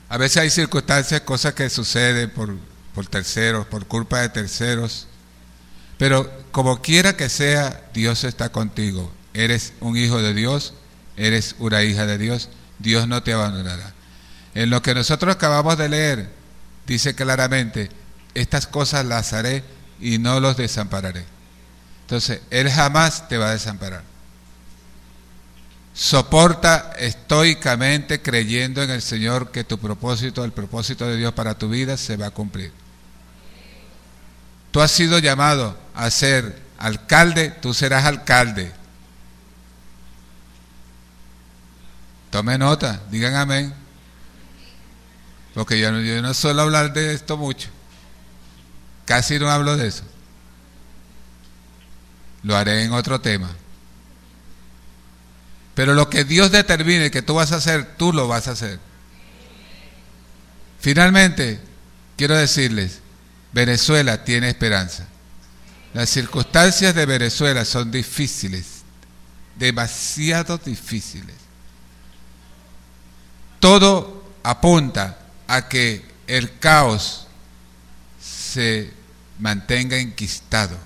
A 0.07 0.17
veces 0.17 0.37
hay 0.37 0.49
circunstancias, 0.49 1.21
cosas 1.21 1.53
que 1.53 1.69
suceden 1.69 2.31
por, 2.31 2.55
por 2.95 3.05
terceros, 3.05 3.67
por 3.67 3.85
culpa 3.85 4.21
de 4.21 4.29
terceros. 4.29 5.07
Pero 5.99 6.31
como 6.51 6.81
quiera 6.81 7.17
que 7.17 7.27
sea, 7.27 7.83
Dios 7.93 8.23
está 8.23 8.53
contigo. 8.53 9.11
Eres 9.33 9.73
un 9.81 9.97
hijo 9.97 10.21
de 10.21 10.33
Dios, 10.33 10.73
eres 11.17 11.57
una 11.59 11.83
hija 11.83 12.05
de 12.05 12.17
Dios, 12.17 12.47
Dios 12.79 13.05
no 13.05 13.21
te 13.21 13.33
abandonará. 13.33 13.93
En 14.55 14.69
lo 14.69 14.81
que 14.81 14.95
nosotros 14.95 15.35
acabamos 15.35 15.77
de 15.77 15.89
leer, 15.89 16.29
dice 16.87 17.15
claramente, 17.15 17.89
estas 18.33 18.65
cosas 18.65 19.05
las 19.05 19.33
haré 19.33 19.61
y 19.99 20.19
no 20.19 20.39
los 20.39 20.55
desampararé. 20.55 21.25
Entonces, 22.03 22.39
Él 22.49 22.71
jamás 22.71 23.27
te 23.27 23.37
va 23.37 23.49
a 23.49 23.53
desamparar. 23.53 24.03
Soporta 25.93 26.93
estoicamente 26.97 28.21
creyendo 28.21 28.81
en 28.81 28.89
el 28.89 29.01
Señor 29.01 29.51
que 29.51 29.65
tu 29.65 29.77
propósito, 29.77 30.45
el 30.45 30.53
propósito 30.53 31.05
de 31.05 31.17
Dios 31.17 31.33
para 31.33 31.57
tu 31.57 31.67
vida 31.67 31.97
se 31.97 32.15
va 32.15 32.27
a 32.27 32.31
cumplir. 32.31 32.71
Tú 34.71 34.81
has 34.81 34.91
sido 34.91 35.19
llamado 35.19 35.77
a 35.95 36.09
ser 36.11 36.61
alcalde, 36.77 37.49
tú 37.49 37.73
serás 37.73 38.05
alcalde. 38.05 38.71
Tome 42.29 42.57
nota, 42.57 43.01
digan 43.09 43.35
amén. 43.35 43.73
Porque 45.53 45.79
yo 45.79 45.91
yo 45.99 46.21
no 46.21 46.33
suelo 46.33 46.61
hablar 46.61 46.93
de 46.93 47.13
esto 47.13 47.37
mucho. 47.37 47.69
Casi 49.05 49.39
no 49.39 49.49
hablo 49.49 49.75
de 49.75 49.87
eso. 49.87 50.03
Lo 52.43 52.55
haré 52.55 52.83
en 52.83 52.93
otro 52.93 53.19
tema. 53.19 53.49
Pero 55.73 55.93
lo 55.93 56.09
que 56.09 56.23
Dios 56.23 56.51
determine 56.51 57.09
que 57.09 57.21
tú 57.21 57.35
vas 57.35 57.51
a 57.51 57.55
hacer, 57.55 57.95
tú 57.97 58.13
lo 58.13 58.27
vas 58.27 58.47
a 58.47 58.51
hacer. 58.51 58.79
Finalmente, 60.79 61.59
quiero 62.17 62.35
decirles, 62.35 63.01
Venezuela 63.51 64.23
tiene 64.23 64.49
esperanza. 64.49 65.07
Las 65.93 66.09
circunstancias 66.09 66.93
de 66.93 67.05
Venezuela 67.05 67.65
son 67.65 67.91
difíciles, 67.91 68.83
demasiado 69.55 70.57
difíciles. 70.57 71.35
Todo 73.59 74.23
apunta 74.43 75.17
a 75.47 75.67
que 75.67 76.05
el 76.27 76.59
caos 76.59 77.27
se 78.21 78.93
mantenga 79.39 79.97
enquistado. 79.97 80.77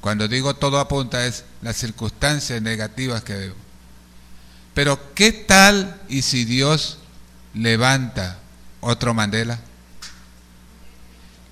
Cuando 0.00 0.28
digo 0.28 0.54
todo 0.56 0.78
apunta 0.78 1.24
es 1.26 1.44
las 1.62 1.76
circunstancias 1.76 2.60
negativas 2.62 3.22
que 3.22 3.34
veo. 3.34 3.54
Pero 4.74 5.14
¿qué 5.14 5.32
tal 5.32 6.00
y 6.08 6.22
si 6.22 6.44
Dios 6.44 6.98
levanta 7.54 8.38
otro 8.80 9.14
Mandela? 9.14 9.58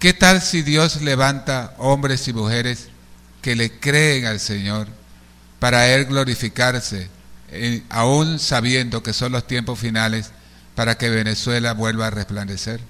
¿Qué 0.05 0.13
tal 0.13 0.43
si 0.43 0.61
Dios 0.61 1.01
levanta 1.01 1.73
hombres 1.79 2.29
y 2.29 2.35
mujeres 2.35 2.89
que 3.41 3.57
le 3.57 3.81
creen 3.81 4.27
al 4.27 4.39
Señor 4.39 4.87
para 5.59 5.89
Él 5.89 6.05
glorificarse, 6.05 7.09
eh, 7.49 7.83
aún 7.89 8.39
sabiendo 8.39 9.03
que 9.03 9.15
son 9.15 9.33
los 9.33 9.47
tiempos 9.47 9.79
finales 9.79 10.31
para 10.75 10.99
que 10.99 11.09
Venezuela 11.09 11.73
vuelva 11.73 12.09
a 12.09 12.11
resplandecer? 12.11 12.83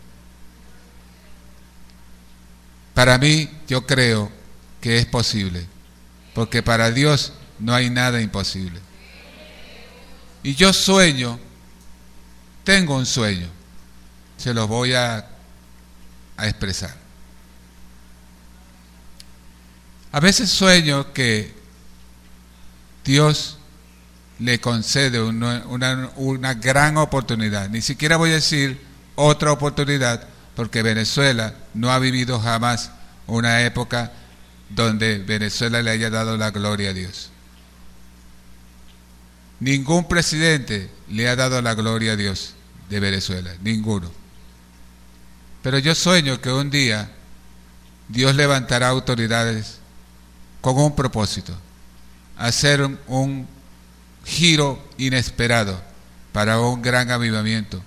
Para 2.94 3.16
mí, 3.18 3.48
yo 3.68 3.86
creo 3.86 4.32
que 4.80 4.98
es 4.98 5.06
posible, 5.06 5.68
porque 6.34 6.64
para 6.64 6.90
Dios 6.90 7.32
no 7.60 7.76
hay 7.76 7.90
nada 7.90 8.20
imposible. 8.20 8.80
Y 10.42 10.56
yo 10.56 10.72
sueño, 10.72 11.38
tengo 12.64 12.96
un 12.96 13.06
sueño, 13.06 13.46
se 14.36 14.52
los 14.52 14.66
voy 14.66 14.94
a, 14.94 15.28
a 16.36 16.48
expresar. 16.48 17.03
A 20.14 20.20
veces 20.20 20.48
sueño 20.48 21.12
que 21.12 21.52
Dios 23.04 23.58
le 24.38 24.60
concede 24.60 25.20
una, 25.20 26.54
gran 26.54 26.98
oportunidad. 26.98 27.68
Ni 27.68 27.82
siquiera 27.82 28.16
voy 28.16 28.30
a 28.30 28.34
decir 28.34 28.80
otra 29.16 29.50
oportunidad, 29.50 30.24
porque 30.54 30.82
Venezuela 30.82 31.56
no 31.74 31.90
ha 31.90 31.98
vivido 31.98 32.38
jamás 32.38 32.92
una 33.26 33.62
época 33.62 34.12
donde 34.70 35.18
Venezuela 35.18 35.82
le 35.82 35.90
haya 35.90 36.10
dado 36.10 36.36
la 36.36 36.52
gloria 36.52 36.90
a 36.90 36.92
Dios. 36.92 37.30
Ningún 39.58 40.06
presidente 40.06 40.90
le 41.08 41.28
ha 41.28 41.34
dado 41.34 41.60
la 41.60 41.74
gloria 41.74 42.12
a 42.12 42.16
Dios 42.16 42.54
de 42.88 43.00
Venezuela, 43.00 43.52
ninguno. 43.64 44.12
Pero 45.60 45.78
yo 45.78 45.92
sueño 45.96 46.40
que 46.40 46.52
un 46.52 46.70
día 46.70 47.10
Dios 48.08 48.36
levantará 48.36 48.86
autoridades 48.90 49.80
con 50.64 50.78
un 50.78 50.96
propósito, 50.96 51.54
hacer 52.38 52.80
un, 53.06 53.46
giro 54.24 54.82
inesperado 54.96 55.78
para 56.32 56.58
un 56.58 56.80
gran 56.80 57.10
avivamiento 57.10 57.82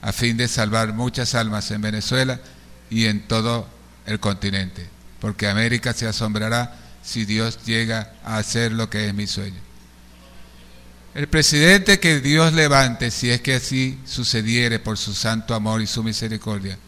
a 0.00 0.12
fin 0.12 0.36
de 0.36 0.46
salvar 0.46 0.92
muchas 0.92 1.34
almas 1.34 1.72
en 1.72 1.82
Venezuela 1.82 2.40
y 2.88 3.06
en 3.06 3.26
todo 3.26 3.66
el 4.06 4.20
continente, 4.20 4.86
porque 5.18 5.48
América 5.48 5.92
se 5.92 6.06
asombrará 6.06 6.78
si 7.02 7.24
Dios 7.24 7.58
llega 7.64 8.12
a 8.22 8.36
hacer 8.36 8.70
lo 8.70 8.88
que 8.88 9.08
es 9.08 9.12
mi 9.12 9.26
sueño. 9.26 9.60
El 11.16 11.26
presidente 11.26 11.98
que 11.98 12.20
Dios 12.20 12.52
levante, 12.52 13.10
si 13.10 13.28
es 13.28 13.40
que 13.40 13.54
así 13.54 13.98
sucediere 14.06 14.78
por 14.78 14.98
su 14.98 15.14
santo 15.14 15.52
amor 15.52 15.82
y 15.82 15.88
su 15.88 16.04
misericordia, 16.04 16.78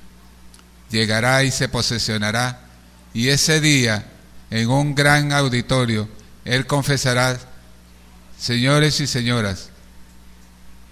llegará 0.88 1.42
y 1.42 1.50
se 1.50 1.68
posesionará, 1.68 2.60
y 3.12 3.26
ese 3.26 3.60
día 3.60 4.11
en 4.52 4.68
un 4.68 4.94
gran 4.94 5.32
auditorio, 5.32 6.06
Él 6.44 6.66
confesará, 6.66 7.40
señores 8.38 9.00
y 9.00 9.06
señoras, 9.06 9.70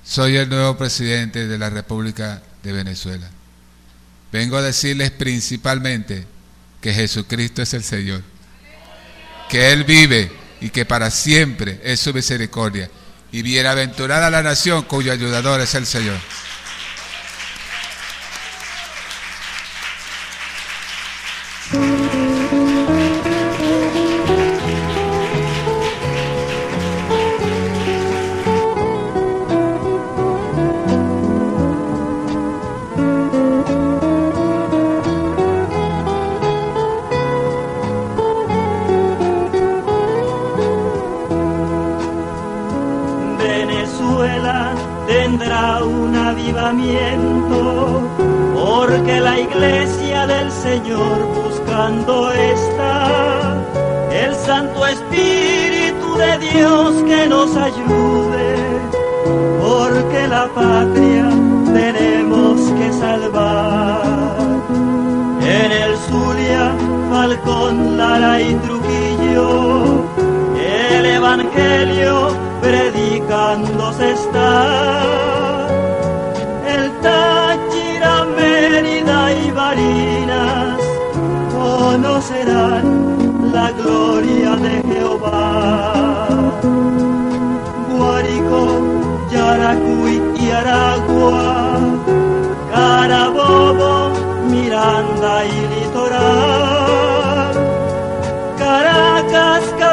soy 0.03 0.39
el 0.39 0.49
nuevo 0.49 0.79
presidente 0.79 1.47
de 1.47 1.59
la 1.59 1.69
República 1.69 2.43
de 2.63 2.73
Venezuela. 2.73 3.29
Vengo 4.33 4.57
a 4.57 4.63
decirles 4.63 5.11
principalmente 5.11 6.25
que 6.81 6.95
Jesucristo 6.95 7.61
es 7.61 7.75
el 7.75 7.85
Señor, 7.85 8.23
que 9.51 9.73
Él 9.73 9.85
vive 9.85 10.33
y 10.63 10.71
que 10.71 10.87
para 10.87 11.11
siempre 11.11 11.83
es 11.85 12.01
su 12.01 12.15
misericordia. 12.15 12.91
Y 13.31 13.43
bienaventurada 13.43 14.31
la 14.31 14.43
nación 14.43 14.85
cuyo 14.85 15.13
ayudador 15.13 15.61
es 15.61 15.75
el 15.75 15.85
Señor. 15.85 16.19
Falcón, 67.11 67.97
Lara 67.99 68.41
y 68.41 68.55
Trujillo, 68.55 70.05
el 70.57 71.07
Evangelio 71.07 72.29
predicándose 72.63 74.13
está. 74.13 75.67
El 76.75 76.85
Táchira, 77.03 78.25
Mérida 78.37 79.33
y 79.33 79.51
Barinas 79.51 80.79
conocerán 81.53 82.87
la 83.53 83.73
gloria 83.73 84.55
de 84.55 84.75
Jehová. 84.89 85.93
Guárico, 87.91 88.61
Yaracuy 89.33 90.23
y 90.41 90.51
Aragua, 90.53 91.81
Carabobo, 92.73 94.13
Miranda 94.49 95.45
y 95.45 95.70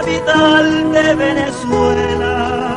capital 0.08 0.92
de 0.92 1.16
Venezuela. 1.16 2.76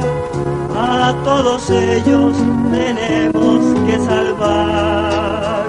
A 0.74 1.14
todos 1.24 1.68
ellos 1.70 2.36
tenemos 2.72 3.60
que 3.86 3.98
salvar. 3.98 5.66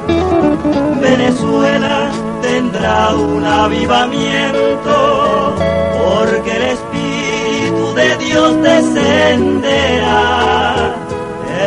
Venezuela 0.99 2.11
tendrá 2.41 3.15
un 3.15 3.45
avivamiento 3.45 5.55
porque 5.99 6.55
el 6.55 6.63
Espíritu 6.77 7.93
de 7.93 8.17
Dios 8.17 8.59
descenderá. 8.61 10.25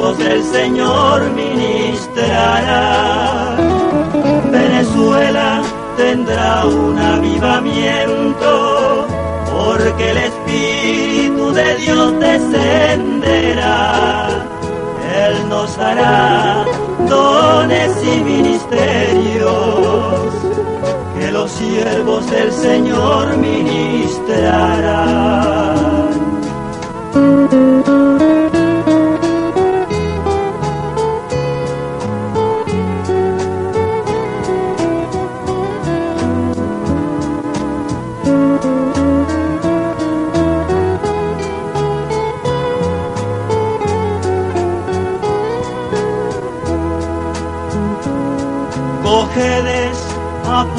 siervos 0.00 0.18
del 0.18 0.42
Señor 0.44 1.30
ministrará. 1.32 3.56
Venezuela 4.50 5.62
tendrá 5.96 6.64
un 6.64 6.98
avivamiento, 6.98 9.06
porque 9.52 10.10
el 10.10 10.16
Espíritu 10.16 11.52
de 11.52 11.76
Dios 11.76 12.18
descenderá. 12.18 14.28
Él 15.14 15.48
nos 15.48 15.78
hará 15.78 16.64
dones 17.08 17.96
y 18.02 18.20
ministerios 18.20 19.54
que 21.18 21.30
los 21.30 21.50
siervos 21.50 22.30
del 22.30 22.52
Señor 22.52 23.36
ministrarán. 23.36 25.30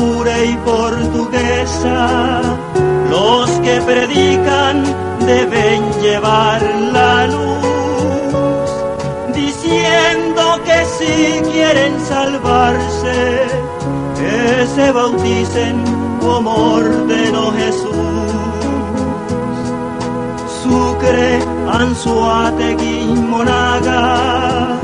y 0.04 0.58
portuguesa, 0.66 2.42
los 3.10 3.50
que 3.60 3.80
predican 3.82 4.84
deben 5.28 5.80
llevar 6.02 6.62
la 6.92 7.28
luz, 7.28 8.72
diciendo 9.36 10.60
que 10.66 10.86
si 10.98 11.42
quieren 11.52 12.00
salvarse, 12.02 13.42
que 14.18 14.68
se 14.76 14.92
bauticen 14.92 15.84
como 16.20 16.52
ordenó 16.52 17.52
Jesús. 17.52 18.32
Sucre, 20.64 21.40
Anzuategui, 21.72 23.06
Monagas, 23.30 24.80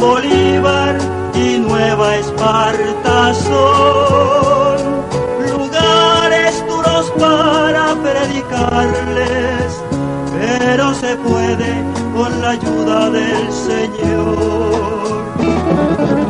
Bolívar 0.00 0.98
y 1.34 1.58
Nueva 1.58 2.16
Esparta 2.16 3.09
corazón, 3.30 4.78
lugares 5.56 6.64
duros 6.66 7.12
para 7.18 7.94
predicarles, 8.02 9.80
pero 10.32 10.92
se 10.94 11.14
puede 11.16 11.84
con 12.16 12.42
la 12.42 12.50
ayuda 12.50 13.10
del 13.10 13.52
Señor. 13.52 15.24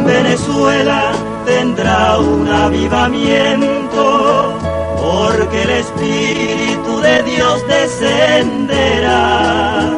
Venezuela 0.04 1.12
tendrá 1.46 2.18
un 2.18 2.46
avivamiento, 2.48 4.58
porque 5.00 5.62
el 5.62 5.70
Espíritu 5.70 7.00
de 7.00 7.22
Dios 7.22 7.66
descenderá, 7.66 9.88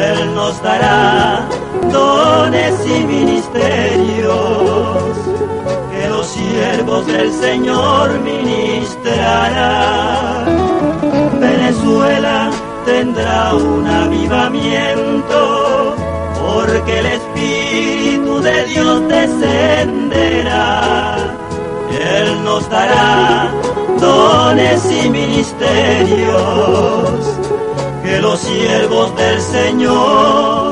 Él 0.00 0.34
nos 0.34 0.62
dará 0.62 1.46
dones 1.90 2.74
y 2.86 3.04
ministerios 3.04 5.21
ojos 6.92 7.06
del 7.06 7.32
Señor 7.32 8.20
ministrará. 8.20 10.44
Venezuela 11.40 12.50
tendrá 12.84 13.54
un 13.54 13.86
avivamiento, 13.86 15.96
porque 16.40 16.98
el 16.98 17.06
Espíritu 17.06 18.40
de 18.40 18.66
Dios 18.66 19.08
descenderá. 19.08 21.16
Él 21.90 22.44
nos 22.44 22.68
dará 22.68 23.50
dones 23.98 24.84
y 24.90 25.08
ministerios 25.08 26.34
que 28.02 28.20
los 28.20 28.38
siervos 28.40 29.16
del 29.16 29.40
Señor 29.40 30.71